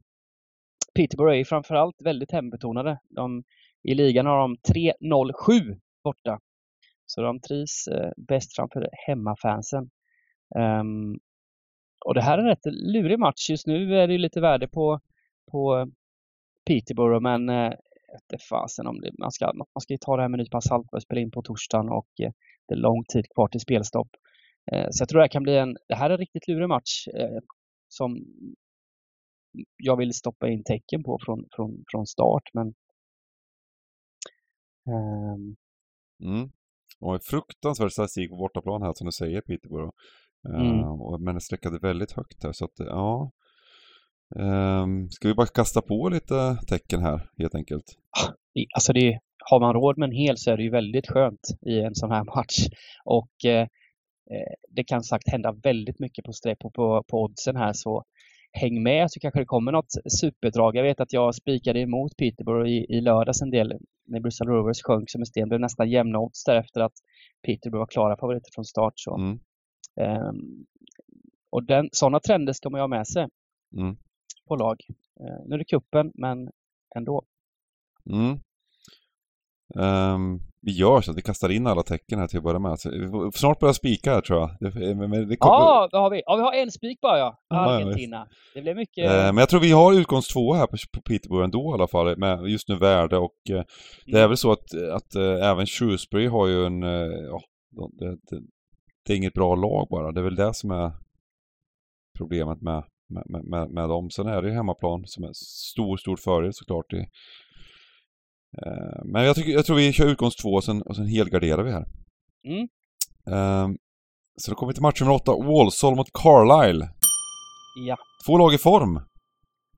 Peterborough 0.94 1.38
är 1.38 1.44
framförallt 1.44 2.02
väldigt 2.02 2.32
hembetonade. 2.32 2.98
De, 3.08 3.44
I 3.82 3.94
ligan 3.94 4.26
har 4.26 4.38
de 4.38 4.56
3-0-7 4.56 5.80
borta. 6.04 6.38
Så 7.06 7.22
de 7.22 7.40
trivs 7.40 7.88
eh, 7.88 8.10
bäst 8.16 8.56
framför 8.56 8.88
hemmafansen. 9.06 9.90
Um, 10.54 11.18
och 12.04 12.14
det 12.14 12.22
här 12.22 12.38
är 12.38 12.42
en 12.42 12.48
rätt 12.48 12.66
lurig 12.66 13.18
match. 13.18 13.50
Just 13.50 13.66
nu 13.66 13.96
är 13.96 14.08
det 14.08 14.18
lite 14.18 14.40
värde 14.40 14.68
på, 14.68 15.00
på 15.50 15.90
Peterborough 16.66 17.22
men 17.22 17.48
eh, 17.48 17.72
vete 18.12 18.44
fasen 18.50 18.86
om 18.86 19.00
det, 19.00 19.10
man 19.18 19.32
ska, 19.32 19.52
man 19.54 19.80
ska 19.80 19.94
ju 19.94 19.98
ta 19.98 20.16
det 20.16 20.22
här 20.22 20.28
med 20.28 20.38
nypa 20.38 20.60
salt 20.60 20.86
och 20.92 21.02
spela 21.02 21.20
in 21.20 21.30
på 21.30 21.42
torsdagen 21.42 21.88
och 21.88 22.08
eh, 22.22 22.32
det 22.68 22.74
är 22.74 22.78
lång 22.78 23.04
tid 23.04 23.24
kvar 23.34 23.48
till 23.48 23.60
spelstopp. 23.60 24.08
Eh, 24.72 24.86
så 24.90 25.02
jag 25.02 25.08
tror 25.08 25.18
det 25.18 25.24
här 25.24 25.28
kan 25.28 25.42
bli 25.42 25.56
en, 25.56 25.76
det 25.88 25.94
här 25.94 26.10
är 26.10 26.14
en 26.14 26.18
riktigt 26.18 26.48
lurig 26.48 26.68
match 26.68 27.08
eh, 27.08 27.38
som 27.88 28.24
jag 29.76 29.96
vill 29.96 30.14
stoppa 30.14 30.48
in 30.48 30.64
tecken 30.64 31.02
på 31.02 31.18
från, 31.24 31.44
från, 31.56 31.84
från 31.90 32.06
start 32.06 32.42
men 32.52 32.74
um... 34.86 35.56
mm. 36.22 36.50
Och 37.00 37.22
fruktansvärd 37.22 37.92
statistik 37.92 38.30
på 38.30 38.36
bortaplan 38.36 38.82
här 38.82 38.92
som 38.94 39.04
du 39.04 39.12
säger 39.12 39.40
Peterborough. 39.40 39.94
Mm. 40.48 40.78
Uh, 40.78 41.18
men 41.18 41.34
det 41.34 41.40
sträckade 41.40 41.78
väldigt 41.78 42.12
högt 42.12 42.44
här 42.44 42.52
så 42.52 42.64
att 42.64 42.78
ja, 42.78 43.30
Um, 44.36 45.10
ska 45.10 45.28
vi 45.28 45.34
bara 45.34 45.46
kasta 45.46 45.82
på 45.82 46.08
lite 46.08 46.58
tecken 46.68 47.00
här 47.02 47.30
helt 47.38 47.54
enkelt? 47.54 47.84
Ah, 48.10 48.32
alltså 48.74 48.92
det, 48.92 49.18
har 49.50 49.60
man 49.60 49.74
råd 49.74 49.98
med 49.98 50.06
en 50.06 50.16
hel 50.16 50.36
så 50.36 50.50
är 50.50 50.56
det 50.56 50.62
ju 50.62 50.70
väldigt 50.70 51.06
skönt 51.06 51.40
i 51.66 51.80
en 51.80 51.94
sån 51.94 52.10
här 52.10 52.24
match. 52.36 52.68
Och 53.04 53.44
eh, 53.44 53.62
eh, 54.30 54.52
det 54.68 54.84
kan 54.84 55.02
sagt 55.02 55.28
hända 55.28 55.52
väldigt 55.62 55.98
mycket 55.98 56.24
på, 56.24 56.32
på, 56.60 56.70
på, 56.70 57.04
på 57.10 57.22
oddsen 57.22 57.56
här 57.56 57.72
så 57.72 58.04
häng 58.52 58.82
med 58.82 59.10
så 59.10 59.20
kanske 59.20 59.40
det 59.40 59.44
kommer 59.44 59.72
något 59.72 59.92
superdrag. 60.20 60.76
Jag 60.76 60.82
vet 60.82 61.00
att 61.00 61.12
jag 61.12 61.34
spikade 61.34 61.80
emot 61.80 62.16
Peterborough 62.16 62.70
i, 62.70 62.86
i 62.88 63.00
lördags 63.00 63.42
en 63.42 63.50
del 63.50 63.78
när 64.06 64.20
Bristol 64.20 64.48
Rovers 64.48 64.82
sjönk 64.82 65.10
som 65.10 65.22
en 65.22 65.26
sten. 65.26 65.42
Det 65.42 65.48
blev 65.48 65.60
nästan 65.60 65.90
jämna 65.90 66.18
odds 66.18 66.44
därefter 66.44 66.80
att 66.80 66.92
Peterborough 67.46 67.82
var 67.82 67.86
klara 67.86 68.16
favoriter 68.16 68.50
från 68.54 68.64
start. 68.64 68.92
Så. 68.96 69.16
Mm. 69.16 69.38
Um, 70.00 70.66
och 71.50 71.64
den, 71.64 71.88
sådana 71.92 72.20
trender 72.20 72.52
ska 72.52 72.70
man 72.70 72.78
ju 72.78 72.82
ha 72.82 72.88
med 72.88 73.06
sig. 73.06 73.28
Mm 73.76 73.96
på 74.52 74.56
lag. 74.56 74.76
Eh, 75.20 75.46
nu 75.46 75.54
är 75.54 75.58
det 75.58 75.64
kuppen 75.64 76.12
men 76.14 76.48
ändå. 76.96 77.22
Mm. 78.10 78.38
Um, 79.74 80.40
vi 80.60 80.72
gör 80.72 81.00
så 81.00 81.10
att 81.10 81.16
vi 81.16 81.22
kastar 81.22 81.48
in 81.48 81.66
alla 81.66 81.82
tecken 81.82 82.18
här 82.18 82.26
till 82.26 82.38
att 82.38 82.44
börja 82.44 82.58
med. 82.58 82.70
Alltså, 82.70 82.90
vi 82.90 83.08
får 83.08 83.30
snart 83.30 83.58
börja 83.58 83.74
spika 83.74 84.12
här 84.12 84.20
tror 84.20 84.40
jag. 84.40 84.50
Det, 84.60 84.94
men 84.94 85.28
det 85.28 85.36
kommer... 85.36 85.54
Ja, 85.54 85.88
det 85.90 85.98
har 85.98 86.10
vi. 86.10 86.22
Ja, 86.26 86.36
vi 86.36 86.42
har 86.42 86.52
en 86.52 86.70
spik 86.70 87.00
bara 87.00 87.18
ja. 87.18 87.38
Argentina. 87.48 88.16
Ja, 88.16 88.36
det 88.54 88.62
blev 88.62 88.76
mycket... 88.76 89.10
Uh, 89.10 89.16
men 89.16 89.36
jag 89.36 89.48
tror 89.48 89.60
vi 89.60 89.72
har 89.72 89.92
utgångs 89.92 90.28
två 90.28 90.54
här 90.54 90.66
på, 90.66 90.76
på 90.92 91.02
Peterborough 91.02 91.44
ändå 91.44 91.70
i 91.70 91.74
alla 91.74 91.88
fall. 91.88 92.18
Med 92.18 92.46
just 92.46 92.68
nu 92.68 92.76
värde 92.76 93.18
och 93.18 93.36
uh, 93.50 93.62
det 94.06 94.16
är 94.16 94.18
mm. 94.18 94.28
väl 94.28 94.36
så 94.36 94.52
att, 94.52 94.74
att 94.74 95.16
uh, 95.16 95.46
även 95.50 95.66
Shrewsbury 95.66 96.26
har 96.26 96.46
ju 96.46 96.66
en, 96.66 96.82
ja, 96.82 97.40
det, 97.98 98.10
det, 98.10 98.42
det 99.06 99.12
är 99.12 99.16
inget 99.16 99.34
bra 99.34 99.54
lag 99.54 99.86
bara. 99.90 100.12
Det 100.12 100.20
är 100.20 100.24
väl 100.24 100.34
det 100.34 100.54
som 100.54 100.70
är 100.70 100.92
problemet 102.18 102.60
med 102.60 102.84
med, 103.12 103.44
med, 103.44 103.70
med 103.70 103.88
dem. 103.88 104.10
Sen 104.10 104.26
är 104.26 104.42
det 104.42 104.48
ju 104.48 104.54
hemmaplan 104.54 105.06
som 105.06 105.24
är 105.24 105.32
stor, 105.32 105.96
stor 105.96 106.16
fördel 106.16 106.52
såklart. 106.54 106.92
I, 106.92 106.98
eh, 108.62 109.04
men 109.04 109.24
jag, 109.24 109.36
tycker, 109.36 109.52
jag 109.52 109.66
tror 109.66 109.76
vi 109.76 109.92
kör 109.92 110.08
utgångs 110.08 110.36
två 110.36 110.48
och 110.48 110.64
sen, 110.64 110.82
och 110.82 110.96
sen 110.96 111.06
helgarderar 111.06 111.62
vi 111.62 111.72
här. 111.72 111.86
Mm. 112.44 112.68
Eh, 113.26 113.76
så 114.36 114.50
då 114.50 114.54
kommer 114.56 114.72
vi 114.72 114.74
till 114.74 114.82
match 114.82 115.00
nummer 115.00 115.14
åtta, 115.14 115.32
Walsall 115.32 115.96
mot 115.96 116.12
Carlisle. 116.12 116.88
Ja. 117.86 117.96
Två 118.26 118.38
lag 118.38 118.54
i 118.54 118.58
form. 118.58 119.00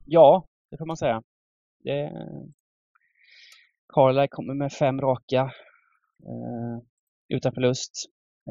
Ja, 0.05 0.47
det 0.71 0.79
får 0.79 0.87
man 0.87 0.97
säga. 0.97 1.23
Det... 1.85 2.13
Carlisle 3.95 4.29
kommer 4.29 4.55
med 4.55 4.73
fem 4.73 5.01
raka 5.01 5.41
eh, 6.31 6.79
utan 7.29 7.53
förlust. 7.53 7.93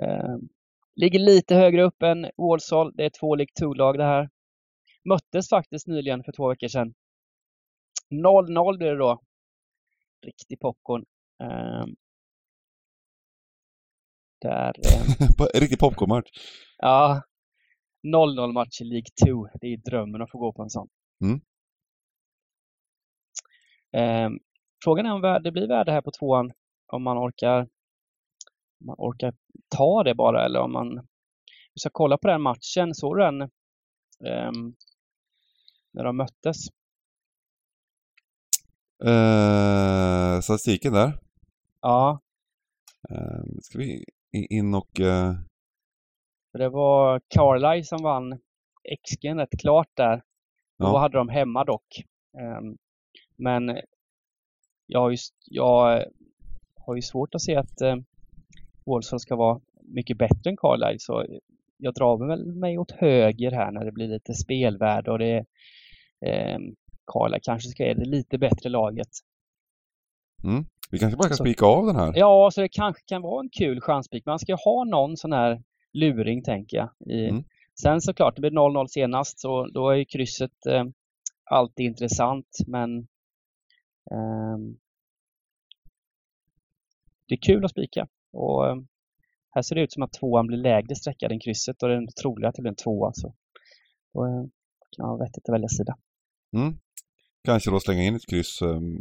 Eh, 0.02 0.36
ligger 0.96 1.20
lite 1.20 1.56
högre 1.56 1.84
upp 1.84 2.04
än 2.04 2.30
Walsall. 2.38 2.92
Det 2.96 3.06
är 3.06 3.12
två 3.20 3.36
League 3.36 3.54
2-lag 3.62 3.98
det 3.98 4.04
här 4.04 4.30
möttes 5.10 5.50
faktiskt 5.50 5.88
nyligen 5.88 6.24
för 6.24 6.32
två 6.32 6.50
veckor 6.50 6.68
sedan. 6.68 6.94
0-0 8.10 8.78
blir 8.78 8.90
det 8.90 8.98
då. 8.98 9.22
Riktig 10.26 10.60
popcorn. 10.60 11.06
Ehm. 11.44 11.96
Där, 14.42 14.74
eh, 15.56 15.60
Riktig 15.60 15.80
popcornmatch. 15.80 16.30
ja, 16.78 17.22
0-0 18.08 18.52
match 18.52 18.82
i 18.82 18.84
League 18.84 19.08
2. 19.26 19.48
Det 19.62 19.68
är 19.68 19.78
drömmen 19.78 20.22
att 20.22 20.32
få 20.32 20.38
gå 20.38 20.54
på 20.54 20.64
en 20.64 20.70
sån. 20.70 20.90
Mm. 21.22 21.42
Eh, 23.92 24.30
frågan 24.84 25.06
är 25.06 25.14
om 25.14 25.44
det 25.44 25.52
blir 25.52 25.68
värde 25.68 25.92
här 25.92 26.02
på 26.02 26.12
tvåan. 26.12 26.52
Om 26.88 27.04
man 27.04 27.18
orkar, 27.18 27.68
man 28.86 28.96
orkar 29.00 29.34
ta 29.76 30.04
det 30.04 30.16
bara 30.16 30.46
eller 30.46 30.60
om 30.60 30.72
man... 30.72 30.96
Vi 31.74 31.80
ska 31.80 31.90
kolla 31.94 32.18
på 32.18 32.28
den 32.28 32.42
matchen. 32.42 32.94
Såg 32.96 33.18
du 33.18 33.22
den 33.24 33.42
eh, 33.42 34.52
när 35.94 36.04
de 36.04 36.18
möttes? 36.18 36.58
Eh, 39.06 40.40
statistiken 40.42 40.94
där. 40.94 41.20
Ja, 41.82 42.20
Eh, 43.10 43.44
ska 43.62 43.78
vi 43.78 44.06
in 44.32 44.74
och... 44.76 45.00
Eh, 45.00 45.34
för 46.52 46.60
det 46.60 46.70
var 46.70 47.22
Carlisle 47.28 47.84
som 47.84 48.04
vann 48.04 48.40
XG 49.06 49.26
rätt 49.36 49.60
klart 49.60 49.90
där. 49.94 50.16
Då 50.78 50.86
Ja. 50.86 51.00
hade 51.00 51.18
de 51.18 51.30
hemma 51.30 51.64
dock. 51.64 52.04
Ehm, 52.40 52.78
Men 53.36 53.78
jag 54.86 55.00
har 55.00 55.10
ju, 55.10 55.18
jag 55.46 56.06
har 56.76 56.96
ju 56.96 57.02
svårt 57.02 57.36
att 57.36 57.42
se 57.42 57.56
att 57.56 57.82
eh, 58.88 58.92
Wolfsson 58.92 59.20
ska 59.20 59.36
vara 59.36 59.62
mycket 59.82 60.18
bättre 60.18 60.50
än 60.50 60.58
Carlisle 60.58 61.00
så 61.00 61.26
jag 61.78 61.94
drar 61.94 62.28
väl 62.28 62.46
mig 62.56 62.78
åt 62.78 62.92
höger 62.92 63.52
här 63.52 63.72
när 63.72 63.86
det 63.86 63.92
blir 63.92 64.08
lite 64.08 64.34
spelvärde 64.34 65.12
och 65.12 65.20
det 65.20 65.38
eh, 66.26 66.58
Carlisle 67.14 67.40
kanske 67.44 67.70
ska 67.70 67.86
är 67.86 67.96
det 67.96 68.06
lite 68.06 68.38
bättre 68.38 68.70
laget. 68.70 69.10
mm. 70.44 70.66
Vi 70.92 71.00
kanske 71.00 71.18
bara 71.18 71.28
kan 71.28 71.38
Så- 71.38 71.44
spika 71.44 71.66
av 71.66 71.86
den 71.86 71.96
här. 71.96 72.14
Ja, 72.16 72.52
så 72.54 72.62
det 72.62 72.70
kanske 72.70 73.02
kan 73.06 73.22
vara 73.22 73.40
en 73.44 73.50
kul 73.50 73.82
chanspik. 73.82 74.26
Man 74.26 74.40
ska 74.40 74.56
ha 74.56 74.84
någon 74.84 75.18
sån 75.18 75.34
här 75.34 75.64
luring, 75.94 76.44
tänker 76.44 76.78
jag. 76.78 76.90
I... 77.16 77.30
Mm. 77.30 77.44
Sen 77.82 78.02
såklart, 78.02 78.36
det 78.36 78.42
blir 78.42 78.52
0-0 78.52 78.88
senast, 78.88 79.40
så 79.40 79.68
då 79.68 79.90
är 79.90 79.96
ju 79.96 80.06
krysset 80.06 80.66
eh, 80.66 80.84
alltid 81.52 81.86
intressant, 81.86 82.48
men 82.68 82.98
ehm, 84.12 84.78
det 87.28 87.36
är 87.36 87.42
kul 87.42 87.66
att 87.66 87.72
spika. 87.72 88.08
Och 88.34 88.68
eh, 88.68 88.76
här 89.52 89.62
ser 89.62 89.76
det 89.76 89.82
ut 89.82 89.94
som 89.94 90.04
att 90.04 90.14
tvåan 90.14 90.48
blir 90.48 90.58
lägre 90.58 90.96
sträckad 90.96 91.32
än 91.32 91.40
krysset 91.40 91.84
och 91.84 91.90
det 91.90 91.96
är 91.96 92.22
troligt 92.22 92.48
att 92.48 92.56
det 92.56 92.62
blir 92.62 92.70
en 92.72 92.76
tvåa. 92.76 93.12
Så 93.14 93.34
då 94.14 94.26
eh, 94.26 94.44
kan 94.96 95.06
man 95.06 95.10
ha 95.10 95.18
vettigt 95.18 95.50
att 95.50 95.54
välja 95.54 95.68
sida. 95.68 95.98
Mm. 96.56 96.78
Kanske 97.44 97.72
då 97.72 97.80
slänga 97.80 98.04
in 98.04 98.16
ett 98.16 98.30
kryss 98.30 98.62
ehm, 98.62 98.98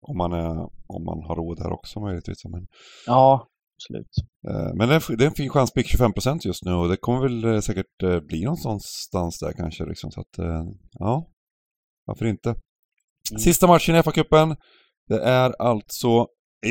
om, 0.00 0.16
man 0.16 0.32
är, 0.32 0.50
om 0.86 1.04
man 1.04 1.22
har 1.22 1.36
råd 1.36 1.58
här 1.60 1.72
också 1.72 2.00
möjligtvis. 2.00 2.44
Men, 2.44 2.66
Ja, 3.06 3.48
absolut. 3.76 4.10
eh, 4.48 4.74
men 4.74 4.88
det 4.88 4.94
är, 4.94 5.26
en 5.26 5.32
fin 5.32 5.50
chanspick, 5.50 5.86
25% 5.94 6.40
just 6.44 6.64
nu 6.64 6.72
och 6.72 6.88
det 6.88 6.96
kommer 6.96 7.20
väl 7.28 7.62
säkert 7.62 8.26
bli 8.26 8.44
någonstans 8.44 9.08
där 9.40 9.52
kanske. 9.52 9.84
Liksom, 9.84 10.10
så 10.10 10.20
att, 10.20 10.38
ja, 10.92 11.30
varför 12.04 12.26
inte? 12.26 12.48
Mm. 12.50 13.38
Sista 13.38 13.66
matchen 13.66 13.94
i 13.94 13.98
FA-cupen. 13.98 14.56
Det 15.08 15.22
är 15.22 15.62
alltså 15.62 16.26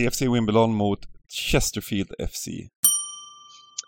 AFC 0.08 0.22
Wimbledon 0.22 0.74
mot 0.74 1.00
Chesterfield 1.30 2.10
FC. 2.30 2.48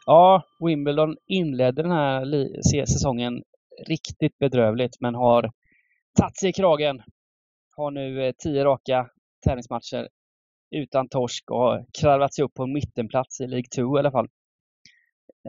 Ja, 0.06 0.44
Wimbledon 0.60 1.18
inledde 1.28 1.82
den 1.82 1.92
här 1.92 2.86
säsongen 2.86 3.44
riktigt 3.88 4.38
bedrövligt 4.40 5.02
men 5.02 5.16
har 5.16 5.52
tagit 6.20 6.38
sig 6.40 6.50
i 6.50 6.54
kragen. 6.54 7.02
Har 7.76 7.92
nu 7.92 8.26
eh, 8.28 8.34
tio 8.38 8.64
raka 8.66 9.10
tävlingsmatcher 9.46 10.10
utan 10.76 11.10
torsk 11.10 11.52
och 11.52 11.58
har 11.60 11.86
kravlat 12.02 12.34
sig 12.34 12.44
upp 12.44 12.54
på 12.54 12.64
en 12.64 12.74
mittenplats 12.74 13.42
i 13.42 13.48
League 13.48 13.68
2 13.76 13.98
i 13.98 14.00
alla 14.00 14.12
fall. 14.12 14.28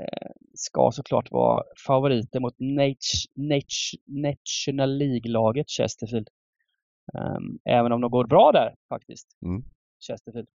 Eh, 0.00 0.31
ska 0.55 0.90
såklart 0.92 1.31
vara 1.31 1.62
favoriter 1.87 2.40
mot 2.40 2.59
Nat- 2.59 3.26
Nat- 3.35 4.00
National 4.07 4.98
League-laget 4.98 5.70
Chesterfield. 5.70 6.29
Ehm, 7.18 7.59
även 7.64 7.92
om 7.92 8.00
de 8.00 8.11
går 8.11 8.24
bra 8.26 8.53
där 8.53 8.74
faktiskt. 8.88 9.26
Mm. 9.42 9.62
Chesterfield. 10.09 10.48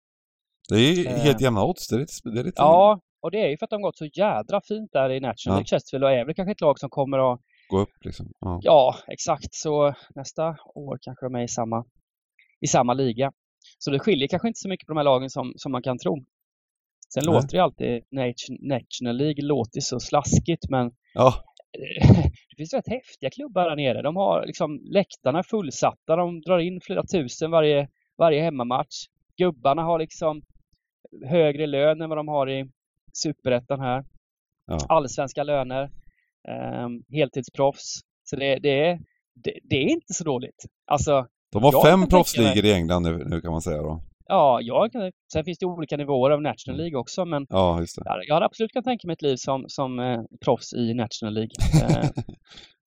Det 0.69 0.77
är 0.77 1.07
Eh. 1.07 1.17
helt 1.17 1.41
jämna 1.41 1.65
odds. 1.65 1.89
Det 1.89 1.97
är 1.97 1.99
lite, 2.01 2.13
det 2.35 2.41
är 2.41 2.45
lite 2.45 2.63
Ja, 2.63 3.01
och 3.23 3.31
det 3.31 3.41
är 3.45 3.49
ju 3.49 3.59
för 3.59 3.65
att 3.67 3.71
de 3.71 3.83
gått 3.83 3.99
så 3.99 4.07
jädra 4.07 4.61
fint 4.69 4.93
där 4.93 5.11
i 5.11 5.21
National 5.21 5.59
Ja. 5.61 5.65
Chesterfield 5.65 6.05
och 6.05 6.13
är 6.13 6.25
väl 6.25 6.35
kanske 6.35 6.53
ett 6.53 6.61
lag 6.61 6.79
som 6.79 6.91
kommer 6.91 7.33
att 7.33 7.41
gå 7.69 7.79
upp 7.79 8.05
liksom. 8.05 8.33
Ja. 8.41 8.61
Ja, 8.63 8.95
exakt. 9.09 9.55
Så 9.55 9.95
nästa 10.15 10.57
år 10.75 10.99
kanske 11.03 11.27
de 11.27 11.35
är 11.35 11.43
i 11.43 11.49
samma, 11.49 11.85
i 12.61 12.67
samma 12.67 12.95
liga. 12.95 13.33
Så 13.79 13.91
det 13.91 13.99
skiljer 13.99 14.29
kanske 14.29 14.49
inte 14.49 14.59
så 14.59 14.69
mycket 14.69 14.87
på 14.87 14.93
de 14.93 14.97
här 14.97 15.05
lagen 15.05 15.31
som, 15.31 15.53
som 15.57 15.73
man 15.73 15.83
kan 15.83 15.99
tro. 15.99 16.25
Sen 17.15 17.23
Nej. 17.27 17.35
låter 17.35 17.57
det 17.57 17.63
alltid, 17.63 18.03
Nation- 18.11 18.59
National 18.69 19.17
League 19.17 19.45
låter 19.45 19.81
så 19.81 20.01
slaskigt 20.01 20.71
men 20.71 20.91
ja, 21.15 21.35
det 22.51 22.57
finns 22.57 22.75
rätt 22.75 22.89
häftiga 22.89 23.31
klubbar 23.31 23.69
där 23.69 23.77
nere. 23.77 24.03
De 24.03 24.17
har 24.17 24.47
liksom 24.47 24.81
läktarna 24.93 25.43
fullsatta, 25.43 26.17
de 26.17 26.41
drar 26.41 26.59
in 26.59 26.81
flera 26.81 27.03
tusen 27.13 27.51
varje, 27.51 27.89
varje 28.19 28.43
hemmamatch. 28.43 28.97
Gubbarna 29.37 29.83
har 29.83 29.99
liksom 29.99 30.43
högre 31.27 31.67
lön 31.67 32.01
än 32.03 32.09
vad 32.09 32.19
de 32.19 32.29
har 32.29 32.51
i 32.51 32.71
superettan 33.13 33.81
här. 33.81 34.05
Ja. 34.67 34.79
Allsvenska 34.89 35.43
löner. 35.43 35.91
Um, 36.85 37.03
heltidsproffs. 37.13 38.01
Så 38.25 38.37
det, 38.37 38.59
det, 38.59 38.89
är, 38.89 38.99
det, 39.35 39.59
det 39.63 39.77
är 39.77 39.89
inte 39.89 40.15
så 40.15 40.25
dåligt. 40.25 40.65
Alltså, 40.87 41.27
de 41.53 41.63
har 41.63 41.85
fem 41.85 42.07
proffsligor 42.07 42.65
i 42.65 42.73
England 42.73 43.03
nu, 43.03 43.25
nu 43.27 43.41
kan 43.41 43.51
man 43.53 43.63
säga 43.63 43.83
då. 43.83 44.01
ja, 44.29 44.61
jag, 44.61 44.93
kan- 44.93 45.13
sen 45.33 45.45
finns 45.45 45.59
det 45.59 45.67
olika 45.67 45.97
nivåer 45.97 46.31
av 46.31 46.43
National. 46.43 46.79
League 46.81 46.99
också, 46.99 47.25
men 47.25 47.47
Ja, 47.49 47.81
just 47.81 47.97
det. 47.97 48.03
jag 48.05 48.19
jag 48.27 48.35
hade 48.35 48.47
absolut 48.47 48.73
kunnat 48.73 48.85
tänka 48.85 49.07
mig 49.07 49.15
ett 49.15 49.23
liv 49.23 49.37
som, 49.37 49.65
som 49.69 49.99
eh, 49.99 50.21
proffs 50.45 50.73
i 50.75 50.95
National 50.95 51.35
League. 51.35 51.51
Eh, 51.83 52.11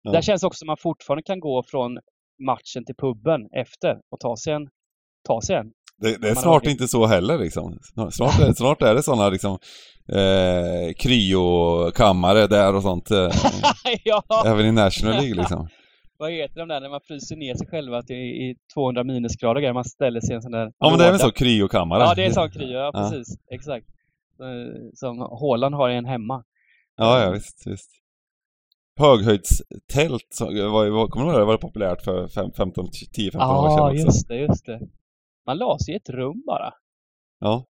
Ja. 0.01 0.11
Där 0.11 0.21
känns 0.21 0.43
också 0.43 0.57
som 0.57 0.67
man 0.67 0.77
fortfarande 0.77 1.23
kan 1.23 1.39
gå 1.39 1.63
från 1.63 1.99
matchen 2.45 2.85
till 2.85 2.95
puben 2.95 3.47
efter 3.51 3.99
och 4.11 4.19
ta 4.19 4.35
sig 4.37 4.53
en. 4.53 4.69
Ta 5.27 5.41
sig 5.41 5.55
en. 5.55 5.71
Det, 6.01 6.17
det 6.21 6.29
är 6.29 6.35
snart 6.35 6.65
har- 6.65 6.71
inte 6.71 6.87
så 6.87 7.05
heller 7.05 7.37
liksom. 7.37 7.79
Snart, 8.11 8.39
är, 8.39 8.53
snart 8.53 8.81
är 8.81 8.95
det 8.95 9.03
sådana 9.03 9.29
liksom 9.29 9.57
eh, 10.11 10.93
kryokammare 10.99 12.47
där 12.47 12.75
och 12.75 12.81
sånt. 12.81 13.11
Eh, 13.11 13.29
ja, 14.03 14.23
även 14.45 14.65
i 14.65 14.71
National 14.71 15.13
League 15.13 15.35
liksom. 15.35 15.67
vad 16.19 16.31
heter 16.31 16.59
de 16.59 16.67
där 16.67 16.81
när 16.81 16.89
man 16.89 17.01
fryser 17.07 17.35
ner 17.35 17.55
sig 17.55 17.67
själva 17.67 18.01
till 18.03 18.15
i 18.15 18.55
200 18.73 19.03
minusgrader 19.03 19.73
man 19.73 19.85
ställer 19.85 20.21
sig 20.21 20.31
i 20.31 20.35
en 20.35 20.41
sån 20.41 20.51
där 20.51 20.71
Ja 20.79 20.89
men 20.89 20.99
det 20.99 21.05
är 21.05 21.11
väl 21.11 21.19
så, 21.19 21.31
kryokammare. 21.31 22.03
Ja, 22.03 22.13
det 22.15 22.23
är 22.23 22.27
en 22.27 22.33
sån 22.33 22.51
kryo, 22.51 22.71
ja 22.77 22.91
Ja. 22.93 23.09
precis. 23.09 23.37
Exakt. 23.51 23.87
Eh, 24.41 24.89
Som 24.93 25.19
Haaland 25.19 25.75
har 25.75 25.89
en 25.89 26.05
hemma. 26.05 26.43
Ja, 26.97 27.21
ja 27.23 27.31
visst, 27.31 27.63
visst. 27.67 27.89
Höghöjdstält, 28.99 30.39
var, 30.39 31.07
kommer 31.07 31.25
du 31.25 31.31
ihåg 31.31 31.39
det? 31.39 31.41
Det 31.41 31.45
var 31.45 31.57
populärt 31.57 32.01
för 32.03 32.27
fem- 32.27 32.51
15, 32.57 32.85
10-15 32.85 32.87
år 33.27 33.31
sedan 33.31 33.39
Ja, 33.39 33.91
också. 33.91 34.05
just 34.05 34.27
det, 34.27 34.35
just 34.35 34.65
det. 34.65 34.79
Man 35.47 35.57
la 35.57 35.77
sig 35.79 35.93
i 35.93 35.97
ett 35.97 36.09
rum 36.09 36.43
bara. 36.45 36.73
Ja. 37.39 37.65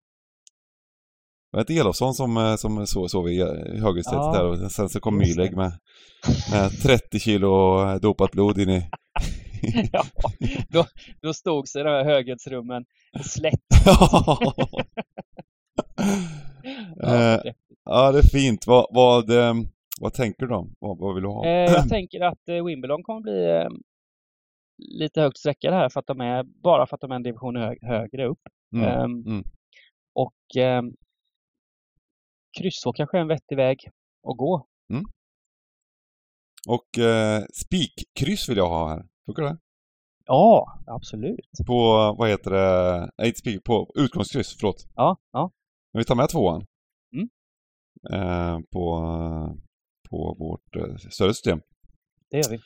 Det 1.51 1.57
var 1.57 1.61
ett 1.61 1.69
Elofsson 1.69 2.13
som, 2.13 2.37
eh, 2.37 2.55
som 2.55 2.87
sov, 2.87 3.07
sov 3.07 3.29
i 3.29 3.33
i 3.33 3.79
höghöjdstältet 3.79 4.25
Ja, 4.25 4.33
där 4.33 4.45
och 4.65 4.71
sen 4.71 4.89
så 4.89 4.99
kom. 4.99 5.17
Myleg 5.17 5.55
med, 5.55 5.71
med 6.51 6.81
30 6.83 7.19
kilo 7.19 7.81
eh, 7.83 7.95
dopat 7.95 8.31
blod 8.31 8.57
in 8.59 8.69
i... 8.69 8.89
ja, 9.91 10.03
då, 10.69 10.85
då 11.21 11.33
stod 11.33 11.67
sig 11.67 11.83
de 11.83 11.89
här 11.89 12.03
höghöjdsrummen 12.03 12.85
slätt. 13.23 13.59
ja, 13.85 14.37
Ja, 16.95 17.33
Eh, 17.35 17.41
ja, 17.85 18.11
det 18.11 18.19
är 18.19 18.29
fint. 18.31 18.67
Vad, 18.67 18.85
vad, 18.89 19.29
eh, 19.29 19.53
vad 20.01 20.13
tänker 20.13 20.45
du 20.45 20.47
då? 20.47 20.69
Vad, 20.79 20.97
vad 20.99 21.13
vill 21.15 21.23
du 21.23 21.29
ha? 21.29 21.45
Eh, 21.45 21.51
jag 21.73 21.89
tänker 21.89 22.21
att 22.21 22.49
eh, 22.49 22.65
Wimbledon 22.65 23.03
kommer 23.03 23.21
bli 23.21 23.49
eh, 23.49 23.67
lite 24.77 25.21
högt 25.21 25.37
sträckade 25.37 25.75
här 25.75 25.89
för 25.89 25.99
att 25.99 26.07
de 26.07 26.21
är, 26.21 26.43
bara 26.43 26.87
för 26.87 26.95
att 26.95 27.01
de 27.01 27.11
är 27.11 27.15
en 27.15 27.23
division 27.23 27.55
hö 27.55 27.75
högre 27.81 28.27
upp. 28.27 28.41
Mm. 28.75 28.85
Ehm, 28.85 29.27
mm. 29.27 29.43
Och 30.13 30.57
eh, 30.57 30.81
kryss 32.57 32.81
två 32.83 32.93
kanske 32.93 33.17
är 33.17 33.21
en 33.21 33.27
vettig 33.27 33.55
väg 33.55 33.77
att 34.23 34.37
gå. 34.37 34.67
Och 36.67 36.99
eh, 36.99 37.43
spikkryss 37.53 38.49
vill 38.49 38.57
jag 38.57 38.69
ha 38.69 38.89
här. 38.89 39.05
Funkar 39.25 39.43
det? 39.43 39.57
Ja, 40.25 40.79
absolut. 40.87 41.49
På, 41.67 42.15
vad 42.17 42.29
heter 42.29 42.51
det? 42.51 43.09
Nej, 43.17 43.27
inte 43.27 43.39
spik, 43.39 43.63
på 43.63 43.91
utgångskryss, 43.95 44.55
förlåt. 44.59 44.87
Ja, 44.95 45.17
ja. 45.31 45.51
Men 45.93 45.99
vi 45.99 46.05
tar 46.05 46.15
med 46.15 46.29
tvåan. 46.29 46.65
Mm. 47.13 47.29
Eh, 48.13 48.59
på, 48.71 48.99
på 50.09 50.35
vårt 50.39 50.75
eh, 50.75 50.95
större 50.95 51.33
system. 51.33 51.61
det 52.31 52.37
gör 52.37 52.49
vi. 52.51 52.59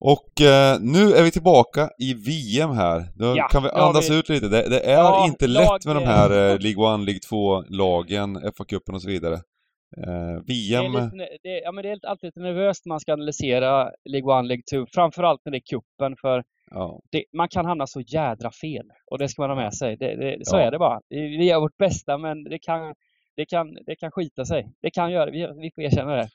Och 0.00 0.40
eh, 0.40 0.76
nu 0.80 1.12
är 1.12 1.22
vi 1.24 1.30
tillbaka 1.30 1.90
i 1.98 2.14
VM 2.14 2.70
här. 2.70 3.04
Då 3.14 3.36
Ja, 3.36 3.48
kan 3.48 3.62
vi 3.62 3.68
andas 3.68 4.10
vi- 4.10 4.18
ut 4.18 4.28
lite. 4.28 4.48
Det, 4.48 4.68
det 4.68 4.80
är 4.80 4.92
Ja, 4.98 5.26
inte 5.26 5.46
lag- 5.46 5.62
lätt 5.74 5.86
med 5.86 5.96
de 5.96 6.04
här 6.04 6.30
eh, 6.30 6.58
League 6.58 6.94
1, 6.94 7.00
League 7.06 7.20
2-lagen, 7.30 8.36
FA-cupen 8.38 8.94
och 8.94 9.02
så 9.02 9.08
vidare. 9.08 9.34
Eh, 9.34 10.40
Det 10.46 10.52
är, 10.52 10.80
VM... 10.82 10.92
lite, 10.92 11.28
det, 11.42 11.58
ja, 11.64 11.72
men 11.72 11.82
det 11.84 11.90
är 11.90 12.06
alltid 12.06 12.28
lite 12.28 12.40
nervöst 12.40 12.86
när 12.86 12.88
man 12.88 13.00
ska 13.00 13.12
analysera 13.12 13.90
League 14.04 14.38
1, 14.40 14.46
League 14.46 14.62
2. 14.70 14.86
Framförallt 14.94 15.40
när 15.44 15.52
det 15.52 15.58
är 15.58 15.66
kuppen 15.70 16.16
för 16.20 16.44
Ja, 16.70 17.00
det, 17.12 17.24
man 17.32 17.48
kan 17.48 17.66
hamna 17.66 17.86
så 17.86 18.00
jädra 18.00 18.50
fel. 18.50 18.86
Och 19.10 19.18
det 19.18 19.28
ska 19.28 19.42
man 19.42 19.50
ha 19.50 19.56
med 19.56 19.74
sig. 19.74 19.96
Det, 19.96 20.38
så 20.46 20.56
är 20.56 20.70
det 20.70 20.78
bara. 20.78 21.00
Vi 21.08 21.36
vi 21.36 21.44
gör 21.44 21.60
vårt 21.60 21.76
bästa 21.76 22.18
men 22.18 22.44
det 22.44 22.58
kan, 22.58 22.94
det 23.36 23.46
kan, 23.46 23.74
det 23.86 23.96
kan 23.96 24.10
skita 24.10 24.44
sig. 24.44 24.68
Det 24.82 24.90
kan 24.90 25.12
göra 25.12 25.30
vi, 25.30 25.46
vi 25.60 25.70
får 25.74 25.82
erkänna 25.82 26.16
det. 26.16 26.28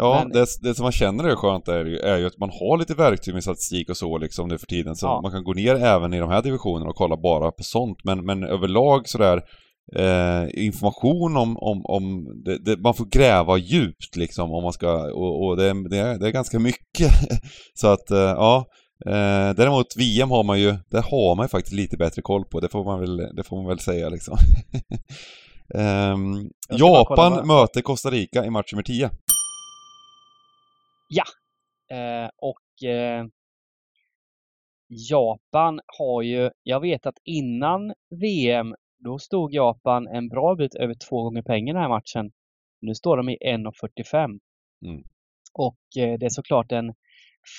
Ja, 0.00 0.20
Men- 0.24 0.32
det, 0.32 0.46
det 0.62 0.74
som 0.74 0.82
man 0.82 0.92
känner 0.92 1.24
är 1.24 1.36
skönt 1.36 1.68
är 1.68 1.84
ju, 1.84 1.96
är 1.98 2.18
ju 2.18 2.26
att 2.26 2.38
man 2.38 2.50
har 2.50 2.78
lite 2.78 2.94
verktyg 2.94 3.34
med 3.34 3.42
statistik 3.42 3.90
och 3.90 3.96
så 3.96 4.18
liksom 4.18 4.48
nu 4.48 4.58
för 4.58 4.66
tiden. 4.66 4.96
Så 4.96 5.06
Ja. 5.06 5.20
man 5.22 5.32
kan 5.32 5.44
gå 5.44 5.52
ner 5.52 5.74
även 5.74 6.14
i 6.14 6.18
de 6.18 6.30
här 6.30 6.42
divisionerna 6.42 6.90
och 6.90 6.96
kolla 6.96 7.16
bara 7.16 7.50
på 7.50 7.62
sånt. 7.62 7.98
Men, 8.04 8.24
men 8.24 8.44
överlag 8.44 9.08
sådär 9.08 9.40
eh, 9.96 10.64
information 10.64 11.36
om, 11.36 11.56
om, 11.56 11.80
om 11.86 12.24
det, 12.44 12.58
det, 12.64 12.76
man 12.82 12.94
får 12.94 13.04
gräva 13.04 13.56
djupt 13.58 14.16
liksom 14.16 14.52
om 14.52 14.62
man 14.62 14.72
ska, 14.72 14.92
och, 15.12 15.44
och 15.46 15.56
det, 15.56 15.64
är, 15.68 16.18
det 16.18 16.26
är 16.26 16.30
ganska 16.32 16.58
mycket. 16.58 17.12
så 17.74 17.86
att, 17.88 18.10
eh, 18.10 18.18
ja. 18.18 18.64
Eh, 19.06 19.54
däremot 19.56 19.86
VM 19.96 20.30
har 20.30 20.42
man 20.44 20.60
ju, 20.60 20.76
det 20.90 21.00
har 21.00 21.36
man 21.36 21.44
ju 21.44 21.48
faktiskt 21.48 21.74
lite 21.76 21.96
bättre 21.96 22.22
koll 22.22 22.44
på, 22.44 22.60
det 22.60 22.68
får 22.68 22.84
man 22.84 23.00
väl, 23.00 23.16
det 23.16 23.44
får 23.44 23.56
man 23.56 23.66
väl 23.66 23.78
säga 23.78 24.08
liksom. 24.08 24.36
Kolla 25.72 26.78
Japan 26.78 27.46
möter 27.46 27.80
Costa 27.80 28.10
Rica 28.10 28.44
i 28.44 28.50
match 28.50 28.72
nummer 28.72 28.82
10. 28.82 29.10
Eh, 31.96 32.30
och 32.36 32.88
eh, 32.88 33.26
Japan 35.10 35.80
har 35.86 36.22
ju, 36.22 36.50
jag 36.62 36.80
vet 36.80 37.06
att 37.06 37.18
innan 37.24 37.94
VM, 38.10 38.74
då 38.98 39.18
stod 39.18 39.54
Japan 39.54 40.06
en 40.06 40.28
bra 40.28 40.54
bit 40.54 40.74
över 40.74 40.94
två 41.08 41.22
gånger 41.22 41.42
pengarna 41.42 41.80
den 41.80 41.90
här 41.90 41.96
matchen. 41.96 42.32
Nu 42.80 42.94
står 42.94 43.16
de 43.16 43.28
i 43.28 43.36
1,45. 43.36 44.38
Mm. 44.84 45.02
Och 45.52 46.02
eh, 46.02 46.18
det 46.18 46.26
är 46.26 46.30
såklart 46.30 46.72
en 46.72 46.94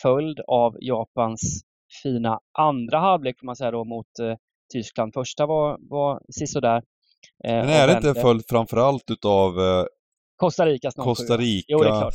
följd 0.04 0.40
av 0.48 0.78
Japans 0.82 1.64
fina 2.04 2.40
andra 2.58 3.00
halvlek 3.00 3.40
får 3.40 3.46
man 3.46 3.56
säga 3.56 3.72
då 3.72 3.86
mot 3.86 4.20
eh, 4.20 4.36
Tyskland. 4.74 5.14
Första 5.14 5.46
var, 5.46 5.78
var 5.90 6.22
sisådär. 6.30 6.78
Eh, 7.44 7.54
Men 7.54 7.70
är 7.70 7.88
det 7.88 7.94
inte 7.94 8.10
en 8.10 8.16
följd 8.16 8.44
framförallt 8.50 9.12
utav 9.12 9.60
eh, 9.60 9.86
Costa 10.36 10.66
Ricas 10.66 10.98
0,7. 10.98 11.04
Costa 11.04 11.38
Ricas 11.38 11.66
Jo, 11.68 11.80
det 11.80 11.86
är 11.86 12.00
klart. 12.00 12.14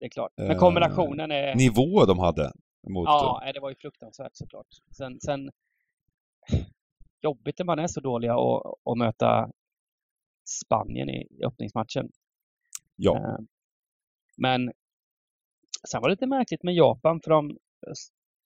Det 0.00 0.06
är 0.06 0.10
klart. 0.10 0.32
Men 0.36 0.50
eh, 0.50 0.58
kombinationen 0.58 1.30
är... 1.30 1.54
nivå 1.54 2.04
de 2.04 2.18
hade 2.18 2.52
mot... 2.88 3.04
Ja, 3.06 3.42
det 3.54 3.60
var 3.60 3.68
ju 3.68 3.76
fruktansvärt 3.76 4.32
såklart. 4.34 4.66
Sen, 4.96 5.20
sen 5.20 5.50
jobbigt 7.22 7.58
när 7.58 7.66
man 7.66 7.78
är 7.78 7.86
så 7.86 8.00
dåliga 8.00 8.36
och, 8.36 8.86
och 8.88 8.98
möta 8.98 9.50
Spanien 10.64 11.08
i, 11.10 11.26
i 11.30 11.44
öppningsmatchen. 11.44 12.08
ja. 12.96 13.16
Eh, 13.16 13.38
Men 14.36 14.72
sen 15.88 16.00
var 16.00 16.08
det 16.08 16.12
lite 16.12 16.26
märkligt 16.26 16.62
med 16.62 16.74
Japan 16.74 17.20
för 17.24 17.30
de 17.30 17.58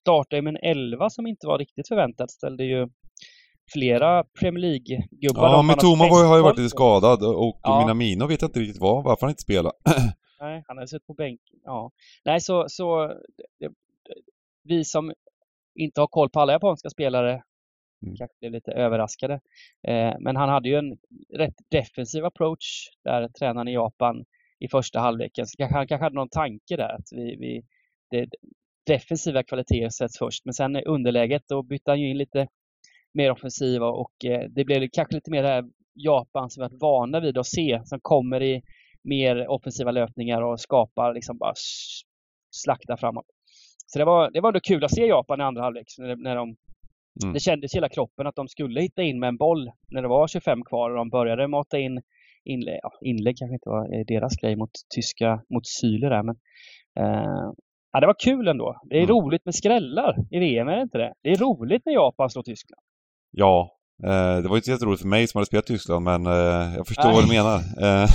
startade 0.01 0.41
med 0.41 0.55
en 0.55 0.69
elva 0.71 1.09
som 1.09 1.27
inte 1.27 1.47
var 1.47 1.57
riktigt 1.57 1.87
förväntat. 1.87 2.31
Ställde 2.31 2.63
ju 2.63 2.89
flera 3.73 4.23
Premier 4.39 4.61
League-gubbar. 4.61 5.43
Ja, 5.43 5.57
de 5.57 5.97
man 5.97 6.09
har 6.09 6.27
var, 6.29 6.37
ju 6.37 6.43
varit 6.43 6.57
lite 6.57 6.69
skadad 6.69 7.23
och 7.23 7.59
Ja. 7.63 7.79
Minamino 7.79 8.27
vet 8.27 8.41
jag 8.41 8.49
inte 8.49 8.59
riktigt 8.59 8.81
vad, 8.81 9.03
varför 9.03 9.21
han 9.21 9.29
inte 9.29 9.41
spelar. 9.41 9.71
Nej, 10.43 10.63
han 10.67 10.77
hade 10.77 10.87
suttit 10.87 11.07
på 11.07 11.13
bänken. 11.13 11.59
Ja. 11.63 11.91
Nej, 12.25 12.41
så, 12.41 12.65
så 12.69 13.07
det, 13.59 13.69
vi 14.63 14.83
som 14.83 15.13
inte 15.75 16.01
har 16.01 16.07
koll 16.07 16.29
på 16.29 16.39
alla 16.39 16.53
japanska 16.53 16.89
spelare 16.89 17.43
Mm. 18.03 18.15
kanske 18.15 18.37
blev 18.39 18.51
lite 18.51 18.71
överraskade. 18.71 19.33
Eh, 19.87 20.13
men 20.19 20.35
han 20.35 20.49
hade 20.49 20.69
ju 20.69 20.75
en 20.75 20.97
rätt 21.33 21.55
defensiv 21.71 22.25
approach 22.25 22.89
där 23.03 23.27
tränaren 23.27 23.67
i 23.67 23.73
Japan 23.73 24.25
i 24.59 24.67
första 24.67 24.99
halvleken. 24.99 25.47
Så 25.47 25.57
kanske, 25.57 25.75
han 25.77 25.87
kanske 25.87 26.05
hade 26.05 26.15
någon 26.15 26.29
tanke 26.29 26.75
där 26.77 26.95
att 26.95 27.07
vi, 27.11 27.35
vi 27.35 27.63
det, 28.11 28.29
defensiva 28.85 29.43
kvaliteter 29.43 29.89
sätts 29.89 30.17
först. 30.17 30.45
Men 30.45 30.53
sen 30.53 30.75
i 30.75 30.83
underläget 30.85 31.43
då 31.47 31.63
bytte 31.63 31.91
han 31.91 32.01
ju 32.01 32.09
in 32.09 32.17
lite 32.17 32.47
mer 33.13 33.31
offensiva 33.31 33.87
och 33.87 34.25
eh, 34.25 34.49
det 34.49 34.65
blev 34.65 34.89
kanske 34.93 35.15
lite 35.15 35.31
mer 35.31 35.43
det 35.43 35.49
här 35.49 35.65
Japan 35.95 36.49
som 36.49 36.61
vi 36.61 36.69
varit 36.69 36.81
vana 36.81 37.19
vid 37.19 37.37
att 37.37 37.47
se 37.47 37.81
som 37.85 37.99
kommer 38.01 38.43
i 38.43 38.61
mer 39.03 39.47
offensiva 39.47 39.91
löpningar 39.91 40.41
och 40.41 40.59
skapar 40.59 41.13
liksom 41.13 41.37
bara 41.37 41.53
slakta 42.51 42.97
framåt. 42.97 43.25
Så 43.87 43.99
det 43.99 44.05
var, 44.05 44.31
det 44.31 44.41
var 44.41 44.49
ändå 44.49 44.59
kul 44.59 44.83
att 44.83 44.95
se 44.95 45.05
Japan 45.05 45.39
i 45.39 45.43
andra 45.43 45.61
halvlek 45.63 45.85
när, 45.97 46.15
när 46.15 46.35
de 46.35 46.55
Mm. 47.23 47.33
det 47.33 47.39
kändes 47.39 47.73
i 47.73 47.77
hela 47.77 47.89
kroppen 47.89 48.27
att 48.27 48.35
de 48.35 48.47
skulle 48.47 48.81
hitta 48.81 49.01
in 49.01 49.19
med 49.19 49.27
en 49.27 49.37
boll 49.37 49.71
när 49.91 50.01
det 50.01 50.07
var 50.07 50.27
25 50.27 50.63
kvar 50.63 50.89
och 50.89 50.97
de 50.97 51.09
började 51.09 51.47
mata 51.47 51.79
in 51.79 52.01
inlägg, 52.43 52.79
ja, 52.83 52.91
inlägg 53.01 53.37
kanske 53.37 53.53
inte 53.53 53.69
var 53.69 53.93
eh, 53.95 54.05
deras 54.07 54.35
grej 54.41 54.55
mot 54.55 54.69
tyska, 54.95 55.41
mot 55.53 55.67
Syle 55.67 56.09
där 56.09 56.23
men 56.23 56.35
eh, 56.99 57.51
ja, 57.91 57.99
det 57.99 58.07
var 58.07 58.15
kul 58.23 58.47
ändå. 58.47 58.79
Det 58.89 58.95
är 58.97 59.03
Mm. 59.03 59.09
roligt 59.15 59.45
med 59.45 59.55
skrällar 59.55 60.15
i 60.31 60.39
VM, 60.39 60.67
är 60.67 60.75
det 60.75 60.81
inte 60.81 60.97
det? 60.97 61.13
Det 61.21 61.29
är 61.29 61.35
roligt 61.37 61.85
när 61.85 61.93
Japan 61.93 62.29
slår 62.29 62.43
Tyskland. 62.43 62.81
Ja, 63.31 63.71
det 64.43 64.47
var 64.49 64.55
inte 64.55 64.71
jätteroligt 64.71 65.01
för 65.01 65.09
mig 65.09 65.27
som 65.27 65.39
hade 65.39 65.45
spelat 65.45 65.65
Tyskland 65.65 66.05
men 66.05 66.25
eh, 66.25 66.75
jag 66.75 66.87
förstår 66.87 67.03
Nej. 67.03 67.13
vad 67.13 67.23
du 67.23 67.27
menar. 67.27 67.61
Eh, 67.81 68.09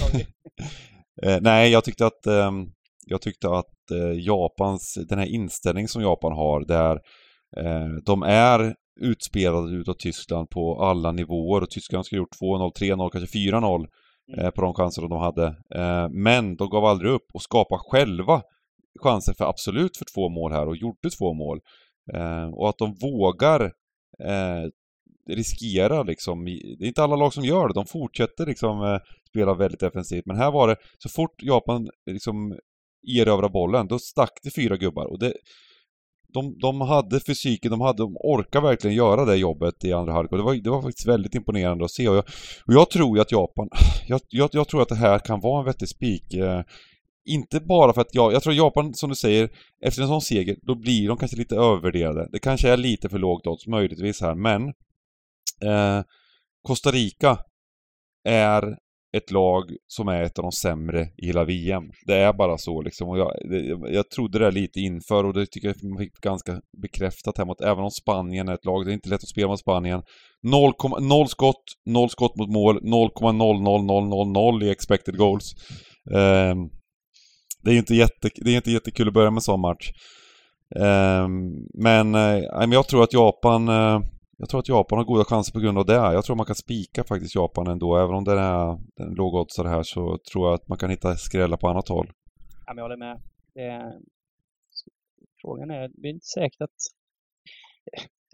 eh, 1.35 1.39
nej, 1.41 1.73
jag 1.73 1.85
tyckte 1.85 2.07
att, 2.07 2.27
ehm, 2.27 2.67
jag 3.07 3.21
tyckte 3.21 3.49
att 3.49 3.91
eh, 3.91 4.21
Japans, 4.21 4.99
den 5.09 5.19
här 5.19 5.27
inställningen 5.27 5.89
som 5.89 6.03
Japan 6.03 6.33
har 6.33 6.65
där 6.65 7.01
eh, 7.57 7.89
de 8.05 8.23
är 8.23 8.75
utspelade 9.01 9.77
utav 9.77 9.95
Tyskland 9.95 10.51
på 10.51 10.83
alla 10.83 11.13
nivåer 11.13 11.63
och 11.63 11.71
Tyskland 11.71 12.07
skulle 12.07 12.19
gjort 12.19 12.41
2-0, 12.43 12.73
3-0, 12.81 13.11
kanske 13.11 13.39
4-0 13.39 13.87
Mm. 14.33 14.45
eh, 14.45 14.51
på 14.51 14.61
de 14.61 14.75
chanser 14.75 15.03
de 15.03 15.13
hade. 15.19 15.47
Eh, 15.75 16.09
men 16.11 16.57
de 16.57 16.71
gav 16.71 16.85
aldrig 16.85 17.13
upp 17.13 17.27
och 17.35 17.43
skapade 17.43 17.81
själva 17.91 18.43
chanser 19.03 19.35
för 19.39 19.45
absolut 19.45 19.97
för 19.97 20.07
två 20.15 20.29
mål 20.29 20.53
här 20.53 20.69
och 20.69 20.77
gjorde 20.77 21.11
två 21.19 21.35
mål. 21.35 21.61
Eh, 22.15 22.49
och 22.49 22.69
att 22.69 22.79
de 22.79 22.95
vågar 23.01 23.61
eh, 24.25 24.65
riskera 25.29 26.03
liksom. 26.03 26.45
Det 26.45 26.85
är 26.85 26.89
inte 26.89 27.03
alla 27.03 27.17
lag 27.17 27.33
som 27.33 27.45
gör 27.45 27.69
det. 27.69 27.75
De 27.75 27.87
fortsätter 27.87 28.47
liksom 28.47 28.85
eh, 28.85 28.99
spela 29.29 29.55
väldigt 29.55 29.81
defensivt. 29.81 30.27
Men 30.27 30.37
här 30.37 30.51
var 30.51 30.69
det, 30.69 30.77
så 30.99 31.09
fort 31.09 31.43
Japan 31.43 31.89
liksom 32.11 32.59
erövrar 33.19 33.49
bollen, 33.49 33.87
då 33.87 33.99
stack 33.99 34.33
det 34.43 34.55
fyra 34.55 34.77
gubbar. 34.77 35.05
Och 35.05 35.19
det, 35.19 35.33
de, 36.35 36.59
de 36.59 36.81
hade 36.81 37.21
fysiken, 37.21 37.71
de, 37.71 37.81
hade, 37.81 38.03
de 38.03 38.17
orkade 38.17 38.67
verkligen 38.67 38.97
göra 38.97 39.25
det 39.25 39.37
jobbet 39.37 39.85
i 39.85 39.93
andra 39.93 40.13
halvlek. 40.13 40.33
Och 40.33 40.39
det 40.39 40.45
var, 40.45 40.55
det 40.55 40.71
var 40.71 40.83
faktiskt 40.83 41.09
väldigt 41.09 41.35
imponerande 41.35 41.85
att 41.85 41.91
se. 41.91 42.09
Och 42.09 42.17
jag, 42.17 42.25
och 42.67 42.75
jag 42.75 42.91
tror 42.91 43.17
ju 43.17 43.23
att 43.23 43.33
Japan, 43.33 43.69
jag, 44.09 44.21
jag, 44.29 44.51
jag 44.53 44.69
tror 44.69 44.83
att 44.83 44.89
det 44.89 44.95
här 44.95 45.19
kan 45.19 45.41
vara 45.41 45.61
en 45.61 45.67
vettig 45.67 45.89
spik. 45.89 46.35
Eh, 46.35 46.63
inte 47.29 47.61
bara 47.61 47.93
för 47.93 48.01
att 48.01 48.15
jag, 48.15 48.33
jag 48.33 48.43
tror 48.43 48.55
Japan, 48.55 48.95
som 48.95 49.09
du 49.09 49.17
säger, 49.17 49.51
efter 49.85 50.03
en 50.03 50.09
sån 50.09 50.21
seger, 50.21 50.57
då 50.63 50.75
blir 50.75 51.09
de 51.09 51.17
kanske 51.17 51.37
lite 51.37 51.57
övervärderade. 51.57 52.29
Det 52.33 52.39
kanske 52.39 52.69
är 52.69 52.77
lite 52.77 53.09
för 53.09 53.19
lågt 53.19 53.47
odds, 53.47 53.67
möjligtvis 53.67 54.21
här, 54.21 54.35
men 54.35 54.73
eh, 55.65 56.03
Costa 56.63 56.91
Rica 56.91 57.39
är 58.29 58.77
ett 59.17 59.31
lag 59.31 59.65
som 59.87 60.09
är 60.09 60.23
ett 60.23 60.39
av 60.39 60.43
de 60.43 60.53
sämre 60.53 61.07
i 61.23 61.27
hela 61.27 61.45
VM. 61.45 61.83
Det 62.07 62.15
är 62.15 62.33
bara 62.33 62.59
så 62.59 62.83
liksom. 62.83 63.09
Och 63.09 63.19
jag, 63.19 63.33
det, 63.51 63.91
jag 63.93 64.11
trodde 64.11 64.39
det 64.39 64.51
lite 64.51 64.81
inför 64.81 65.25
och 65.25 65.35
det 65.35 65.47
tycker 65.47 65.69
jag 65.69 65.91
man 65.91 65.99
fick 65.99 66.13
ganska 66.21 66.61
bekräftat 66.83 67.39
här 67.39 67.45
mot, 67.45 67.61
även 67.61 67.85
om 67.85 67.91
Spanien 67.91 68.49
är 68.49 68.55
ett 68.55 68.65
lag, 68.65 68.85
det 68.85 68.93
är 68.93 68.95
inte 68.95 69.09
lätt 69.09 69.23
att 69.23 69.29
spela 69.29 69.49
mot 69.49 69.61
Spanien. 69.61 70.03
0, 70.43 70.73
0 71.01 71.29
skott, 71.29 71.65
0 71.87 72.11
skott 72.11 72.37
mot 72.37 72.53
mål, 72.53 72.81
0,00000 72.83 74.65
i 74.65 74.71
expected 74.71 75.17
goals. 75.17 75.53
Ehm, 76.15 76.59
det 77.63 77.71
är 77.71 77.73
ju 77.73 77.79
inte, 77.79 77.95
jätte, 77.95 78.31
det 78.35 78.51
är 78.51 78.57
inte 78.57 78.71
jättekul 78.71 79.09
att 79.09 79.15
börja 79.15 79.31
med 79.31 79.37
en 79.37 79.43
sån 79.43 79.61
match. 79.61 79.91
Ehm, 80.81 81.31
men, 81.83 82.15
eh, 82.15 82.73
jag 82.73 82.89
tror 82.89 83.03
att 83.03 83.13
Japan 83.13 83.69
eh, 83.69 84.01
jag 84.39 84.49
tror 84.49 84.61
att 84.61 84.69
Japan 84.69 84.99
har 84.99 85.05
goda 85.05 85.25
chanser 85.25 85.53
på 85.53 85.61
grund 85.61 85.79
av 85.79 85.87
det. 85.87 85.95
Jag 85.95 86.25
tror 86.25 86.37
man 86.37 86.47
kan 86.47 86.55
spika 86.55 87.05
faktiskt 87.05 87.35
Japan 87.35 87.67
ändå. 87.67 87.97
Även 87.97 88.15
om 88.15 88.25
den 88.25 88.39
är 88.39 88.79
den 88.97 89.15
lågoddsare 89.15 89.69
här 89.69 89.83
så 89.83 90.19
tror 90.33 90.47
jag 90.47 90.55
att 90.55 90.69
man 90.69 90.79
kan 90.79 90.91
hitta 90.91 91.17
skrällar 91.17 91.57
på 91.57 91.69
annat 91.69 91.89
håll. 91.89 92.13
Ja, 92.67 92.75
men 92.75 92.77
jag 92.77 92.85
håller 92.85 92.97
med. 92.97 93.21
Är... 93.55 93.99
Frågan 95.41 95.71
är, 95.71 95.89
det 95.89 96.09
är 96.09 96.13
inte 96.13 96.27
säkert 96.27 96.61
att 96.61 96.79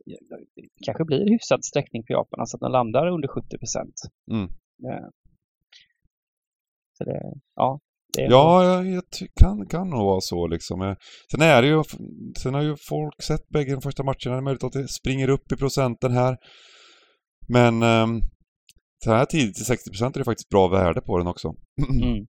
det 0.06 0.68
kanske 0.84 1.04
blir 1.04 1.30
hyfsad 1.30 1.64
sträckning 1.64 2.04
för 2.06 2.14
Japan, 2.14 2.40
alltså 2.40 2.56
att 2.56 2.60
de 2.60 2.72
landar 2.72 3.06
under 3.06 3.28
70 3.28 3.58
procent. 3.58 3.94
Mm. 4.30 4.48
Så 6.92 7.04
det, 7.04 7.34
ja. 7.54 7.80
Det 8.14 8.22
Ja, 8.22 8.64
jag, 8.64 8.86
jag 8.86 9.02
kan, 9.40 9.66
kan 9.66 9.90
nog 9.90 10.04
vara 10.04 10.20
så 10.20 10.46
liksom. 10.46 10.82
Eh, 10.82 10.94
Sen 11.30 11.42
är 11.42 11.62
det 11.62 11.68
ju, 11.68 11.82
sen 12.42 12.54
har 12.54 12.62
ju 12.62 12.76
folk 12.88 13.22
sett 13.22 13.48
bägge 13.48 13.72
de 13.72 13.80
första 13.82 14.02
matcherna. 14.02 14.30
Det 14.30 14.36
är 14.36 14.40
möjligt 14.40 14.64
att 14.64 14.72
det 14.72 14.88
springer 14.88 15.28
upp 15.28 15.52
i 15.52 15.56
procenten 15.56 16.12
här. 16.12 16.36
Men 17.48 17.82
um, 17.82 18.20
så 19.04 19.10
här 19.12 19.24
tidigt 19.24 19.54
till 19.54 19.76
60% 20.00 20.06
är 20.14 20.18
det 20.18 20.24
faktiskt 20.24 20.48
bra 20.48 20.68
värde 20.68 21.00
på 21.00 21.18
den 21.18 21.26
också. 21.26 21.48
Mm. 22.02 22.26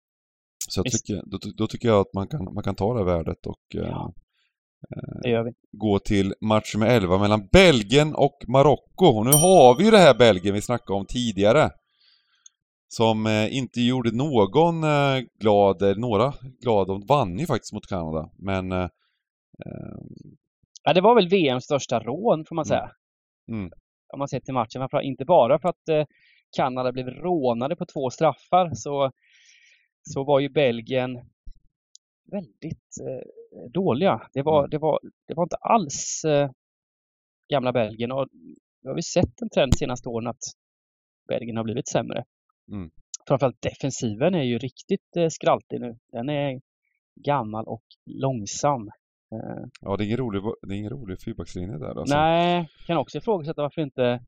Så 0.70 0.84
tycker, 0.84 1.22
då, 1.32 1.38
då 1.58 1.68
tycker 1.68 1.88
jag 1.88 2.00
att 2.00 2.14
man 2.14 2.28
kan, 2.28 2.54
man 2.54 2.64
kan 2.64 2.76
ta 2.76 2.98
det 2.98 3.04
värdet 3.06 3.46
och 3.46 3.82
eh, 3.82 3.90
Ja. 3.90 4.14
Det 5.24 5.30
gör 5.30 5.44
vi. 5.44 5.52
gå 5.78 6.00
till 6.00 6.34
match 6.42 6.76
med 6.76 6.96
11 6.96 7.18
mellan 7.18 7.48
Belgien 7.52 8.16
och 8.16 8.38
Marocko. 8.48 9.06
Och 9.06 9.26
nu 9.26 9.32
har 9.32 9.78
vi 9.78 9.84
ju 9.86 9.92
det 9.92 9.98
här 9.98 10.18
Belgien 10.18 10.56
vi 10.56 10.62
snackade 10.62 11.00
om 11.00 11.06
tidigare. 11.06 11.70
Som 12.98 13.26
eh, 13.26 13.58
inte 13.58 13.82
gjorde 13.82 14.12
någon 14.12 14.84
eh, 14.84 15.24
glad, 15.40 15.82
eller 15.82 16.02
några 16.02 16.34
glada. 16.62 16.94
De 16.94 17.06
vann 17.06 17.40
ju 17.40 17.46
faktiskt 17.46 17.74
mot 17.74 17.88
Kanada. 17.88 18.30
Men 18.38 18.72
eh, 18.72 18.90
eh, 19.66 19.98
Ja, 20.84 20.94
det 20.94 21.02
var 21.02 21.16
väl 21.16 21.30
VMs 21.30 21.64
största 21.64 22.00
rån 22.00 22.46
får 22.46 22.56
man 22.56 22.66
säga. 22.66 22.92
Mm. 23.52 23.72
Om 24.14 24.20
man 24.20 24.28
ser 24.28 24.40
till 24.40 24.54
matchen. 24.54 24.88
Inte 25.04 25.26
bara 25.26 25.60
för 25.60 25.70
att 25.70 25.90
eh, 25.90 26.06
Kanada 26.58 26.92
blev 26.92 27.08
rånade 27.08 27.76
på 27.76 27.86
två 27.86 28.10
straffar 28.10 28.72
så, 28.74 29.12
så 30.02 30.24
var 30.24 30.40
ju 30.40 30.50
Belgien 30.50 31.12
väldigt 32.32 32.90
eh, 33.02 33.70
dåliga. 33.72 34.28
Det 34.34 34.42
var, 34.42 34.60
Mm. 34.60 34.70
det, 34.70 34.78
var, 34.78 35.00
det 35.28 35.34
var 35.34 35.44
inte 35.44 35.56
alls 35.56 36.24
eh, 36.26 36.50
gamla 37.54 37.72
Belgien 37.72 38.12
och 38.12 38.28
nu 38.82 38.90
har 38.90 38.96
vi 38.96 39.04
sett 39.04 39.42
en 39.42 39.50
trend 39.50 39.72
de 39.72 39.78
senaste 39.78 40.10
åren 40.10 40.28
att 40.28 40.44
Belgien 41.28 41.58
har 41.58 41.64
blivit 41.64 41.88
sämre. 41.88 42.24
Mm. 42.72 42.90
Framförallt 43.28 43.62
defensiven 43.62 44.36
är 44.36 44.44
ju 44.44 44.58
riktigt 44.58 45.16
eh, 45.18 45.28
skraltig 45.30 45.82
nu. 45.82 45.98
Den 46.12 46.30
är 46.30 46.62
gammal 47.16 47.68
och 47.68 47.84
långsam. 48.06 48.88
Eh, 49.32 49.66
Ja, 49.82 49.98
det 49.98 50.04
är 50.04 50.06
ingen 50.06 50.18
rolig, 50.18 50.42
det 50.62 50.74
är 50.76 50.78
ingen 50.78 50.92
rolig 50.92 51.22
fyrbackslinje 51.22 51.78
där 51.78 52.00
alltså. 52.00 52.16
Nej, 52.18 52.70
kan 52.88 52.98
också 52.98 53.18
ifrågasätta 53.18 53.62
varför 53.62 53.82
inte 53.82 54.26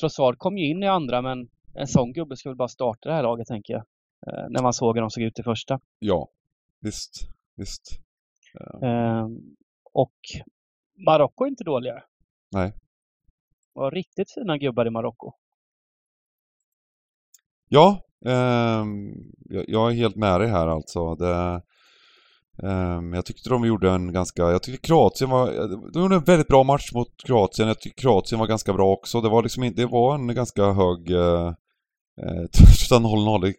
Trossard 0.00 0.38
kom 0.38 0.58
ju 0.58 0.66
in 0.70 0.82
i 0.82 0.86
andra 0.86 1.22
men 1.22 1.48
en 1.74 1.86
sån 1.86 2.12
gubbe 2.12 2.36
skulle 2.36 2.54
bara 2.54 2.68
starta 2.68 3.08
det 3.08 3.14
här 3.14 3.22
laget 3.22 3.46
tänker 3.46 3.72
jag. 3.72 3.82
Eh, 4.26 4.46
när 4.50 4.62
man 4.62 4.72
såg 4.72 4.96
hur 4.96 5.00
de 5.00 5.10
såg 5.10 5.24
ut 5.24 5.38
i 5.38 5.42
första. 5.42 5.80
Ja, 5.98 6.28
visst, 6.80 7.12
visst. 7.56 8.00
Eh, 8.82 9.26
och 9.92 10.14
Marocko 11.06 11.44
är 11.44 11.48
inte 11.48 11.64
dåliga. 11.64 12.02
Nej. 12.52 12.70
Det 13.74 13.80
var 13.80 13.90
riktigt 13.90 14.32
fina 14.34 14.58
gubbar 14.58 14.86
i 14.86 14.90
Marocko. 14.90 15.32
Ja, 17.74 18.00
ehm, 18.26 19.12
jag, 19.66 19.90
är 19.90 19.94
helt 19.94 20.16
med 20.16 20.40
dig 20.40 20.48
här 20.48 20.66
alltså. 20.66 21.14
Det, 21.14 21.60
ehm, 22.62 23.12
jag 23.12 23.24
tyckte 23.24 23.48
de 23.48 23.64
gjorde 23.66 23.90
en 23.90 24.12
ganska, 24.12 24.42
jag 24.42 24.62
tyckte 24.62 24.86
Kroatien 24.86 25.30
var, 25.30 25.52
de 25.92 26.02
gjorde 26.02 26.14
en 26.14 26.24
väldigt 26.24 26.48
bra 26.48 26.62
match 26.62 26.92
mot 26.92 27.08
Kroatien. 27.26 27.68
Jag 27.68 27.80
tyckte 27.80 28.02
Kroatien 28.02 28.38
var 28.38 28.46
ganska 28.46 28.72
bra 28.72 28.92
också. 28.92 29.20
Det 29.20 29.28
var 29.28 29.42
liksom 29.42 29.72
det 29.76 29.86
var 29.86 30.14
en 30.14 30.34
ganska 30.34 30.64
hög 30.64 31.10
eh, 31.10 31.46
eh, 32.22 32.44
0-0. 32.90 33.54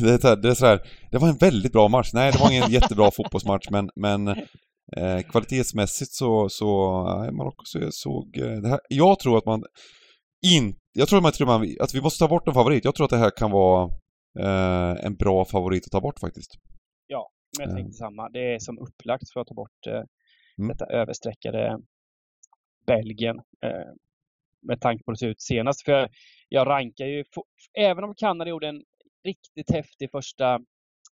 Det, 0.00 0.02
det, 0.02 0.12
är 0.12 0.18
så 0.18 0.28
här- 0.28 0.36
det 0.36 0.48
är 0.48 0.54
så 0.54 0.66
här, 0.66 0.80
det 1.10 1.18
var 1.18 1.28
en 1.28 1.36
väldigt 1.36 1.72
bra 1.72 1.88
match. 1.88 2.10
Nej, 2.12 2.32
det 2.32 2.38
var 2.38 2.50
ingen 2.50 2.70
jättebra 2.70 3.10
fotbollsmatch 3.16 3.70
men, 3.70 3.90
men 3.96 4.28
eh, 4.96 5.20
kvalitetsmässigt 5.30 6.12
så, 6.12 6.48
så 6.48 7.02
nej, 7.20 7.32
Marocko 7.32 7.64
så, 7.64 7.78
såg 7.90 8.38
eh, 8.38 8.60
det 8.62 8.68
här, 8.68 8.80
jag 8.88 9.18
tror 9.18 9.38
att 9.38 9.46
man 9.46 9.62
inte 10.46 10.78
jag 10.98 11.08
tror 11.08 11.28
att, 11.28 11.40
man, 11.40 11.76
att 11.80 11.94
vi 11.94 12.00
måste 12.02 12.18
ta 12.24 12.28
bort 12.28 12.48
en 12.48 12.54
favorit. 12.54 12.84
Jag 12.84 12.94
tror 12.94 13.04
att 13.04 13.10
det 13.10 13.16
här 13.18 13.30
kan 13.36 13.50
vara 13.50 13.90
eh, 14.38 15.04
en 15.06 15.14
bra 15.16 15.44
favorit 15.44 15.84
att 15.86 15.90
ta 15.92 16.00
bort 16.00 16.18
faktiskt. 16.20 16.50
Men 17.08 17.66
jag 17.66 17.68
Ja. 17.70 17.74
tänkte 17.76 17.92
samma. 17.92 18.28
Det 18.28 18.54
är 18.54 18.58
som 18.58 18.78
upplagt 18.78 19.32
för 19.32 19.40
att 19.40 19.46
ta 19.46 19.54
bort 19.54 19.86
eh, 19.86 20.02
Mm. 20.58 20.68
detta 20.68 20.86
överstreckade 20.86 21.78
Belgien. 22.86 23.36
Eh, 23.64 23.92
med 24.62 24.80
tanke 24.80 25.04
på 25.04 25.10
hur 25.10 25.14
det 25.14 25.18
ser 25.18 25.28
ut 25.28 25.42
senast. 25.42 25.84
För 25.84 25.92
jag, 25.92 26.08
jag 26.48 26.66
rankar 26.68 27.06
ju, 27.06 27.22
fo- 27.22 27.46
även 27.78 28.04
om 28.04 28.14
Kanada 28.14 28.50
gjorde 28.50 28.68
en 28.68 28.82
riktigt 29.24 29.70
häftig 29.70 30.10
första 30.10 30.60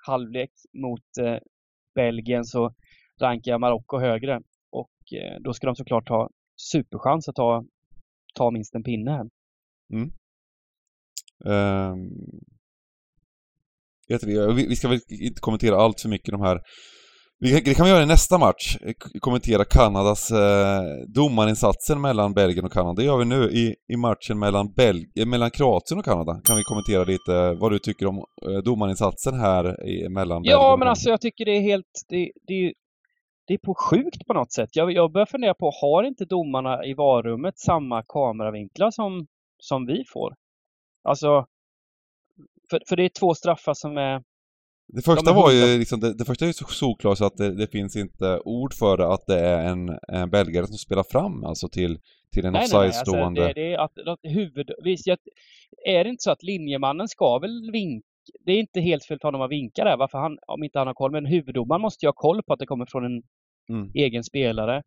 halvlek 0.07 0.51
mot 0.73 1.17
eh, 1.21 1.37
Belgien 1.95 2.45
så 2.45 2.73
rankar 3.21 3.51
jag 3.51 3.61
Marocko 3.61 3.99
högre. 3.99 4.41
Och 4.71 5.13
eh, 5.13 5.39
då 5.39 5.53
ska 5.53 5.67
de 5.67 5.75
såklart 5.75 6.09
ha 6.09 6.29
superchans 6.55 7.29
att 7.29 7.35
ta, 7.35 7.65
ta 8.35 8.51
minst 8.51 8.75
en 8.75 8.83
pinne 8.83 9.11
här. 9.11 9.25
Ehm, 11.45 12.09
vet 14.07 14.23
vi, 14.23 14.53
vi, 14.53 14.67
vi 14.67 14.75
ska 14.75 14.87
väl 14.87 14.99
inte 15.09 15.41
kommentera 15.41 15.75
allt 15.75 16.01
för 16.01 16.09
mycket 16.09 16.31
de 16.31 16.41
här. 16.41 16.61
Det 17.43 17.75
kan 17.77 17.85
vi 17.85 17.91
göra 17.91 18.03
i 18.03 18.05
nästa 18.05 18.37
match. 18.37 18.77
eh, 18.81 18.93
Kommentera 19.19 19.65
Kanadas 19.65 20.31
eh, 20.31 20.83
domarinsatsen 21.07 22.01
mellan 22.01 22.33
Belgien 22.33 22.65
och 22.65 22.71
Kanada. 22.71 22.93
Det 22.93 23.03
gör 23.03 23.17
vi 23.17 23.25
nu 23.25 23.43
i, 23.43 23.75
i 23.93 23.97
matchen 23.97 24.39
mellan, 24.39 24.73
Belg, 24.73 25.05
eh, 25.19 25.25
mellan 25.25 25.51
Kroatien 25.51 25.99
och 25.99 26.05
Kanada. 26.05 26.41
Kan 26.43 26.57
vi 26.57 26.63
kommentera 26.63 27.03
lite 27.03 27.53
vad 27.53 27.71
du 27.71 27.79
tycker 27.79 28.05
om 28.05 28.17
eh, 28.17 28.57
domarinsatsen 28.63 29.39
här 29.39 29.87
i, 29.89 30.09
mellan 30.09 30.41
Belgien 30.41 30.59
Ja, 30.59 30.73
och 30.73 30.79
men 30.79 30.87
alltså 30.87 31.09
jag 31.09 31.21
tycker 31.21 31.45
det 31.45 31.51
är 31.57 31.61
helt... 31.61 32.05
Det, 32.09 32.31
det, 32.47 32.73
det 33.47 33.53
är 33.53 33.57
på 33.57 33.75
sjukt 33.75 34.27
på 34.27 34.33
något 34.33 34.51
sätt. 34.51 34.69
Jag, 34.73 34.91
jag 34.91 35.11
börjar 35.11 35.25
fundera 35.25 35.53
på, 35.53 35.71
har 35.81 36.03
inte 36.03 36.25
domarna 36.25 36.85
i 36.85 36.93
varummet 36.93 37.59
samma 37.59 38.03
kameravinklar 38.07 38.91
som, 38.91 39.27
som 39.61 39.85
vi 39.85 40.03
får? 40.13 40.35
Alltså... 41.03 41.45
För, 42.69 42.81
för 42.89 42.95
det 42.95 43.03
är 43.03 43.09
två 43.09 43.33
straffar 43.33 43.73
som 43.73 43.97
är... 43.97 44.23
Det 44.93 45.01
första 45.01 45.33
var 45.33 45.51
ju 45.51 45.77
liksom, 45.79 45.99
det, 45.99 46.13
det 46.13 46.25
första 46.25 46.45
är 46.45 46.47
ju 46.47 46.53
så 46.53 46.65
solklart 46.65 47.17
så 47.17 47.25
att 47.25 47.37
det, 47.37 47.55
det 47.55 47.67
finns 47.67 47.95
inte 47.95 48.39
ord 48.45 48.73
för 48.73 48.97
det 48.97 49.13
att 49.13 49.25
det 49.27 49.39
är 49.39 49.65
en, 49.69 49.99
en 50.07 50.29
belgare 50.29 50.67
som 50.67 50.77
spelar 50.77 51.03
fram 51.03 51.43
alltså 51.43 51.69
till, 51.69 51.99
till 52.33 52.45
en 52.45 52.53
Nej, 52.53 52.61
nej, 52.61 52.69
nej. 52.73 52.85
Alltså, 52.87 53.01
offside-stående. 53.01 53.41
det, 53.47 53.53
det 53.53 53.73
är 53.73 53.77
att, 53.77 53.99
att 54.07 54.19
huvud... 54.23 54.71
Visst, 54.83 55.07
jag, 55.07 55.17
är 55.85 56.03
det 56.03 56.09
inte 56.09 56.23
så 56.23 56.31
att 56.31 56.43
linjemannen 56.43 57.07
ska 57.07 57.39
väl 57.39 57.71
vinka? 57.71 58.05
Det 58.45 58.51
är 58.51 58.59
inte 58.59 58.81
helt 58.81 59.05
fel 59.05 59.17
för 59.21 59.27
honom 59.27 59.41
att 59.41 59.51
vinka 59.51 59.83
där, 59.83 59.97
varför 59.97 60.17
han, 60.17 60.37
om 60.47 60.63
inte 60.63 60.79
han 60.79 60.87
har 60.87 60.93
koll. 60.93 61.11
Men 61.11 61.25
huvuddomaren 61.25 61.81
måste 61.81 62.05
ju 62.05 62.07
ha 62.07 62.13
koll 62.13 62.43
på 62.43 62.53
att 62.53 62.59
det 62.59 62.65
kommer 62.65 62.85
från 62.85 63.05
en 63.05 63.23
Mm. 63.69 63.91
egen 63.93 64.23
spelare. 64.23 64.83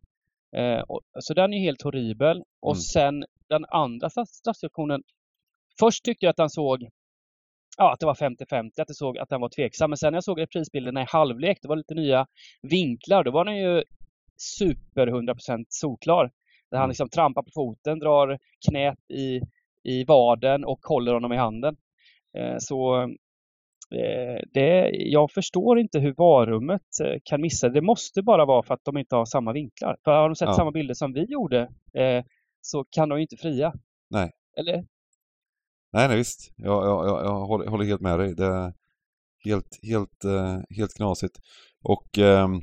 Eh, 0.56 0.80
och, 0.80 1.00
så 1.20 1.34
den 1.34 1.52
är 1.52 1.58
ju 1.58 1.62
helt 1.64 1.82
horribel. 1.82 2.42
Och 2.62 2.72
Mm. 2.72 2.80
sen 2.80 3.24
den 3.48 3.64
andra 3.68 4.08
straff- 4.08 4.24
straffsituationen. 4.26 5.02
Först 5.80 6.04
tyckte 6.04 6.26
jag 6.26 6.30
att 6.30 6.38
han 6.38 6.50
såg 6.50 6.88
Ja, 7.78 7.92
att 7.92 8.00
det 8.00 8.06
var 8.06 8.14
50-50, 8.14 8.70
att 8.80 8.96
såg 8.96 9.18
att 9.18 9.30
han 9.30 9.40
var 9.40 9.48
tveksam. 9.48 9.90
Men 9.90 9.96
sen 9.96 10.12
när 10.12 10.16
jag 10.16 10.24
såg 10.24 10.40
reprisbilderna 10.40 11.02
i 11.02 11.06
halvlek, 11.08 11.58
det 11.62 11.68
var 11.68 11.76
lite 11.76 11.94
nya 11.94 12.26
vinklar. 12.62 13.24
Då 13.24 13.30
var 13.30 13.44
den 13.44 13.56
ju 13.56 13.82
super 14.36 15.06
100% 15.06 15.64
solklar. 15.68 16.30
Där 16.70 16.78
han 16.78 16.84
Mm. 16.84 16.88
liksom 16.88 17.08
trampar 17.08 17.42
på 17.42 17.50
foten, 17.54 17.98
drar 17.98 18.38
knät 18.68 18.98
i, 19.14 19.40
i 19.82 20.04
vaden 20.04 20.64
och 20.64 20.78
håller 20.82 21.12
honom 21.14 21.32
i 21.32 21.36
handen. 21.36 21.76
Eh, 22.38 22.56
så 22.58 23.02
eh, 23.94 24.40
det, 24.52 24.90
jag 24.92 25.32
förstår 25.32 25.78
inte 25.78 25.98
hur 25.98 26.14
varummet 26.14 26.82
eh, 27.04 27.16
kan 27.24 27.40
missa 27.40 27.68
det. 27.68 27.80
Måste 27.80 28.22
bara 28.22 28.44
vara 28.44 28.62
för 28.62 28.74
att 28.74 28.84
de 28.84 28.98
inte 28.98 29.16
har 29.16 29.24
samma 29.24 29.52
vinklar. 29.52 29.96
För 30.04 30.10
har 30.10 30.28
de 30.28 30.36
sett 30.36 30.48
Ja. 30.48 30.54
samma 30.54 30.70
bilder 30.70 30.94
som 30.94 31.12
vi 31.12 31.24
gjorde 31.24 31.68
så 32.64 32.84
kan 32.90 33.08
de 33.08 33.18
ju 33.18 33.22
inte 33.22 33.36
fria. 33.36 33.72
Nej. 34.10 34.30
Eller? 34.56 34.76
Nej, 35.92 36.08
nej 36.08 36.16
visst. 36.16 36.52
Jag, 36.56 36.84
jag, 36.86 37.06
jag, 37.06 37.24
jag 37.24 37.46
håller, 37.46 37.66
håller 37.66 37.84
helt 37.84 38.00
med 38.00 38.18
dig. 38.18 38.34
Det 38.34 38.46
är 38.46 38.72
helt, 39.44 39.78
helt, 39.82 40.24
eh, 40.24 40.58
helt 40.76 40.94
knasigt. 40.94 41.38
Och 41.82 42.18
ehm, 42.18 42.60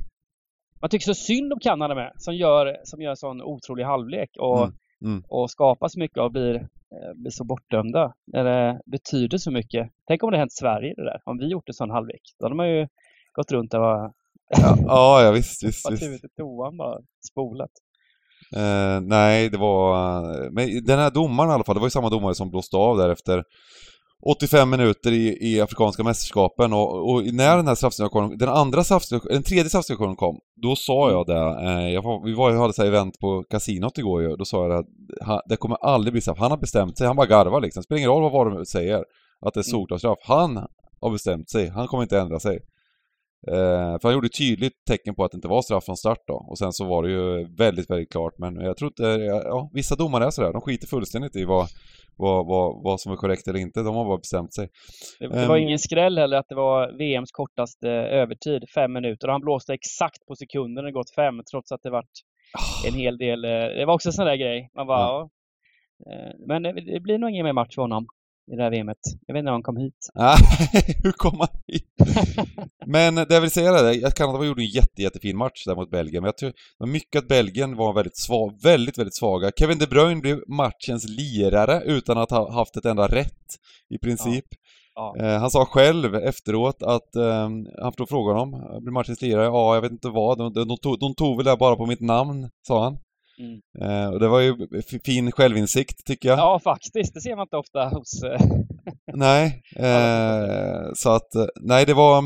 Man 0.80 0.90
tycker 0.90 1.04
så 1.04 1.14
synd 1.14 1.52
om 1.52 1.58
Kanada 1.60 1.94
med, 1.94 2.12
som 2.16 2.34
gör, 2.34 2.80
som 2.84 3.02
gör 3.02 3.14
sån 3.14 3.42
otrolig 3.42 3.84
halvlek 3.84 4.30
och, 4.38 4.58
Mm, 5.04 5.14
mm. 5.14 5.24
och 5.28 5.50
skapar 5.50 5.88
så 5.88 5.98
mycket 5.98 6.18
och 6.18 6.32
blir, 6.32 6.54
eh, 6.54 7.12
blir 7.14 7.30
så 7.30 7.44
bortdömda. 7.44 8.14
Det 8.26 8.80
betyder 8.86 9.38
så 9.38 9.50
mycket. 9.50 9.90
Tänk 10.06 10.22
om 10.22 10.30
det 10.30 10.38
hänt 10.38 10.52
Sverige 10.52 10.94
det 10.96 11.04
där, 11.04 11.20
om 11.24 11.38
vi 11.38 11.48
gjort 11.50 11.68
en 11.68 11.74
sån 11.74 11.90
halvlek. 11.90 12.22
Då 12.38 12.44
hade 12.44 12.56
man 12.56 12.70
ju 12.70 12.88
gått 13.32 13.52
runt 13.52 13.74
och 13.74 13.80
ja, 13.80 14.12
ja, 14.86 15.22
ja, 15.24 15.30
visst, 15.32 15.64
visst, 15.64 15.84
varit 15.84 16.02
huvudet 16.02 16.24
i 16.24 16.28
toan 16.36 16.76
bara 16.76 17.00
spolat. 17.30 17.70
Eh, 18.56 19.00
nej, 19.00 19.48
det 19.48 19.58
var... 19.58 20.22
Men 20.50 20.84
den 20.84 20.98
här 20.98 21.10
domaren 21.10 21.50
i 21.50 21.52
alla 21.52 21.64
fall, 21.64 21.74
det 21.74 21.80
var 21.80 21.86
ju 21.86 21.90
samma 21.90 22.10
domare 22.10 22.34
som 22.34 22.50
blåste 22.50 22.76
av 22.76 22.96
där 22.98 23.08
efter 23.08 23.42
85 24.26 24.70
minuter 24.70 25.12
i, 25.12 25.38
i 25.40 25.60
Afrikanska 25.60 26.02
mästerskapen. 26.02 26.72
Och, 26.72 27.10
och 27.10 27.24
när 27.34 27.56
den 27.56 27.66
här 27.66 27.74
straffsituationen, 27.74 28.38
den 28.38 28.48
andra 28.48 28.84
straffsituationen, 28.84 29.34
den 29.34 29.42
tredje 29.42 29.68
straffsituationen 29.68 30.16
kom, 30.16 30.38
då 30.62 30.76
sa 30.76 31.10
jag 31.10 31.26
det, 31.26 31.66
eh, 31.66 31.88
jag 31.88 32.02
var, 32.02 32.24
vi 32.24 32.34
var 32.34 32.50
ju 32.50 32.58
hade 32.58 32.72
så 32.72 32.82
här 32.82 32.88
event 32.88 33.18
på 33.18 33.44
kasinot 33.50 33.98
igår 33.98 34.22
ju, 34.22 34.36
då 34.36 34.44
sa 34.44 34.62
jag 34.62 34.70
det, 34.70 34.78
att 34.78 35.26
ha- 35.26 35.42
det 35.48 35.56
kommer 35.56 35.76
aldrig 35.76 36.12
bli 36.12 36.20
straff, 36.20 36.38
han 36.38 36.50
har 36.50 36.58
bestämt 36.58 36.98
sig, 36.98 37.06
han 37.06 37.16
bara 37.16 37.26
garvar 37.26 37.60
liksom, 37.60 37.80
det 37.80 37.84
spelar 37.84 37.98
ingen 37.98 38.10
roll 38.10 38.22
vad 38.22 38.32
Varumö 38.32 38.64
säger, 38.64 39.04
att 39.46 39.54
det 39.54 39.60
är 39.60 39.62
solklar 39.62 39.98
straff, 39.98 40.18
han 40.22 40.66
har 41.00 41.10
bestämt 41.10 41.50
sig, 41.50 41.68
han 41.68 41.86
kommer 41.86 42.02
inte 42.02 42.18
ändra 42.18 42.40
sig. 42.40 42.58
Eh, 43.50 43.98
för 44.00 44.02
han 44.02 44.12
gjorde 44.12 44.28
tydligt 44.28 44.84
tecken 44.88 45.14
på 45.14 45.24
att 45.24 45.30
det 45.30 45.36
inte 45.36 45.48
var 45.48 45.62
straff 45.62 45.84
från 45.84 45.96
start 45.96 46.18
då. 46.26 46.46
Och 46.50 46.58
sen 46.58 46.72
så 46.72 46.84
var 46.84 47.02
det 47.02 47.10
ju 47.10 47.54
väldigt, 47.56 47.90
väldigt 47.90 48.12
klart. 48.12 48.32
Men 48.38 48.54
jag 48.56 48.76
tror 48.76 48.88
inte... 48.90 49.02
Ja, 49.24 49.70
vissa 49.72 49.96
domare 49.96 50.24
är 50.24 50.30
sådär. 50.30 50.52
De 50.52 50.60
skiter 50.60 50.86
fullständigt 50.86 51.36
i 51.36 51.44
vad, 51.44 51.66
vad, 52.16 52.46
vad, 52.46 52.82
vad 52.84 53.00
som 53.00 53.12
är 53.12 53.16
korrekt 53.16 53.48
eller 53.48 53.58
inte. 53.58 53.82
De 53.82 53.94
har 53.94 54.04
bara 54.04 54.18
bestämt 54.18 54.54
sig. 54.54 54.68
Det, 55.20 55.28
det 55.28 55.46
var 55.48 55.56
Ehm. 55.56 55.62
ingen 55.62 55.78
skräll 55.78 56.18
heller 56.18 56.36
att 56.36 56.48
det 56.48 56.54
var 56.54 56.92
VMs 56.98 57.30
kortaste 57.32 57.88
övertid, 57.90 58.64
fem 58.74 58.92
minuter. 58.92 59.26
Och 59.28 59.32
han 59.32 59.40
blåste 59.40 59.72
exakt 59.74 60.26
på 60.28 60.34
sekunden 60.34 60.74
när 60.84 60.88
det 60.90 60.92
gått 60.92 61.14
fem, 61.14 61.40
trots 61.52 61.72
att 61.72 61.80
det 61.82 61.90
varit 61.90 62.20
en 62.88 62.94
hel 62.94 63.18
del. 63.18 63.44
eh, 63.44 63.50
Det 63.50 63.84
var 63.86 63.94
också 63.94 64.08
en 64.08 64.12
sån 64.12 64.26
där 64.26 64.36
grej. 64.36 64.70
Man 64.76 64.86
bara, 64.86 65.00
ja. 65.00 65.30
Eh, 66.10 66.32
Men 66.46 66.62
det 66.62 66.72
det 66.72 67.00
blir 67.00 67.18
nog 67.18 67.30
ingen 67.30 67.44
mer 67.44 67.52
match 67.52 67.74
för 67.74 67.82
honom 67.82 68.06
i 68.52 68.56
det 68.56 68.62
här 68.62 68.70
VMet. 68.70 68.98
Jag 69.26 69.34
vet 69.34 69.40
inte 69.40 69.44
när 69.44 69.52
han 69.52 69.62
kom 69.62 69.76
hit. 69.76 70.08
Hur 71.02 71.12
kom 71.12 71.40
han 71.40 71.48
hit? 71.66 71.84
Men 72.86 73.14
det 73.14 73.34
jag 73.34 73.40
vill 73.40 73.50
säga 73.50 73.70
är 73.70 74.06
att 74.06 74.14
Kanada 74.14 74.44
gjorde 74.44 74.62
en 74.62 74.66
jätte, 74.66 75.02
jättefin 75.02 75.36
match 75.36 75.64
där 75.66 75.74
mot 75.74 75.90
Belgien. 75.90 76.22
Men 76.22 76.28
jag 76.28 76.36
tror 76.36 76.50
det 76.50 76.56
var 76.78 76.86
mycket 76.86 77.18
att 77.22 77.28
Belgien 77.28 77.76
var 77.76 77.92
väldigt 77.92 78.16
svag, 78.16 78.62
väldigt, 78.62 78.98
väldigt 78.98 79.16
svaga. 79.16 79.50
Kevin 79.58 79.78
De 79.78 79.86
Bruyne 79.86 80.20
blev 80.20 80.40
matchens 80.48 81.08
lirare 81.08 81.82
utan 81.84 82.18
att 82.18 82.30
ha 82.30 82.52
haft 82.52 82.76
ett 82.76 82.84
enda 82.84 83.06
rätt 83.06 83.46
i 83.94 83.98
princip. 83.98 84.44
Ja. 84.94 85.16
Eh, 85.18 85.38
han 85.40 85.50
sa 85.50 85.64
själv 85.64 86.14
efteråt 86.14 86.82
att, 86.82 87.16
eh, 87.16 87.48
han 87.82 87.92
då 87.96 88.06
frågade 88.06 88.38
honom, 88.38 88.82
blir 88.82 88.92
matchens 88.92 89.22
lirare? 89.22 89.44
Ja, 89.44 89.74
jag 89.74 89.82
vet 89.82 89.92
inte 89.92 90.08
vad. 90.08 90.38
De, 90.38 90.52
de, 90.52 90.68
de, 90.68 90.76
tog, 90.76 91.00
de 91.00 91.14
tog 91.14 91.36
väl 91.36 91.44
det 91.44 91.56
bara 91.56 91.76
på 91.76 91.86
mitt 91.86 92.00
namn, 92.00 92.50
sa 92.66 92.84
han. 92.84 92.98
Mm. 93.38 93.60
Eh, 93.80 94.08
och 94.08 94.20
det 94.20 94.28
var 94.28 94.40
ju 94.40 94.56
fin 95.04 95.32
självinsikt 95.32 96.06
tycker 96.06 96.28
jag. 96.28 96.38
Ja, 96.38 96.60
faktiskt. 96.64 97.14
Det 97.14 97.20
ser 97.20 97.36
man 97.36 97.42
inte 97.42 97.56
ofta 97.56 97.88
hos... 97.88 98.22
Eh, 98.22 98.40
nej, 99.14 99.62
eh, 99.76 100.92
så 100.94 101.10
att, 101.10 101.30
nej 101.60 101.86
det 101.86 101.94
var... 101.94 102.24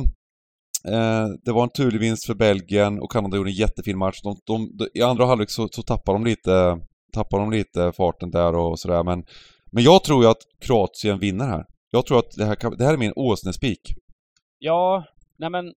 Det 1.44 1.52
var 1.52 1.62
en 1.62 1.68
turlig 1.68 2.00
vinst 2.00 2.26
för 2.26 2.34
Belgien 2.34 3.00
och 3.00 3.10
Kanada 3.10 3.36
gjorde 3.36 3.50
en 3.50 3.54
jättefin 3.54 3.98
match. 3.98 4.20
De, 4.22 4.36
de, 4.46 4.76
de, 4.76 4.88
I 4.98 5.02
andra 5.02 5.26
halvlek 5.26 5.50
så, 5.50 5.68
så 5.72 5.82
tappade 5.82 6.18
de 6.18 6.24
lite, 6.24 6.78
tappade 7.12 7.42
de 7.42 7.50
lite 7.50 7.92
farten 7.92 8.30
där 8.30 8.54
och 8.54 8.78
sådär 8.78 9.04
men 9.04 9.24
Men 9.72 9.84
jag 9.84 10.04
tror 10.04 10.24
ju 10.24 10.30
att 10.30 10.42
Kroatien 10.60 11.18
vinner 11.18 11.48
här. 11.48 11.64
Jag 11.90 12.06
tror 12.06 12.18
att 12.18 12.30
det 12.36 12.44
här, 12.44 12.54
kan, 12.54 12.76
det 12.76 12.84
här 12.84 12.92
är 12.92 12.98
min 12.98 13.12
åsnespik. 13.16 13.80
Ja, 14.58 15.04
nej 15.38 15.50
men 15.50 15.72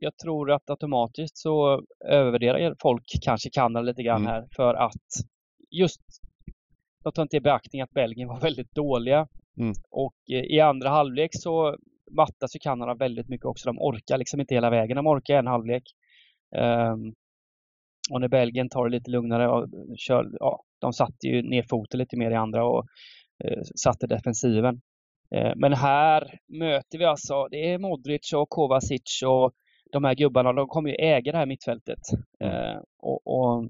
jag 0.00 0.18
tror 0.18 0.50
att 0.52 0.70
automatiskt 0.70 1.38
så 1.38 1.82
övervärderar 2.04 2.74
folk 2.82 3.04
kanske 3.22 3.50
Kanada 3.50 3.82
lite 3.82 4.02
grann 4.02 4.20
Mm. 4.20 4.32
här 4.32 4.46
för 4.56 4.74
att 4.74 5.08
just 5.70 6.00
de 7.04 7.12
tar 7.12 7.22
inte 7.22 7.36
i 7.36 7.40
beaktning 7.40 7.82
att 7.82 7.90
Belgien 7.90 8.28
var 8.28 8.40
väldigt 8.48 8.74
dåliga. 8.74 9.26
Mm. 9.58 9.72
Och 9.90 10.14
eh, 10.32 10.44
i 10.44 10.60
andra 10.60 10.88
halvlek 10.88 11.30
så 11.32 11.76
mattas 12.16 12.56
ju 12.56 12.58
Kanada 12.58 12.94
väldigt 12.94 13.28
mycket 13.28 13.46
också. 13.46 13.68
De 13.68 13.78
orkar 13.78 14.18
liksom 14.18 14.40
inte 14.40 14.54
hela 14.54 14.70
vägen. 14.70 14.96
De 14.96 15.06
orkar 15.06 15.34
en 15.34 15.46
halvlek. 15.46 15.82
Ehm, 16.56 17.14
och 18.10 18.20
när 18.20 18.28
Belgien 18.28 18.68
tar 18.68 18.84
det 18.84 18.90
lite 18.90 19.10
lugnare 19.10 19.48
och 19.48 19.68
kör, 19.96 20.30
ja, 20.32 20.62
de 20.80 20.92
satte 20.92 21.26
ju 21.26 21.42
ner 21.42 21.64
foten 21.70 21.98
lite 21.98 22.16
mer 22.16 22.30
i 22.30 22.34
andra 22.34 22.64
och 22.64 22.84
eh, 23.44 23.62
satte 23.76 24.06
defensiven. 24.06 24.80
Eh, 25.34 25.52
men 25.56 25.72
här 25.72 26.38
möter 26.48 26.98
vi 26.98 27.04
alltså, 27.04 27.48
det 27.50 27.72
är 27.72 27.78
Modric 27.78 28.32
och 28.32 28.48
Kovacic 28.48 29.22
och 29.26 29.52
de 29.92 30.04
här 30.04 30.14
gubbarna, 30.14 30.52
de 30.52 30.66
kommer 30.68 30.90
ju 30.90 30.96
äga 30.96 31.32
det 31.32 31.38
här 31.38 31.46
mittfältet. 31.46 31.98
Eh, 32.40 32.78
och, 32.98 33.26
och 33.26 33.68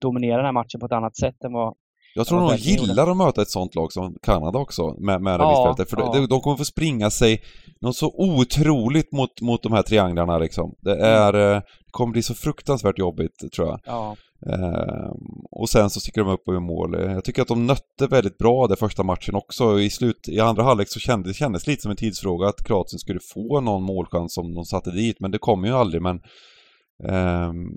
dominera 0.00 0.36
den 0.36 0.44
här 0.44 0.52
matchen 0.52 0.80
på 0.80 0.86
ett 0.86 0.92
annat 0.92 1.16
sätt 1.16 1.44
än 1.44 1.52
vad 1.52 1.74
Jag 2.14 2.26
tror 2.26 2.42
Ja, 2.42 2.50
de 2.50 2.56
gillar 2.56 3.10
att 3.10 3.16
möta 3.16 3.42
ett 3.42 3.50
sånt 3.50 3.74
lag 3.74 3.92
som 3.92 4.16
Kanada 4.22 4.58
också, 4.58 4.94
med, 4.98 5.22
med 5.22 5.40
det 5.40 5.44
Ja. 5.44 5.76
För 5.88 5.96
ja. 6.00 6.12
de, 6.14 6.26
de 6.26 6.40
kommer 6.40 6.56
få 6.56 6.64
springa 6.64 7.10
sig 7.10 7.42
något 7.80 7.96
så 7.96 8.14
otroligt 8.16 9.12
mot, 9.12 9.40
mot 9.40 9.62
de 9.62 9.72
här 9.72 9.82
trianglarna 9.82 10.38
liksom. 10.38 10.74
Det 10.80 10.94
Mm. 10.94 11.04
är, 11.04 11.34
eh, 11.34 11.60
det 11.60 11.90
kommer 11.90 12.12
bli 12.12 12.22
så 12.22 12.34
fruktansvärt 12.34 12.98
jobbigt, 12.98 13.52
tror 13.54 13.68
jag. 13.68 13.80
Ja, 13.84 14.16
Ehm, 14.46 15.44
och 15.50 15.68
sen 15.68 15.90
så 15.90 16.00
sticker 16.00 16.20
de 16.20 16.30
upp 16.30 16.42
och 16.46 16.54
gör 16.54 16.60
mål. 16.60 16.96
Jag 17.00 17.24
tycker 17.24 17.42
att 17.42 17.48
de 17.48 17.66
nötte 17.66 18.06
väldigt 18.10 18.38
bra 18.38 18.66
den 18.66 18.76
första 18.76 19.02
matchen 19.02 19.34
också. 19.34 19.80
I, 19.80 19.90
slut, 19.90 20.28
i 20.28 20.40
andra 20.40 20.62
halvlek 20.62 20.88
så 20.88 21.00
kändes 21.00 21.32
det 21.32 21.38
kändes 21.38 21.66
lite 21.66 21.82
som 21.82 21.90
en 21.90 21.96
tidsfråga 21.96 22.48
att 22.48 22.64
Kroatien 22.64 22.98
skulle 22.98 23.20
få 23.34 23.60
någon 23.60 23.82
målchans 23.82 24.34
som 24.34 24.54
de 24.54 24.64
satte 24.64 24.90
dit, 24.90 25.20
men 25.20 25.30
det 25.30 25.38
kom 25.38 25.64
ju 25.64 25.72
aldrig. 25.72 26.02
Men 26.02 26.20
ehm, 27.08 27.70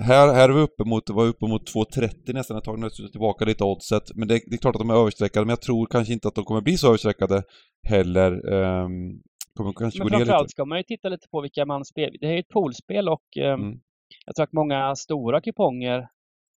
här, 0.00 0.34
här 0.34 0.48
är 0.48 0.52
vi 0.52 0.60
uppe 0.60 0.84
mot, 0.84 1.10
var 1.10 1.26
uppe 1.26 1.46
mot 1.46 1.74
2.30 1.74 2.32
nästan 2.32 2.56
ett 2.56 2.64
tag, 2.64 2.78
nu 2.78 2.86
är 2.86 3.10
tillbaka 3.10 3.44
lite 3.44 3.64
oddset. 3.64 4.02
Men 4.14 4.28
det, 4.28 4.34
det 4.46 4.54
är 4.54 4.58
klart 4.58 4.74
att 4.74 4.80
de 4.80 4.90
är 4.90 4.94
överstreckade, 4.94 5.46
men 5.46 5.50
jag 5.50 5.60
tror 5.60 5.86
kanske 5.86 6.12
inte 6.12 6.28
att 6.28 6.34
de 6.34 6.44
kommer 6.44 6.60
bli 6.60 6.76
så 6.76 6.86
överstreckade 6.86 7.42
heller. 7.88 8.52
Um, 8.52 9.20
kommer 9.54 9.72
kanske 9.72 9.98
men 9.98 10.08
gå 10.08 10.18
ner 10.18 10.24
lite. 10.24 10.48
ska 10.48 10.64
man 10.64 10.78
ju 10.78 10.84
titta 10.84 11.08
lite 11.08 11.28
på 11.28 11.40
vilka 11.40 11.66
man 11.66 11.84
spelar. 11.84 12.12
Det 12.20 12.26
här 12.26 12.32
är 12.32 12.36
ju 12.36 12.40
ett 12.40 12.48
poolspel 12.48 13.08
och 13.08 13.36
eh, 13.36 13.52
Mm. 13.52 13.80
jag 14.26 14.34
tror 14.36 14.44
att 14.44 14.52
många 14.52 14.96
stora 14.96 15.40
kuponger 15.40 16.08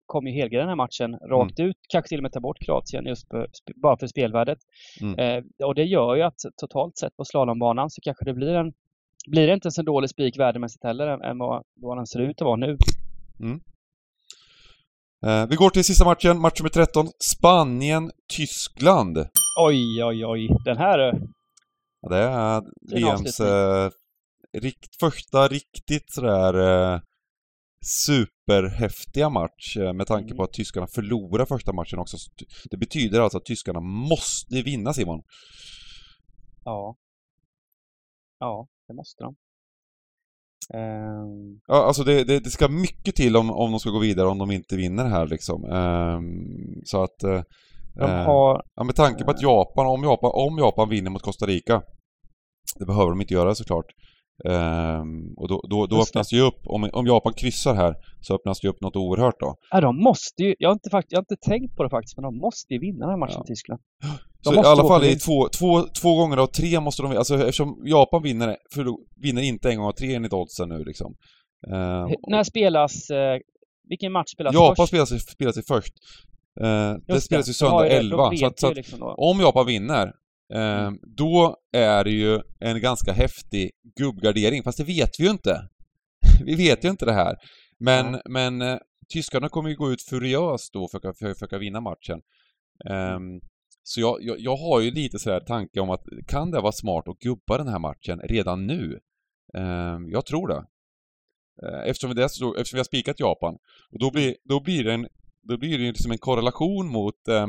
kommer 0.05 0.31
ju 0.31 0.37
helga 0.37 0.59
den 0.59 0.67
här 0.67 0.75
matchen 0.75 1.19
rakt 1.29 1.59
ut. 1.59 1.77
Kanske 1.89 2.09
till 2.09 2.19
och 2.19 2.23
med 2.23 2.31
ta 2.31 2.39
bort 2.39 2.59
Kroatien 2.59 3.05
just 3.05 3.29
på, 3.29 3.45
bara 3.75 3.97
för 3.97 4.07
spelvärdet. 4.07 4.59
Mm. 5.01 5.19
Eh, 5.19 5.67
och 5.67 5.75
det 5.75 5.83
gör 5.83 6.15
ju 6.15 6.21
att 6.21 6.39
totalt 6.61 6.97
sett 6.97 7.15
på 7.17 7.25
slalombanan 7.25 7.89
så 7.89 8.01
kanske 8.01 8.25
det 8.25 8.33
blir 8.33 8.53
en 8.53 8.73
blir 9.27 9.47
det 9.47 9.53
inte 9.53 9.67
en 9.67 9.71
så 9.71 9.81
dålig 9.81 10.09
spik 10.09 10.39
värdemässigt 10.39 10.83
heller 10.83 11.07
än, 11.07 11.21
än 11.21 11.37
vad, 11.37 11.63
vad 11.75 11.97
den 11.97 12.07
ser 12.07 12.19
ut 12.19 12.41
att 12.41 12.45
vara 12.45 12.55
nu. 12.55 12.77
Eh, 15.25 15.47
vi 15.49 15.55
går 15.55 15.69
till 15.69 15.83
sista 15.85 16.05
matchen, 16.05 16.39
match 16.39 16.59
nummer 16.59 16.69
13. 16.69 17.07
Spanien-Tyskland. 17.19 19.17
Oj, 19.59 20.03
oj, 20.03 20.25
oj. 20.25 20.49
Den 20.65 20.77
här 20.77 20.99
eh, 20.99 21.13
Ja, 22.01 22.09
det 22.09 22.17
är 22.17 22.61
VMs 23.15 23.39
eh, 23.39 23.89
rikt, 24.61 24.95
första 24.99 25.47
riktigt 25.47 26.11
sådär 26.13 26.53
eh, 26.93 26.99
superhäftiga 27.85 29.29
match 29.29 29.77
eh, 29.77 29.93
med 29.93 30.07
tanke 30.07 30.25
Mm. 30.25 30.37
på 30.37 30.43
att 30.43 30.53
tyskarna 30.53 30.87
förlorar 30.87 31.45
första 31.45 31.73
matchen 31.73 31.99
också. 31.99 32.17
Det 32.71 32.77
betyder 32.77 33.19
alltså 33.21 33.37
att 33.37 33.45
tyskarna 33.45 33.79
måste 33.79 34.61
vinna 34.61 34.93
Simon. 34.93 35.21
Ja. 36.63 36.95
Ja, 38.39 38.67
det 38.91 38.95
måste 38.95 39.23
de. 39.23 39.35
Ehm, 40.73 41.59
Ja, 41.67 41.85
alltså 41.87 42.03
det, 42.03 42.23
det, 42.23 42.39
det 42.39 42.49
ska 42.49 42.67
mycket 42.67 43.15
till 43.15 43.37
om, 43.37 43.51
om 43.51 43.71
de 43.71 43.79
ska 43.79 43.89
gå 43.89 43.99
vidare 43.99 44.27
om 44.27 44.37
de 44.37 44.51
inte 44.51 44.75
vinner 44.75 45.05
här 45.05 45.27
liksom. 45.27 45.65
Ehm, 45.65 46.81
så 46.85 47.03
att... 47.03 47.23
eh, 47.23 47.43
har... 48.25 48.63
Ja, 48.75 48.83
med 48.83 48.95
tanke 48.95 49.23
på 49.23 49.31
att 49.31 49.41
Japan, 49.41 49.87
om 49.87 50.03
Japan, 50.03 50.31
om 50.33 50.57
Japan 50.57 50.89
vinner 50.89 51.11
mot 51.11 51.21
Costa 51.21 51.45
Rica, 51.45 51.81
det 52.79 52.85
behöver 52.85 53.09
de 53.09 53.21
inte 53.21 53.33
göra 53.33 53.55
såklart, 53.55 53.85
ehm, 54.49 55.33
och 55.37 55.47
då, 55.47 55.61
då, 55.69 55.85
då 55.87 56.01
öppnas 56.01 56.29
det 56.29 56.35
ju 56.35 56.41
upp, 56.41 56.59
om, 56.65 56.89
om 56.93 57.05
Japan 57.07 57.33
kryssar 57.33 57.75
här, 57.75 57.95
så 58.21 58.35
öppnas 58.35 58.59
det 58.59 58.65
ju 58.65 58.69
upp 58.69 58.81
något 58.81 58.95
oerhört 58.95 59.39
då. 59.39 59.55
Ja, 59.71 59.81
de 59.81 60.03
måste 60.03 60.43
ju... 60.43 60.55
Jag 60.59 60.69
har, 60.69 60.73
inte 60.73 60.89
fakt, 60.89 61.07
jag 61.11 61.17
har 61.17 61.21
inte 61.31 61.49
tänkt 61.49 61.75
på 61.75 61.83
det 61.83 61.89
faktiskt, 61.89 62.17
men 62.17 62.23
de 62.23 62.37
måste 62.37 62.73
ju 62.73 62.79
vinna 62.79 62.99
den 63.05 63.09
här 63.09 63.17
matchen, 63.17 63.35
Ja. 63.37 63.43
Tyskland. 63.47 63.81
Så 64.43 64.53
i 64.53 64.57
alla 64.57 64.87
fall 64.87 65.01
för 65.01 65.07
i 65.07 65.15
två, 65.15 65.47
två, 65.59 65.81
två 66.01 66.15
gånger 66.15 66.37
av 66.37 66.47
tre 66.47 66.79
måste 66.79 67.01
de, 67.03 67.11
alltså 67.17 67.35
eftersom 67.35 67.81
Japan 67.85 68.23
vinner, 68.23 68.57
förlo, 68.73 68.99
vinner 69.21 69.41
inte 69.41 69.69
en 69.69 69.77
gång 69.77 69.85
av 69.87 69.91
tre 69.91 70.15
enligt 70.15 70.33
oddsen 70.33 70.69
nu 70.69 70.83
liksom. 70.83 71.15
Ehm, 71.73 72.03
H- 72.03 72.15
När 72.27 72.43
spelas... 72.43 73.09
Eh, 73.09 73.37
vilken 73.89 74.11
match 74.11 74.29
spelas 74.33 74.53
Japan 74.53 74.75
först? 74.75 74.87
spelar 74.87 75.05
sig, 75.05 75.19
spelar 75.19 75.51
sig 75.51 75.63
först. 75.67 75.93
Eh, 76.61 76.93
det 77.07 77.21
spelas 77.21 77.49
ju 77.49 77.53
söndag 77.53 77.83
jag 77.85 77.91
det. 77.91 77.97
11, 77.97 78.17
Då 78.29 78.37
så 78.37 78.45
att, 78.45 78.59
så 78.59 78.67
att 78.67 78.75
liksom 78.75 79.01
om 79.17 79.39
Japan 79.39 79.65
vinner, 79.65 80.11
Mm. 80.53 80.99
då 81.17 81.55
är 81.71 82.03
det 82.03 82.11
ju 82.11 82.39
en 82.59 82.81
ganska 82.81 83.13
häftig 83.13 83.71
gubbgardering, 83.99 84.63
fast 84.63 84.77
det 84.77 84.83
vet 84.83 85.09
vi 85.19 85.23
ju 85.23 85.29
inte. 85.29 85.67
vi 86.45 86.55
vet 86.55 86.85
ju 86.85 86.89
inte 86.89 87.05
det 87.05 87.13
här. 87.13 87.35
Men, 87.79 88.11
Nej. 88.11 88.21
men 88.29 88.61
eh, 88.61 88.77
tyskarna 89.13 89.49
kommer 89.49 89.69
ju 89.69 89.75
gå 89.75 89.91
ut 89.91 90.01
furiöst 90.01 90.73
då 90.73 90.87
för 90.87 91.09
att 91.09 91.17
för, 91.17 91.33
försöka 91.33 91.57
vinna 91.57 91.81
matchen. 91.81 92.21
Ehm, 92.89 93.41
så 93.83 94.01
jag, 94.01 94.17
jag, 94.21 94.39
jag 94.39 94.55
har 94.55 94.81
ju 94.81 94.91
lite 94.91 95.19
sådär 95.19 95.39
tanke 95.39 95.79
om 95.79 95.89
att 95.89 96.03
kan 96.27 96.51
det 96.51 96.61
vara 96.61 96.71
smart 96.71 97.07
att 97.07 97.19
gubba 97.19 97.57
den 97.57 97.67
här 97.67 97.79
matchen 97.79 98.19
redan 98.19 98.67
nu? 98.67 98.99
Ehm, 99.57 100.09
jag 100.09 100.25
tror 100.25 100.47
det. 100.47 100.65
Eh, 101.63 101.89
Eftersom 101.89 102.09
vi, 102.09 102.21
dessutom, 102.21 102.55
eftersom 102.55 102.77
vi 102.77 102.79
har 102.79 102.83
spikat 102.83 103.19
Japan. 103.19 103.57
Och 103.91 103.99
då 103.99 104.11
blir, 104.11 104.35
då 104.43 104.59
blir 104.59 104.83
det 104.83 104.93
en, 104.93 105.07
då 105.47 105.57
blir 105.57 105.77
det 105.77 105.87
liksom 105.87 106.11
en 106.11 106.17
korrelation 106.17 106.87
mot... 106.87 107.27
Eh, 107.27 107.47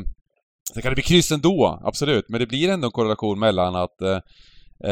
sen 0.73 0.83
kan 0.83 0.91
det 0.91 0.95
bli 0.95 1.03
kryss 1.03 1.33
ändå, 1.33 1.81
absolut. 1.85 2.25
Men 2.29 2.41
det 2.41 2.47
blir 2.47 2.69
ändå 2.69 2.87
en 2.87 2.93
korrelation 2.93 3.39
mellan 3.39 3.77
att 3.77 4.03
eh, 4.03 4.19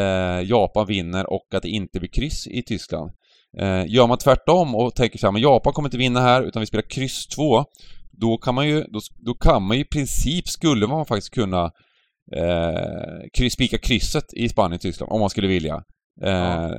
eh, 0.00 0.42
Japan 0.42 0.86
vinner 0.86 1.32
och 1.32 1.54
att 1.54 1.62
det 1.62 1.68
inte 1.68 2.00
blir 2.00 2.10
kryss 2.10 2.46
i 2.46 2.62
Tyskland. 2.62 3.10
Eh, 3.58 3.84
gör 3.86 4.06
man 4.06 4.18
tvärtom 4.18 4.74
och 4.74 4.94
tänker 4.94 5.18
så 5.18 5.26
här, 5.26 5.32
men 5.32 5.42
Japan 5.42 5.72
kommer 5.72 5.88
inte 5.88 5.98
vinna 5.98 6.20
här 6.20 6.42
utan 6.42 6.60
vi 6.60 6.66
spelar 6.66 6.90
kryss 6.90 7.26
2. 7.26 7.64
Då 8.12 8.36
kan 8.36 8.54
man 8.54 8.68
ju, 8.68 8.84
då, 8.84 9.00
då 9.26 9.34
kan 9.34 9.62
man 9.62 9.76
ju 9.76 9.82
i 9.82 9.86
princip, 9.86 10.48
skulle 10.48 10.86
man 10.86 11.06
faktiskt 11.06 11.34
kunna 11.34 11.70
eh, 12.36 13.48
spika 13.50 13.78
krysset 13.78 14.34
i 14.34 14.48
Spanien-Tyskland 14.48 15.12
om 15.12 15.20
man 15.20 15.30
skulle 15.30 15.48
vilja. 15.48 15.74
Eh, 16.22 16.30
Ja. 16.30 16.70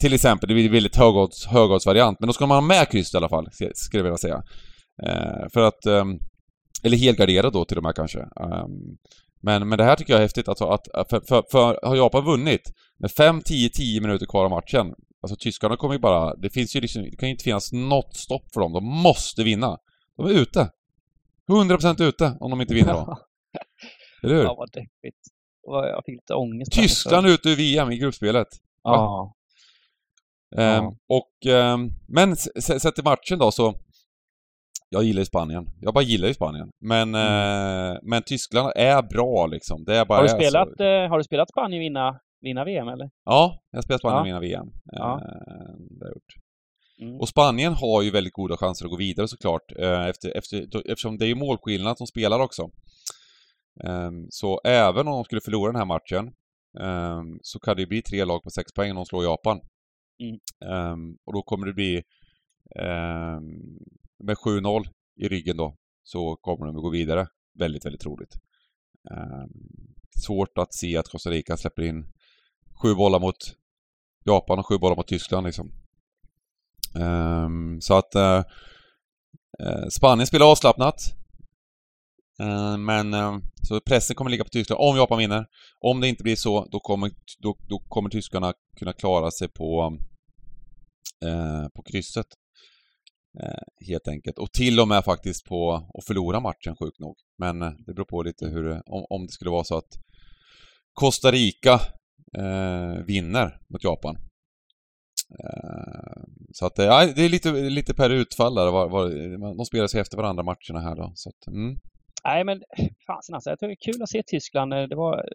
Till 0.00 0.12
exempel, 0.14 0.48
det 0.48 0.54
blir 0.54 0.70
väldigt 0.70 0.96
högodds, 0.96 1.46
högoddsvariant, 1.46 2.20
men 2.20 2.26
då 2.26 2.32
ska 2.32 2.46
man 2.46 2.56
ha 2.56 2.62
med 2.62 2.88
kryss 2.90 3.14
i 3.14 3.16
alla 3.16 3.28
fall, 3.28 3.48
skulle 3.52 3.98
jag 3.98 4.02
vilja 4.02 4.16
säga. 4.16 4.42
Eh, 5.06 5.48
för 5.52 5.60
att, 5.60 5.86
ehm, 5.86 6.18
eller 6.82 6.96
helgarderad 6.96 7.52
då 7.52 7.64
till 7.64 7.76
och 7.76 7.82
med 7.82 7.94
kanske. 7.94 8.18
Ehm, 8.20 8.96
men, 9.40 9.68
men 9.68 9.78
det 9.78 9.84
här 9.84 9.96
tycker 9.96 10.12
jag 10.12 10.18
är 10.18 10.24
häftigt, 10.24 10.48
alltså 10.48 10.64
att, 10.64 10.88
att 10.88 11.10
för, 11.10 11.20
för, 11.20 11.44
för 11.50 11.80
har 11.82 11.96
Japan 11.96 12.24
vunnit 12.24 12.72
med 12.98 13.10
5, 13.10 13.42
10, 13.42 13.68
10 13.68 14.00
minuter 14.00 14.26
kvar 14.26 14.44
av 14.44 14.50
matchen, 14.50 14.94
alltså 15.22 15.36
tyskarna 15.36 15.76
kommer 15.76 15.94
ju 15.94 16.00
bara, 16.00 16.36
det 16.36 16.50
finns 16.50 16.76
ju 16.76 16.80
liksom, 16.80 17.02
det 17.02 17.16
kan 17.16 17.28
ju 17.28 17.32
inte 17.32 17.44
finnas 17.44 17.72
något 17.72 18.16
stopp 18.16 18.52
för 18.54 18.60
dem, 18.60 18.72
de 18.72 18.84
måste 18.84 19.42
vinna. 19.44 19.78
De 20.16 20.26
är 20.26 20.30
ute. 20.30 20.70
100% 21.48 22.02
ute 22.02 22.36
om 22.40 22.50
de 22.50 22.60
inte 22.60 22.74
vinner 22.74 22.92
då. 22.92 23.18
Eller 24.22 24.34
hur? 24.34 24.42
ja, 24.42 24.54
vad 24.54 24.72
deppigt. 24.72 25.18
Jag 25.66 26.02
fick 26.04 26.14
lite 26.14 26.34
ångest. 26.34 26.72
Tyskland 26.72 27.26
ute 27.26 27.48
ur 27.48 27.56
VM 27.56 27.90
i 27.92 27.98
gruppspelet. 27.98 28.48
Ja. 28.82 29.34
Ehm, 30.56 30.84
Ja. 30.84 30.96
och, 31.08 31.46
ehm, 31.52 31.90
men 32.08 32.36
sett 32.36 32.94
till 32.94 33.04
matchen 33.04 33.38
då 33.38 33.50
så... 33.50 33.74
Jag 34.94 35.02
gillar 35.04 35.20
ju 35.20 35.24
Spanien. 35.26 35.66
Jag 35.80 35.94
bara 35.94 36.04
gillar 36.04 36.28
ju 36.28 36.34
Spanien. 36.34 36.70
Men, 36.80 37.14
eh, 37.14 37.98
men 38.02 38.22
Tyskland 38.22 38.72
är 38.76 39.02
bra 39.02 39.46
liksom. 39.46 39.84
Det 39.84 39.96
är 39.96 40.04
bara 40.04 40.18
Mm. 40.20 40.30
Har 40.32 40.38
du 40.38 40.44
spelat, 40.44 40.68
Så. 40.76 40.84
eh, 40.84 41.08
har 41.08 41.18
du 41.18 41.24
spelat 41.24 41.48
Spanien 41.48 41.80
vinna, 41.80 42.20
vinna 42.40 42.64
VM 42.64 42.88
eller? 42.88 43.10
Ja, 43.24 43.62
jag 43.70 43.76
har 43.78 43.82
spelat 43.82 44.00
Spanien 44.00 44.18
Ja. 44.18 44.24
vinna 44.24 44.40
VM. 44.40 44.72
Ja. 44.84 45.20
Eh, 45.20 45.74
det 45.90 46.04
har 46.04 46.08
jag 46.08 46.14
gjort. 46.14 46.34
Mm. 47.02 47.20
Och 47.20 47.28
Spanien 47.28 47.72
har 47.72 48.02
ju 48.02 48.10
väldigt 48.10 48.32
goda 48.32 48.56
chanser 48.56 48.84
att 48.84 48.90
gå 48.90 48.96
vidare 48.96 49.28
såklart. 49.28 49.72
Eh, 49.78 50.06
efter, 50.06 50.36
efter, 50.36 50.66
då- 50.66 50.78
eftersom 50.88 51.18
det 51.18 51.24
är 51.24 51.28
ju 51.28 51.34
målskillnad 51.34 51.98
som 51.98 52.06
spelar 52.06 52.40
också. 52.40 52.68
Ehm, 53.84 54.26
så 54.30 54.60
även 54.64 55.08
om 55.08 55.12
de 55.14 55.24
skulle 55.24 55.40
förlora 55.40 55.72
den 55.72 55.78
här 55.78 55.86
matchen 55.86 56.32
ehm, 56.80 57.38
så 57.42 57.58
kan 57.58 57.76
det 57.76 57.82
ju 57.82 57.86
bli 57.88 58.02
tre 58.02 58.24
lag 58.24 58.42
på 58.42 58.50
sex 58.50 58.72
poäng 58.72 58.90
om 58.90 58.96
de 58.96 59.04
slår 59.06 59.24
Japan. 59.24 59.60
Mm. 60.22 60.38
Ehm, 60.72 61.16
och 61.26 61.32
då 61.32 61.42
kommer 61.42 61.66
det 61.66 61.72
bli 61.72 62.02
med 64.22 64.36
7-0 64.36 64.84
i 65.16 65.28
ryggen 65.28 65.56
då 65.56 65.76
så 66.02 66.36
kommer 66.36 66.66
de 66.66 66.76
att 66.76 66.82
gå 66.82 66.90
vidare. 66.90 67.26
Väldigt, 67.58 67.86
väldigt 67.86 68.00
troligt. 68.00 68.34
Eh, 69.10 69.46
svårt 70.26 70.58
att 70.58 70.74
se 70.74 70.96
att 70.96 71.08
Costa 71.08 71.30
Rica 71.30 71.56
släpper 71.56 71.82
in 71.82 72.04
sju 72.82 72.94
bollar 72.94 73.20
mot 73.20 73.36
Japan 74.24 74.58
och 74.58 74.66
sju 74.66 74.78
bollar 74.78 74.96
mot 74.96 75.08
Tyskland 75.08 75.46
liksom. 75.46 75.72
Ehm, 77.00 77.80
så 77.80 77.94
att 77.94 78.14
eh, 78.14 78.44
eh, 79.58 79.88
Spanien 79.90 80.26
spelar 80.26 80.50
avslappnat. 80.50 80.94
Ehm, 82.40 82.84
men 82.84 83.14
eh, 83.14 83.38
så 83.62 83.80
pressen 83.80 84.16
kommer 84.16 84.30
ligga 84.30 84.44
på 84.44 84.50
Tyskland 84.50 84.80
om 84.80 84.96
Japan 84.96 85.18
vinner. 85.18 85.46
Om 85.80 86.00
det 86.00 86.08
inte 86.08 86.22
blir 86.22 86.36
så, 86.36 86.68
då 86.70 86.80
kommer, 86.80 87.10
då, 87.38 87.56
då 87.68 87.78
kommer 87.78 88.10
tyskarna 88.10 88.52
kunna 88.78 88.92
klara 88.92 89.30
sig 89.30 89.48
på, 89.48 89.98
på 91.74 91.82
krysset 91.82 92.26
helt 93.88 94.08
enkelt. 94.08 94.38
Och 94.38 94.52
till 94.52 94.80
och 94.80 94.88
med 94.88 95.04
faktiskt 95.04 95.46
på 95.46 95.72
att 95.74 96.06
förlora 96.06 96.40
matchen, 96.40 96.76
sjukt 96.76 96.98
nog. 96.98 97.16
Men 97.38 97.58
det 97.58 97.94
beror 97.94 98.04
på 98.04 98.22
lite 98.22 98.46
hur 98.46 98.72
om, 98.72 99.06
om 99.10 99.26
det 99.26 99.32
skulle 99.32 99.50
vara 99.50 99.64
så 99.64 99.76
att 99.76 99.92
Costa 100.92 101.30
Rica 101.30 101.80
vinner 103.06 103.58
mot 103.68 103.84
Japan 103.84 104.16
Eh, 105.40 106.22
så 106.52 106.66
att, 106.66 106.78
ja, 106.78 107.06
det 107.16 107.24
är 107.24 107.28
lite, 107.28 107.52
lite 107.52 107.94
per 107.94 108.10
utfall 108.10 108.54
där. 108.54 108.72
Var, 108.72 108.88
var, 108.88 109.56
de 109.56 109.64
spelar 109.64 109.86
sig 109.86 110.00
efter 110.00 110.16
varandra 110.16 110.42
matcherna 110.42 110.80
här 110.80 110.96
då. 110.96 111.12
Så 111.14 111.28
att, 111.28 111.46
mm. 111.46 111.76
Nej 112.24 112.44
men 112.44 112.62
fasen 113.06 113.34
alltså, 113.34 113.50
jag 113.50 113.58
tycker 113.58 113.68
det 113.68 113.90
är 113.90 113.92
kul 113.92 114.02
att 114.02 114.10
se 114.10 114.22
Tyskland. 114.26 114.70
Det 114.70 114.96
var, 114.96 115.28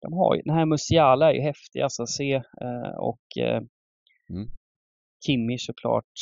de 0.00 0.12
har, 0.12 0.42
den 0.44 0.54
här 0.54 0.66
Musiala 0.66 1.30
är 1.30 1.34
ju 1.34 1.40
häftig 1.40 1.80
alltså 1.80 2.02
att 2.02 2.10
se 2.10 2.34
eh, 2.34 2.94
och 2.98 3.24
eh, 3.38 3.62
mm. 4.30 4.48
Kimmich 5.26 5.66
såklart 5.66 6.12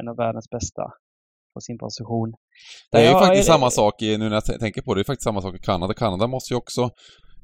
en 0.00 0.08
av 0.08 0.16
världens 0.16 0.50
bästa 0.50 0.82
på 1.54 1.60
sin 1.60 1.78
position. 1.78 2.34
Det 2.92 2.98
är 2.98 3.12
ju 3.12 3.12
faktiskt 3.12 3.48
är 3.48 3.52
samma 3.52 3.70
sak 3.70 4.02
i, 4.02 4.18
nu 4.18 4.28
när 4.28 4.42
jag 4.46 4.60
tänker 4.60 4.82
på 4.82 4.94
det, 4.94 4.98
det 4.98 5.02
är 5.02 5.04
faktiskt 5.04 5.24
samma 5.24 5.42
sak 5.42 5.54
i 5.54 5.58
Kanada. 5.58 5.94
Kanada 5.94 6.26
måste 6.26 6.54
ju 6.54 6.58
också, 6.58 6.82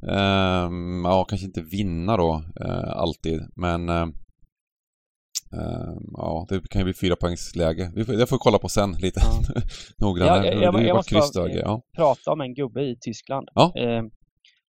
eh, 0.09 0.69
ja 1.05 1.25
kanske 1.29 1.47
inte 1.47 1.63
vinna 1.63 2.17
då 2.17 2.45
eh, 2.61 2.91
alltid, 2.97 3.41
men 3.57 3.89
eh, 3.89 4.07
ja, 6.13 6.47
det 6.49 6.69
kan 6.69 6.81
ju 6.81 6.85
bli 6.85 6.95
fyra 6.95 7.17
poängsläge. 7.17 7.93
Det 7.95 8.05
får 8.05 8.37
vi 8.37 8.41
kolla 8.41 8.59
på 8.59 8.69
sen 8.69 8.93
lite 8.93 9.21
ja. 9.21 9.63
noggrannare. 10.07 10.47
Ja, 10.47 10.53
jag, 10.53 10.75
jag, 10.75 10.87
jag 10.87 10.97
måste 10.97 11.41
bara 11.41 11.51
ja. 11.51 11.83
prata 11.97 12.33
om 12.33 12.41
en 12.41 12.55
gubbe 12.55 12.83
i 12.83 12.97
Tyskland. 13.01 13.49
Ja. 13.55 13.73
Uh, 13.81 14.03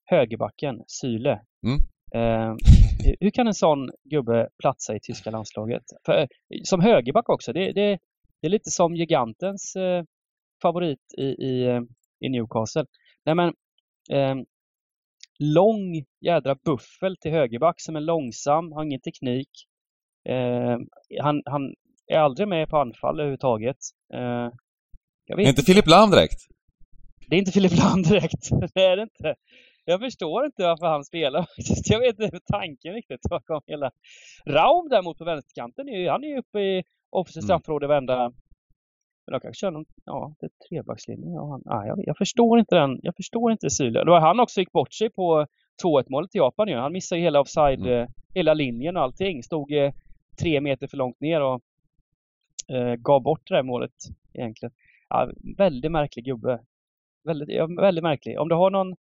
högerbacken, 0.06 0.76
Syle. 0.88 1.40
Mm. 1.66 1.80
Uh, 2.16 2.55
hur 3.20 3.30
kan 3.30 3.47
en 3.47 3.53
sån 3.53 3.89
gubbe 4.03 4.49
platsa 4.61 4.95
i 4.95 4.99
tyska 4.99 5.32
landslaget? 5.32 5.84
För, 6.05 6.18
eh, 6.18 6.28
som 6.64 6.82
högerback 6.82 7.30
också, 7.30 7.53
det, 7.53 7.72
det, 7.72 7.99
det 8.41 8.47
är 8.47 8.49
lite 8.49 8.70
som 8.70 8.95
gigantens 8.95 9.76
eh, 9.76 10.03
favorit 10.61 11.14
i, 11.18 11.24
i, 11.24 11.66
eh, 11.68 11.82
i, 12.20 12.30
Newcastle. 12.30 12.86
Nej 13.26 13.36
men, 13.36 13.53
ehm, 14.11 14.45
lång 15.39 16.05
jädra 16.22 16.55
buffel 16.66 17.18
till 17.18 17.32
högerback 17.32 17.76
som 17.82 17.95
är 17.95 18.01
långsam, 18.01 18.72
har 18.72 18.84
ingen 18.84 19.01
teknik, 19.01 19.49
Eh, 20.30 20.78
han, 21.22 21.41
han 21.45 21.74
är 22.07 22.18
aldrig 22.18 22.47
med 22.47 22.70
på 22.70 22.78
anfall 22.78 23.20
överhuvudtaget. 23.20 23.78
Eh, 24.14 24.49
jag 25.26 25.38
vet 25.38 25.47
inte 25.47 25.61
Filip 25.61 25.88
Lahm 25.88 26.11
direkt? 26.11 26.39
Det 27.28 27.36
är 27.36 27.39
inte 27.39 27.51
Filip 27.51 27.78
Lahm 27.78 28.03
direkt. 28.03 28.49
det 28.74 28.82
är 28.82 28.97
det 28.97 29.03
inte. 29.03 29.36
Jag 29.86 30.00
förstår 30.00 30.46
inte 30.46 30.64
varför 30.64 30.86
han 30.86 31.04
spelar 31.04 31.46
Jag 31.86 32.00
vet 32.00 32.20
inte 32.20 32.40
tanken 32.40 32.94
riktigt 32.94 33.22
bakom 33.30 33.62
hela... 33.68 33.92
Raum 34.46 34.90
däremot 34.90 35.18
på 35.18 35.24
vänsterkanten, 35.24 35.88
han 36.10 36.24
är 36.24 36.28
ju 36.28 36.38
uppe 36.38 36.60
i 36.60 36.84
offensivt 37.10 37.44
mm. 37.44 37.48
straffområde 37.48 37.88
vända. 37.88 38.32
Men 39.26 39.32
de 39.32 39.40
kanske 39.40 39.60
kör 39.60 39.72
någon, 39.72 39.86
ja, 40.06 40.36
det 40.40 40.46
är 40.46 40.52
trebackslinje. 40.70 41.30
Ja, 41.30 41.48
han, 41.50 41.78
ah, 41.78 41.86
jag, 41.86 42.00
jag, 42.08 42.18
förstår 42.18 42.60
inte 42.60 42.76
den, 42.76 43.00
jag 43.04 43.16
förstår 43.16 43.52
inte 43.52 43.70
Syle. 43.70 43.94
Det 43.94 44.12
var 44.12 44.20
han 44.20 44.40
också 44.40 44.60
gick 44.60 44.72
bort 44.72 44.94
sig 44.94 45.10
på 45.10 45.46
2-1 45.84 46.06
målet 46.10 46.32
till 46.32 46.40
Japan 46.40 46.68
ju. 46.68 46.76
Han 46.76 46.92
missade 46.92 47.20
ju 47.20 47.26
hela 47.26 47.40
offside, 47.40 47.80
mm. 47.80 48.02
Eh, 48.02 48.08
hela 48.34 48.54
linjen 48.54 48.98
och 48.98 49.04
allting. 49.04 49.44
Stod 49.44 49.74
eh, 49.74 49.94
tre 50.42 50.62
meter 50.62 50.88
för 50.88 50.98
långt 50.98 51.20
ner 51.22 51.42
och 51.42 51.62
eh, 52.70 52.96
gav 52.96 53.22
bort 53.22 53.42
det 53.48 53.56
där 53.56 53.64
målet 53.64 53.94
egentligen. 54.34 54.74
Ja, 55.10 55.32
väldigt 55.58 55.92
märklig 55.92 56.26
gubbe. 56.26 56.60
Väldigt, 57.24 57.50
ja, 57.50 57.68
väldigt 57.82 58.04
märklig. 58.04 58.40
Om 58.40 58.50
du 58.50 58.56
har 58.56 58.70
någon 58.70 58.96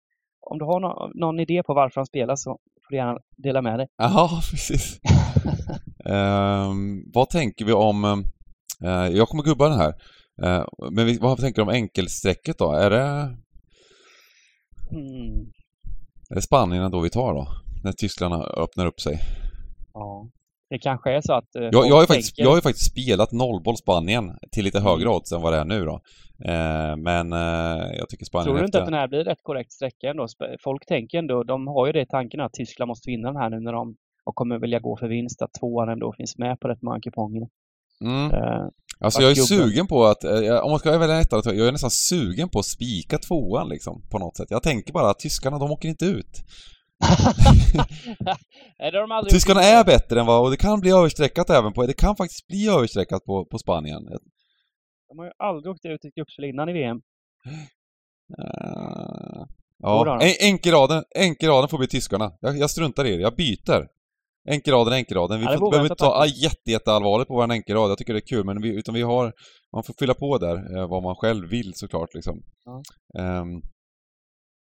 om 0.45 0.57
du 0.59 0.65
har 0.65 0.79
någon, 0.79 1.11
någon 1.15 1.39
idé 1.39 1.63
på 1.63 1.73
varför 1.73 2.01
han 2.01 2.05
spelar 2.05 2.35
så 2.35 2.49
får 2.51 2.89
du 2.89 2.95
gärna 2.95 3.19
dela 3.37 3.61
med 3.61 3.79
dig. 3.79 3.87
Ja, 3.97 4.41
precis. 4.51 4.99
um, 6.05 7.11
vad 7.13 7.29
tänker 7.29 7.65
vi 7.65 7.73
om... 7.73 8.05
Uh, 8.83 9.07
jag 9.17 9.27
kommer 9.27 9.43
gubba 9.43 9.69
den 9.69 9.79
här. 9.79 9.93
Uh, 10.43 10.65
men 10.91 11.05
vi, 11.05 11.17
vad 11.17 11.39
tänker 11.39 11.55
du 11.55 11.61
om 11.61 11.75
enkelsträcket 11.75 12.57
då? 12.57 12.71
Är 12.71 12.89
det... 12.89 13.37
Mm. 14.91 15.51
Är 16.29 16.35
det 16.35 16.41
Spanien 16.41 16.91
då 16.91 16.99
vi 16.99 17.09
tar 17.09 17.33
då? 17.33 17.47
När 17.83 17.91
Tyskland 17.91 18.33
öppnar 18.33 18.85
upp 18.85 19.01
sig? 19.01 19.19
Ja. 19.93 20.29
Det 20.73 20.79
kanske 20.79 21.11
är 21.11 21.21
så 21.21 21.33
att... 21.33 21.55
Eh, 21.55 21.63
jag, 21.63 21.87
jag, 21.87 21.95
har 21.95 22.05
faktiskt, 22.05 22.39
jag 22.39 22.49
har 22.49 22.55
ju 22.55 22.61
faktiskt 22.61 22.91
spelat 22.91 23.31
nollboll 23.31 23.77
Spanien 23.77 24.31
till 24.51 24.63
lite 24.63 24.79
högre 24.79 25.03
mm. 25.03 25.15
odds 25.15 25.31
än 25.31 25.41
vad 25.41 25.53
det 25.53 25.59
är 25.59 25.65
nu 25.65 25.85
då. 25.85 26.01
Eh, 26.45 26.95
men 26.97 27.33
eh, 27.33 27.97
jag 27.99 28.09
tycker 28.09 28.25
Spanien 28.25 28.45
Tror 28.45 28.57
du 28.57 28.65
inte 28.65 28.79
att 28.79 28.85
den 28.85 28.93
här 28.93 29.07
blir 29.07 29.23
rätt 29.23 29.43
korrekt 29.43 29.71
sträcka 29.71 30.09
ändå? 30.09 30.27
Folk 30.63 30.85
tänker 30.85 31.17
ändå, 31.17 31.43
de 31.43 31.67
har 31.67 31.87
ju 31.87 31.91
det 31.93 32.01
i 32.01 32.05
tanken 32.05 32.39
att 32.41 32.53
Tyskland 32.53 32.87
måste 32.87 33.09
vinna 33.09 33.27
den 33.27 33.41
här 33.41 33.49
nu 33.49 33.59
när 33.59 33.73
de 33.73 33.95
och 34.25 34.35
kommer 34.35 34.59
vilja 34.59 34.79
gå 34.79 34.97
för 34.97 35.07
vinst, 35.07 35.41
att 35.41 35.53
tvåan 35.59 35.89
ändå 35.89 36.13
finns 36.17 36.37
med 36.37 36.59
på 36.59 36.67
rätt 36.67 36.81
många 36.81 36.99
kuponger. 36.99 37.47
Mm. 38.05 38.31
Eh, 38.31 38.65
alltså 38.99 39.21
jag 39.21 39.31
är 39.31 39.35
sugen 39.35 39.87
på 39.87 40.05
att, 40.05 40.23
eh, 40.23 40.63
om 40.63 40.69
man 40.71 40.79
ska 40.79 40.97
välja 40.97 41.19
ettan, 41.19 41.41
jag 41.45 41.67
är 41.67 41.71
nästan 41.71 41.91
sugen 41.91 42.49
på 42.49 42.59
att 42.59 42.65
spika 42.65 43.17
tvåan 43.17 43.69
liksom, 43.69 44.01
på 44.11 44.19
något 44.19 44.37
sätt. 44.37 44.47
Jag 44.49 44.63
tänker 44.63 44.93
bara 44.93 45.09
att 45.09 45.19
tyskarna, 45.19 45.59
de 45.59 45.71
åker 45.71 45.89
inte 45.89 46.05
ut. 46.05 46.43
Nej, 48.79 48.91
det 48.91 48.97
har 48.97 49.23
de 49.23 49.29
Tyskarna 49.29 49.61
är 49.61 49.85
bättre 49.85 50.19
än 50.19 50.25
vad, 50.25 50.43
och 50.43 50.51
det 50.51 50.57
kan 50.57 50.79
bli 50.79 50.91
överstreckat 50.91 51.49
även 51.49 51.73
på, 51.73 51.85
det 51.85 51.93
kan 51.93 52.15
faktiskt 52.15 52.47
bli 52.47 52.67
överstreckat 52.67 53.25
på, 53.25 53.45
på 53.45 53.57
Spanien. 53.57 54.03
De 55.09 55.17
har 55.19 55.25
ju 55.25 55.31
aldrig 55.37 55.73
åkt 55.73 55.85
ut 55.85 56.05
i 56.05 56.07
ett 56.07 56.15
gruppspel 56.15 56.45
innan 56.45 56.69
i 56.69 56.73
VM. 56.73 57.01
Uh, 58.39 59.45
ja, 59.77 60.19
enkelraden, 60.41 61.03
enkelraden 61.15 61.69
får 61.69 61.77
bli 61.77 61.87
tyskarna. 61.87 62.31
Jag, 62.39 62.57
jag 62.57 62.69
struntar 62.69 63.05
i 63.05 63.15
det, 63.15 63.21
jag 63.21 63.35
byter. 63.35 63.87
Enkelraden, 64.49 64.93
enkelraden. 64.93 65.39
Vi 65.39 65.45
ja, 65.45 65.57
får, 65.57 65.71
behöver 65.71 65.89
inte 65.89 66.03
ta 66.03 66.25
jätte, 66.25 66.71
jätteallvarligt 66.71 67.27
på 67.27 67.33
vår 67.33 67.51
enkelrad. 67.51 67.91
Jag 67.91 67.97
tycker 67.97 68.13
det 68.13 68.19
är 68.19 68.27
kul, 68.27 68.45
men 68.45 68.61
vi, 68.61 68.69
utan 68.69 68.95
vi 68.95 69.01
har... 69.01 69.33
Man 69.73 69.83
får 69.83 69.93
fylla 69.99 70.13
på 70.13 70.37
där 70.37 70.77
eh, 70.77 70.89
vad 70.89 71.03
man 71.03 71.15
själv 71.15 71.49
vill 71.49 71.73
såklart 71.75 72.13
liksom. 72.13 72.43
Ja. 72.65 72.83
Um, 73.41 73.61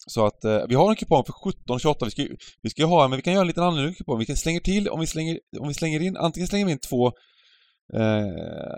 så 0.06 0.26
att 0.26 0.44
eh, 0.44 0.60
vi 0.68 0.74
har 0.74 0.90
en 0.90 0.96
kupong 0.96 1.24
för 1.24 1.32
17,28. 1.32 2.04
Vi 2.04 2.10
ska, 2.10 2.26
vi 2.62 2.70
ska 2.70 2.86
ha, 2.86 3.08
men 3.08 3.16
vi 3.16 3.22
kan 3.22 3.32
göra 3.32 3.40
en 3.40 3.46
liten 3.46 3.62
annorlunda 3.62 3.94
kupong. 3.94 4.18
Vi 4.18 4.26
kan 4.26 4.36
slänger 4.36 4.60
till, 4.60 4.88
om 4.88 5.00
vi 5.00 5.06
slänger, 5.06 5.38
om 5.60 5.68
vi 5.68 5.74
slänger 5.74 6.02
in, 6.02 6.16
antingen 6.16 6.46
slänger 6.46 6.66
vi 6.66 6.72
in 6.72 6.78
två, 6.78 7.06
eh, 7.94 8.26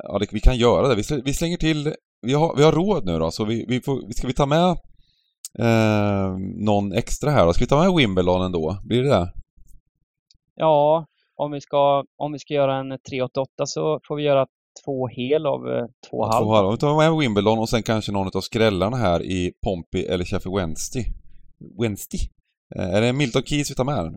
ja 0.03 0.19
det, 0.19 0.33
vi 0.33 0.41
kan 0.41 0.57
göra 0.57 0.89
det. 0.89 0.95
Vi, 0.95 1.23
vi 1.25 1.35
slänger 1.35 1.57
till, 1.57 1.95
vi 2.23 2.33
har, 2.33 2.57
vi 2.57 2.63
har 2.63 2.73
råd 2.73 3.07
nu 3.07 3.19
då, 3.19 3.31
så 3.31 3.45
vi, 3.45 3.65
vi 3.69 3.81
får, 3.81 4.13
ska 4.13 4.27
vi 4.27 4.35
ta 4.35 4.47
med 4.47 4.77
eh, 5.59 6.39
någon 6.65 6.93
extra 6.93 7.31
här 7.31 7.47
då? 7.47 7.53
Ska 7.53 7.65
vi 7.65 7.69
ta 7.69 7.85
med 7.85 7.95
Wimbledon 7.95 8.43
ändå? 8.43 8.79
Blir 8.85 9.03
det 9.03 9.09
det? 9.09 9.33
Ja, 10.55 11.07
om 11.37 11.51
vi 11.51 11.61
ska, 11.61 12.05
om 12.17 12.33
vi 12.33 12.39
ska 12.39 12.55
göra 12.55 12.77
en 12.77 12.99
388 13.11 13.67
så 13.67 14.01
får 14.09 14.17
vi 14.17 14.23
göra 14.23 14.47
två 14.85 15.09
hel 15.09 15.47
av 15.47 15.69
eh, 15.69 15.87
två 16.11 16.25
halv. 16.25 16.45
Två 16.45 16.55
halv. 16.55 16.71
Vi 16.71 16.77
tar 16.77 16.97
med 16.97 17.19
Wimbledon 17.19 17.59
och 17.59 17.69
sen 17.69 17.83
kanske 17.83 18.13
någon 18.13 18.31
av 18.35 18.41
skrällarna 18.41 18.97
här 18.97 19.23
i 19.23 19.53
Pompey 19.65 20.05
eller 20.05 20.25
Sheffield 20.25 20.57
Wednesday. 20.57 21.05
Wednesday? 21.81 22.21
Eh, 22.77 22.95
är 22.95 23.01
det 23.01 23.13
Milton 23.13 23.43
Keys 23.43 23.71
vi 23.71 23.75
tar 23.75 23.85
med? 23.85 24.17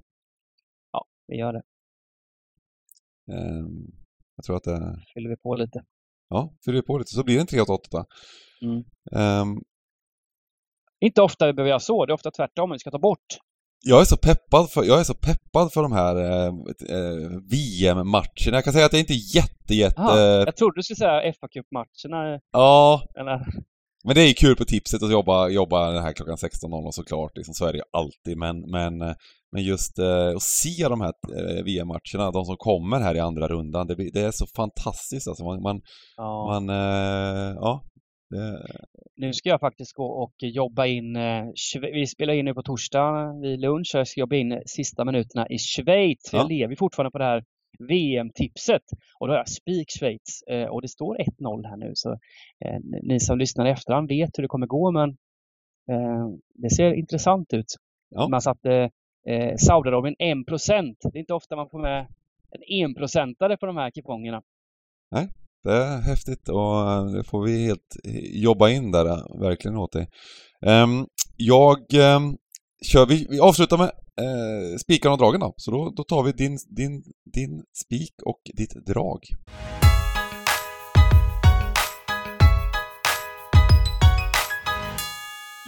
Ja, 0.92 1.06
vi 1.28 1.38
gör 1.38 1.54
det. 1.54 1.62
Um, 3.34 3.92
jag 4.36 4.46
tror 4.46 4.56
att 4.56 4.64
det... 4.64 5.04
Fyller 5.14 5.30
vi 5.30 5.38
på 5.38 5.56
lite. 5.56 5.84
Ja, 6.30 6.54
fyller 6.66 6.78
vi 6.78 6.86
på 6.86 6.98
lite 6.98 7.16
så 7.16 7.24
blir 7.24 7.36
det 7.36 7.42
en 7.42 7.48
388. 7.48 8.06
Mm. 8.62 8.84
Um, 9.42 9.64
inte 11.00 11.22
ofta 11.22 11.48
vi 11.48 11.54
behöver 11.54 11.70
göra 11.70 11.80
så, 11.80 12.06
det 12.06 12.12
är 12.12 12.14
ofta 12.14 12.32
tvärtom, 12.32 12.72
vi 12.72 12.80
ska 12.80 12.92
ta 12.92 13.00
bort 13.00 13.38
jag 13.86 14.02
är 14.02 14.06
så 14.06 14.18
peppad 14.18 14.70
för, 14.72 14.84
jag 14.84 15.00
är 15.00 15.04
så 15.04 15.14
peppad 15.14 15.74
för 15.74 15.82
de 15.82 15.92
här 15.92 16.16
eh, 16.16 16.48
eh, 16.96 17.30
VM-matcherna. 17.52 18.58
Jag 18.58 18.64
kan 18.64 18.74
säga 18.74 18.86
att 18.86 18.94
jag 18.94 19.00
inte 19.00 19.14
är 19.14 19.36
jätte, 19.36 19.74
jätte... 19.74 20.02
Aha, 20.02 20.20
jag 20.20 20.56
trodde 20.56 20.80
du 20.80 20.84
skulle 20.84 20.98
säga 20.98 21.34
fa 21.42 21.48
Cup-matcherna. 21.48 22.40
Ja. 22.52 23.02
Eller... 23.20 23.40
Men 24.06 24.16
det 24.16 24.22
är 24.22 24.28
ju 24.28 24.34
kul 24.34 24.56
på 24.56 24.66
tipset 24.66 25.04
att 25.04 25.12
jobba, 25.12 25.48
jobba 25.50 25.92
den 25.92 26.04
här 26.04 26.14
klockan 26.14 26.36
16.00 26.36 26.92
såklart, 26.92 27.38
liksom, 27.38 27.54
så 27.54 27.66
är 27.66 27.72
det 27.72 27.78
ju 27.78 27.84
alltid. 27.94 28.38
Men, 28.38 28.60
men, 28.72 29.02
eh, 29.02 29.16
men 29.52 29.64
just 29.64 30.00
eh, 30.00 30.30
att 30.36 30.42
se 30.42 30.88
de 30.90 31.02
här 31.02 31.14
eh, 31.38 31.64
VM-matcherna, 31.64 32.32
de 32.32 32.46
som 32.46 32.56
kommer 32.58 33.00
här 33.00 33.16
i 33.16 33.20
andra 33.20 33.48
rundan, 33.48 33.88
det, 33.88 33.96
det 33.96 34.22
är 34.22 34.32
så 34.32 34.46
fantastiskt 34.56 35.28
alltså. 35.28 35.44
Man, 35.44 35.62
man, 35.62 35.82
ja. 36.18 36.46
man 36.48 36.70
eh, 36.70 37.56
ja, 37.56 37.84
nu 39.30 39.34
ska 39.34 39.50
jag 39.50 39.60
faktiskt 39.60 39.94
gå 39.94 40.06
och 40.06 40.34
jobba 40.40 40.86
in, 40.86 41.16
eh, 41.16 41.46
vi 41.82 42.08
spelar 42.08 42.34
in 42.34 42.46
nu 42.46 42.54
på 42.54 42.64
torsdag 42.64 43.40
vid 43.42 43.60
lunch, 43.60 43.92
jag 43.94 44.08
ska 44.08 44.20
jobba 44.20 44.36
in 44.36 44.62
sista 44.66 45.06
minuterna 45.06 45.48
i 45.48 45.58
Schweiz. 45.58 46.30
Ja. 46.32 46.38
Jag 46.38 46.50
lever 46.50 46.76
fortfarande 46.76 47.12
på 47.12 47.18
det 47.18 47.26
här 47.26 47.44
VM-tipset. 47.80 48.82
Och 49.20 49.28
då 49.28 49.34
har 49.34 49.38
jag 49.38 49.50
spik 49.50 49.88
Schweiz 50.00 50.44
eh, 50.48 50.68
och 50.68 50.82
det 50.82 50.88
står 50.88 51.18
1-0 51.18 51.68
här 51.68 51.78
nu. 51.78 51.92
Så 51.94 52.12
eh, 52.66 52.80
ni 53.04 53.20
som 53.20 53.38
lyssnar 53.38 53.66
i 53.66 53.70
efterhand 53.70 54.10
vet 54.10 54.38
hur 54.38 54.42
det 54.42 54.48
kommer 54.48 54.68
gå 54.68 54.92
men 54.92 55.18
det 56.54 56.70
ser 56.70 56.94
intressant 56.94 57.54
ut. 57.54 57.76
Ja. 58.10 58.28
Man 58.28 58.42
satte 58.42 58.90
eh, 59.28 59.56
Saudiarabien 59.56 60.16
1% 60.16 60.96
Det 61.02 61.18
är 61.18 61.20
inte 61.20 61.34
ofta 61.34 61.56
man 61.56 61.70
får 61.70 61.80
med 61.80 62.08
en 62.52 62.84
enprocentare 62.84 63.58
på 63.58 63.66
de 63.66 63.78
här 63.78 63.92
kupongerna. 63.92 64.42
Nej, 65.12 65.28
det 65.64 65.74
är 65.74 66.02
häftigt 66.02 66.50
och 66.50 66.92
eh, 66.92 67.06
det 67.06 67.24
får 67.24 67.46
vi 67.46 67.66
helt 67.66 67.96
jobba 68.34 68.70
in 68.70 68.92
där, 68.92 69.06
eh, 69.06 69.42
verkligen 69.42 69.78
åt 69.78 69.92
dig. 69.92 70.10
Um, 70.66 71.08
jag 71.38 71.78
um, 71.94 72.38
kör, 72.92 73.06
vi, 73.06 73.28
vi 73.30 73.40
avslutar 73.40 73.78
med 73.78 73.92
spikarna 74.80 75.14
och 75.14 75.20
dragen 75.20 75.40
då, 75.40 75.54
så 75.58 75.72
då, 75.72 75.94
då 75.96 76.04
tar 76.04 76.24
vi 76.24 76.32
din, 76.32 76.58
din, 76.70 77.04
din 77.34 77.64
spik 77.86 78.14
och 78.26 78.42
ditt 78.54 78.86
drag. 78.86 79.20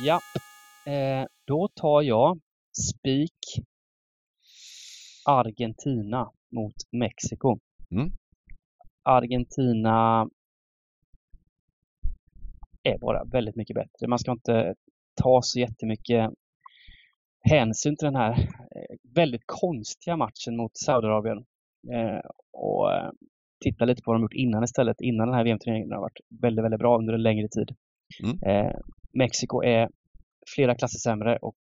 Ja, 0.05 0.19
eh, 0.91 1.25
då 1.47 1.69
tar 1.75 2.01
jag 2.01 2.39
spik 2.91 3.65
Argentina 5.25 6.31
mot 6.51 6.75
Mexiko. 6.91 7.59
Mm. 7.91 8.11
Argentina 9.03 10.29
är 12.83 12.97
bara 12.97 13.23
väldigt 13.23 13.55
mycket 13.55 13.75
bättre. 13.75 14.07
Man 14.07 14.19
ska 14.19 14.31
inte 14.31 14.75
ta 15.21 15.41
så 15.43 15.59
jättemycket 15.59 16.31
hänsyn 17.49 17.97
till 17.97 18.05
den 18.05 18.15
här 18.15 18.31
eh, 18.75 18.95
väldigt 19.15 19.43
konstiga 19.45 20.17
matchen 20.17 20.57
mot 20.57 20.77
Saudiarabien. 20.77 21.37
Eh, 21.93 22.29
och 22.51 22.93
eh, 22.93 23.09
titta 23.63 23.85
lite 23.85 24.01
på 24.01 24.11
vad 24.11 24.15
de 24.15 24.21
gjort 24.21 24.33
innan 24.33 24.63
istället. 24.63 25.01
Innan 25.01 25.27
den 25.27 25.35
här 25.35 25.43
VM-turneringen 25.43 25.91
har 25.91 25.99
varit 25.99 26.19
väldigt, 26.41 26.65
väldigt 26.65 26.79
bra 26.79 26.97
under 26.97 27.13
en 27.13 27.23
längre 27.23 27.47
tid. 27.47 27.75
Mm. 28.23 28.73
Mexiko 29.13 29.63
är 29.63 29.89
flera 30.55 30.75
klasser 30.75 30.99
sämre 30.99 31.37
och 31.37 31.59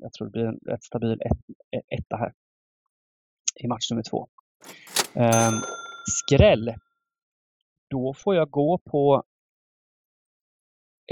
jag 0.00 0.12
tror 0.12 0.26
det 0.26 0.30
blir 0.30 0.44
en 0.44 0.58
rätt 0.66 0.84
stabil 0.84 1.12
ett, 1.12 1.38
etta 1.98 2.16
här 2.16 2.32
i 3.60 3.66
match 3.66 3.90
nummer 3.90 4.02
två. 4.02 4.28
Skräll. 6.10 6.74
Då 7.90 8.14
får 8.14 8.34
jag 8.34 8.50
gå 8.50 8.78
på 8.78 9.22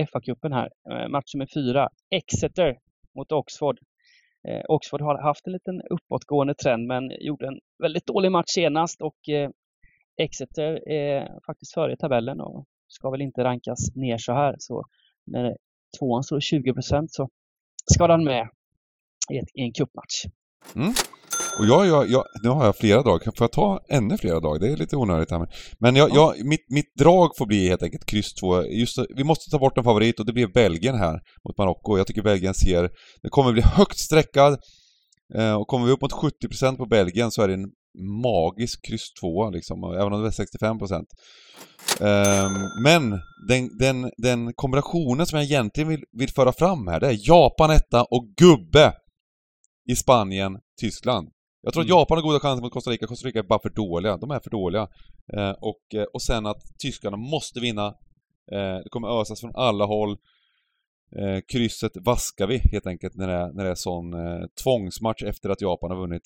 FA-cupen 0.00 0.52
här, 0.52 0.70
eh, 0.90 1.08
match 1.08 1.34
nummer 1.34 1.48
fyra. 1.54 1.88
Exeter 2.10 2.78
mot 3.14 3.32
Oxford. 3.32 3.78
Eh, 4.48 4.62
Oxford 4.68 5.00
har 5.00 5.22
haft 5.22 5.46
en 5.46 5.52
liten 5.52 5.82
uppåtgående 5.82 6.54
trend 6.54 6.86
men 6.86 7.10
gjorde 7.20 7.46
en 7.46 7.60
väldigt 7.82 8.06
dålig 8.06 8.32
match 8.32 8.48
senast 8.48 9.02
och 9.02 9.28
eh, 9.28 9.50
Exeter 10.22 10.88
är 10.88 11.40
faktiskt 11.46 11.74
före 11.74 11.92
i 11.92 11.96
tabellen 11.96 12.40
och 12.40 12.64
ska 12.88 13.10
väl 13.10 13.22
inte 13.22 13.44
rankas 13.44 13.78
ner 13.94 14.18
så 14.18 14.32
här. 14.32 14.54
Så 14.58 14.84
när 15.26 15.56
tvåan 15.98 16.22
står 16.22 16.40
20% 16.40 17.06
så 17.08 17.28
ska 17.92 18.06
den 18.06 18.24
med 18.24 18.48
i, 19.32 19.38
ett, 19.38 19.48
i 19.54 19.62
en 19.62 19.72
cupmatch. 19.72 20.24
Mm. 20.76 20.92
Och 21.58 21.66
jag, 21.66 21.86
jag, 21.86 22.10
jag, 22.10 22.24
nu 22.42 22.48
har 22.48 22.64
jag 22.64 22.76
flera 22.76 23.02
drag, 23.02 23.24
får 23.24 23.34
jag 23.38 23.52
ta 23.52 23.80
ännu 23.88 24.18
flera 24.18 24.40
drag? 24.40 24.60
Det 24.60 24.68
är 24.68 24.76
lite 24.76 24.96
onödigt 24.96 25.30
här. 25.30 25.46
Men 25.78 25.96
jag, 25.96 26.10
ja. 26.10 26.14
jag, 26.14 26.46
mitt, 26.46 26.70
mitt 26.70 26.94
drag 26.98 27.30
får 27.38 27.46
bli 27.46 27.68
helt 27.68 27.82
enkelt 27.82 28.06
kryss 28.06 28.34
2. 28.34 28.64
Just, 28.64 28.98
vi 29.16 29.24
måste 29.24 29.50
ta 29.50 29.58
bort 29.58 29.78
en 29.78 29.84
favorit 29.84 30.20
och 30.20 30.26
det 30.26 30.32
blir 30.32 30.46
Belgien 30.46 30.98
här 30.98 31.20
mot 31.48 31.58
Marocko. 31.58 31.98
Jag 31.98 32.06
tycker 32.06 32.22
Belgien 32.22 32.54
ser... 32.54 32.90
Det 33.22 33.28
kommer 33.28 33.52
bli 33.52 33.62
högt 33.62 33.98
streckad. 33.98 34.58
Eh, 35.34 35.54
och 35.54 35.66
kommer 35.66 35.86
vi 35.86 35.92
upp 35.92 36.02
mot 36.02 36.12
70% 36.12 36.76
på 36.76 36.86
Belgien 36.86 37.30
så 37.30 37.42
är 37.42 37.48
det 37.48 37.54
en 37.54 37.70
magisk 38.22 38.86
kryss 38.86 39.12
2 39.20 39.50
liksom, 39.50 39.84
även 39.84 40.12
om 40.12 40.22
det 40.22 40.28
är 40.28 40.30
65%. 40.30 41.04
Eh, 42.00 42.50
men 42.84 43.10
den, 43.48 43.78
den, 43.78 44.10
den 44.16 44.52
kombinationen 44.54 45.26
som 45.26 45.38
jag 45.38 45.46
egentligen 45.46 45.88
vill, 45.88 46.04
vill 46.12 46.30
föra 46.30 46.52
fram 46.52 46.86
här, 46.86 47.00
det 47.00 47.06
är 47.06 47.28
Japan 47.28 47.70
etta 47.70 48.02
och 48.02 48.26
gubbe 48.36 48.92
i 49.90 49.96
Spanien, 49.96 50.58
Tyskland. 50.80 51.28
Jag 51.62 51.72
tror 51.72 51.82
att 51.82 51.88
mm. 51.88 51.98
Japan 51.98 52.18
har 52.18 52.22
goda 52.22 52.40
chanser 52.40 52.62
mot 52.62 52.72
Costa 52.72 52.90
Rica. 52.90 53.06
Costa 53.06 53.28
Rica 53.28 53.38
är 53.38 53.42
bara 53.42 53.62
för 53.62 53.70
dåliga. 53.70 54.16
De 54.16 54.30
är 54.30 54.40
för 54.40 54.50
dåliga. 54.50 54.88
Eh, 55.36 55.50
och, 55.50 55.94
eh, 55.94 56.06
och 56.14 56.22
sen 56.22 56.46
att 56.46 56.62
tyskarna 56.82 57.16
måste 57.16 57.60
vinna. 57.60 57.86
Eh, 58.52 58.76
det 58.84 58.88
kommer 58.90 59.20
ösas 59.20 59.40
från 59.40 59.52
alla 59.54 59.84
håll. 59.84 60.16
Eh, 61.16 61.40
krysset 61.52 61.92
vaskar 62.04 62.46
vi 62.46 62.58
helt 62.72 62.86
enkelt 62.86 63.14
när 63.14 63.28
det 63.28 63.34
är, 63.34 63.52
när 63.52 63.64
det 63.64 63.70
är 63.70 63.74
sån 63.74 64.12
eh, 64.14 64.46
tvångsmatch 64.62 65.22
efter 65.22 65.50
att 65.50 65.60
Japan 65.60 65.90
har 65.90 65.98
vunnit. 65.98 66.22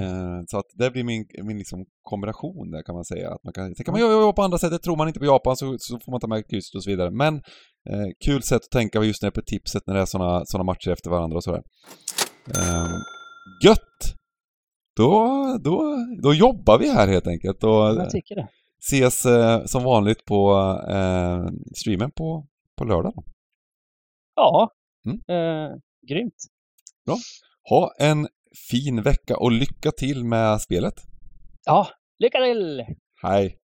Eh, 0.00 0.40
så 0.46 0.58
att 0.58 0.66
det 0.74 0.90
blir 0.90 1.04
min, 1.04 1.26
min 1.42 1.58
liksom 1.58 1.86
kombination 2.02 2.70
där 2.70 2.82
kan 2.82 2.94
man 2.94 3.04
säga. 3.04 3.30
Att 3.30 3.44
man 3.44 3.52
kan, 3.52 3.74
sen 3.74 3.84
kan 3.84 3.92
man 3.92 4.00
göra 4.00 4.32
på 4.32 4.42
andra 4.42 4.58
sättet, 4.58 4.82
tror 4.82 4.96
man 4.96 5.08
inte 5.08 5.20
på 5.20 5.26
Japan 5.26 5.56
så, 5.56 5.76
så 5.78 5.98
får 5.98 6.12
man 6.12 6.20
ta 6.20 6.26
med 6.26 6.50
krysset 6.50 6.74
och 6.74 6.84
så 6.84 6.90
vidare. 6.90 7.10
Men 7.10 7.34
eh, 7.90 8.06
kul 8.24 8.42
sätt 8.42 8.62
att 8.64 8.70
tänka 8.70 9.02
just 9.02 9.22
när 9.22 9.30
på 9.30 9.42
tipset 9.42 9.82
när 9.86 9.94
det 9.94 10.00
är 10.00 10.06
såna, 10.06 10.42
såna 10.44 10.64
matcher 10.64 10.90
efter 10.90 11.10
varandra 11.10 11.36
och 11.36 11.44
sådär. 11.44 11.62
Eh, 12.56 12.96
gött! 13.64 14.14
Då, 14.96 15.58
då, 15.64 15.96
då 16.22 16.34
jobbar 16.34 16.78
vi 16.78 16.90
här 16.90 17.08
helt 17.08 17.26
enkelt. 17.26 17.64
Och 17.64 17.70
Jag 17.70 18.10
tycker 18.10 18.34
det. 18.34 18.48
Ses 18.80 19.26
eh, 19.26 19.64
som 19.64 19.84
vanligt 19.84 20.24
på 20.24 20.52
eh, 20.88 21.46
streamen 21.76 22.10
på, 22.10 22.46
på 22.76 22.84
lördag. 22.84 23.24
Ja, 24.34 24.70
mm. 25.06 25.18
eh, 25.28 25.76
grymt. 26.08 26.36
Bra. 27.06 27.16
Ha 27.68 27.94
en 27.98 28.28
fin 28.70 29.02
vecka 29.02 29.36
och 29.36 29.52
lycka 29.52 29.90
till 29.90 30.24
med 30.24 30.60
spelet. 30.60 30.94
Ja, 31.64 31.88
lycka 32.18 32.38
till! 32.38 32.84
Hej! 33.22 33.58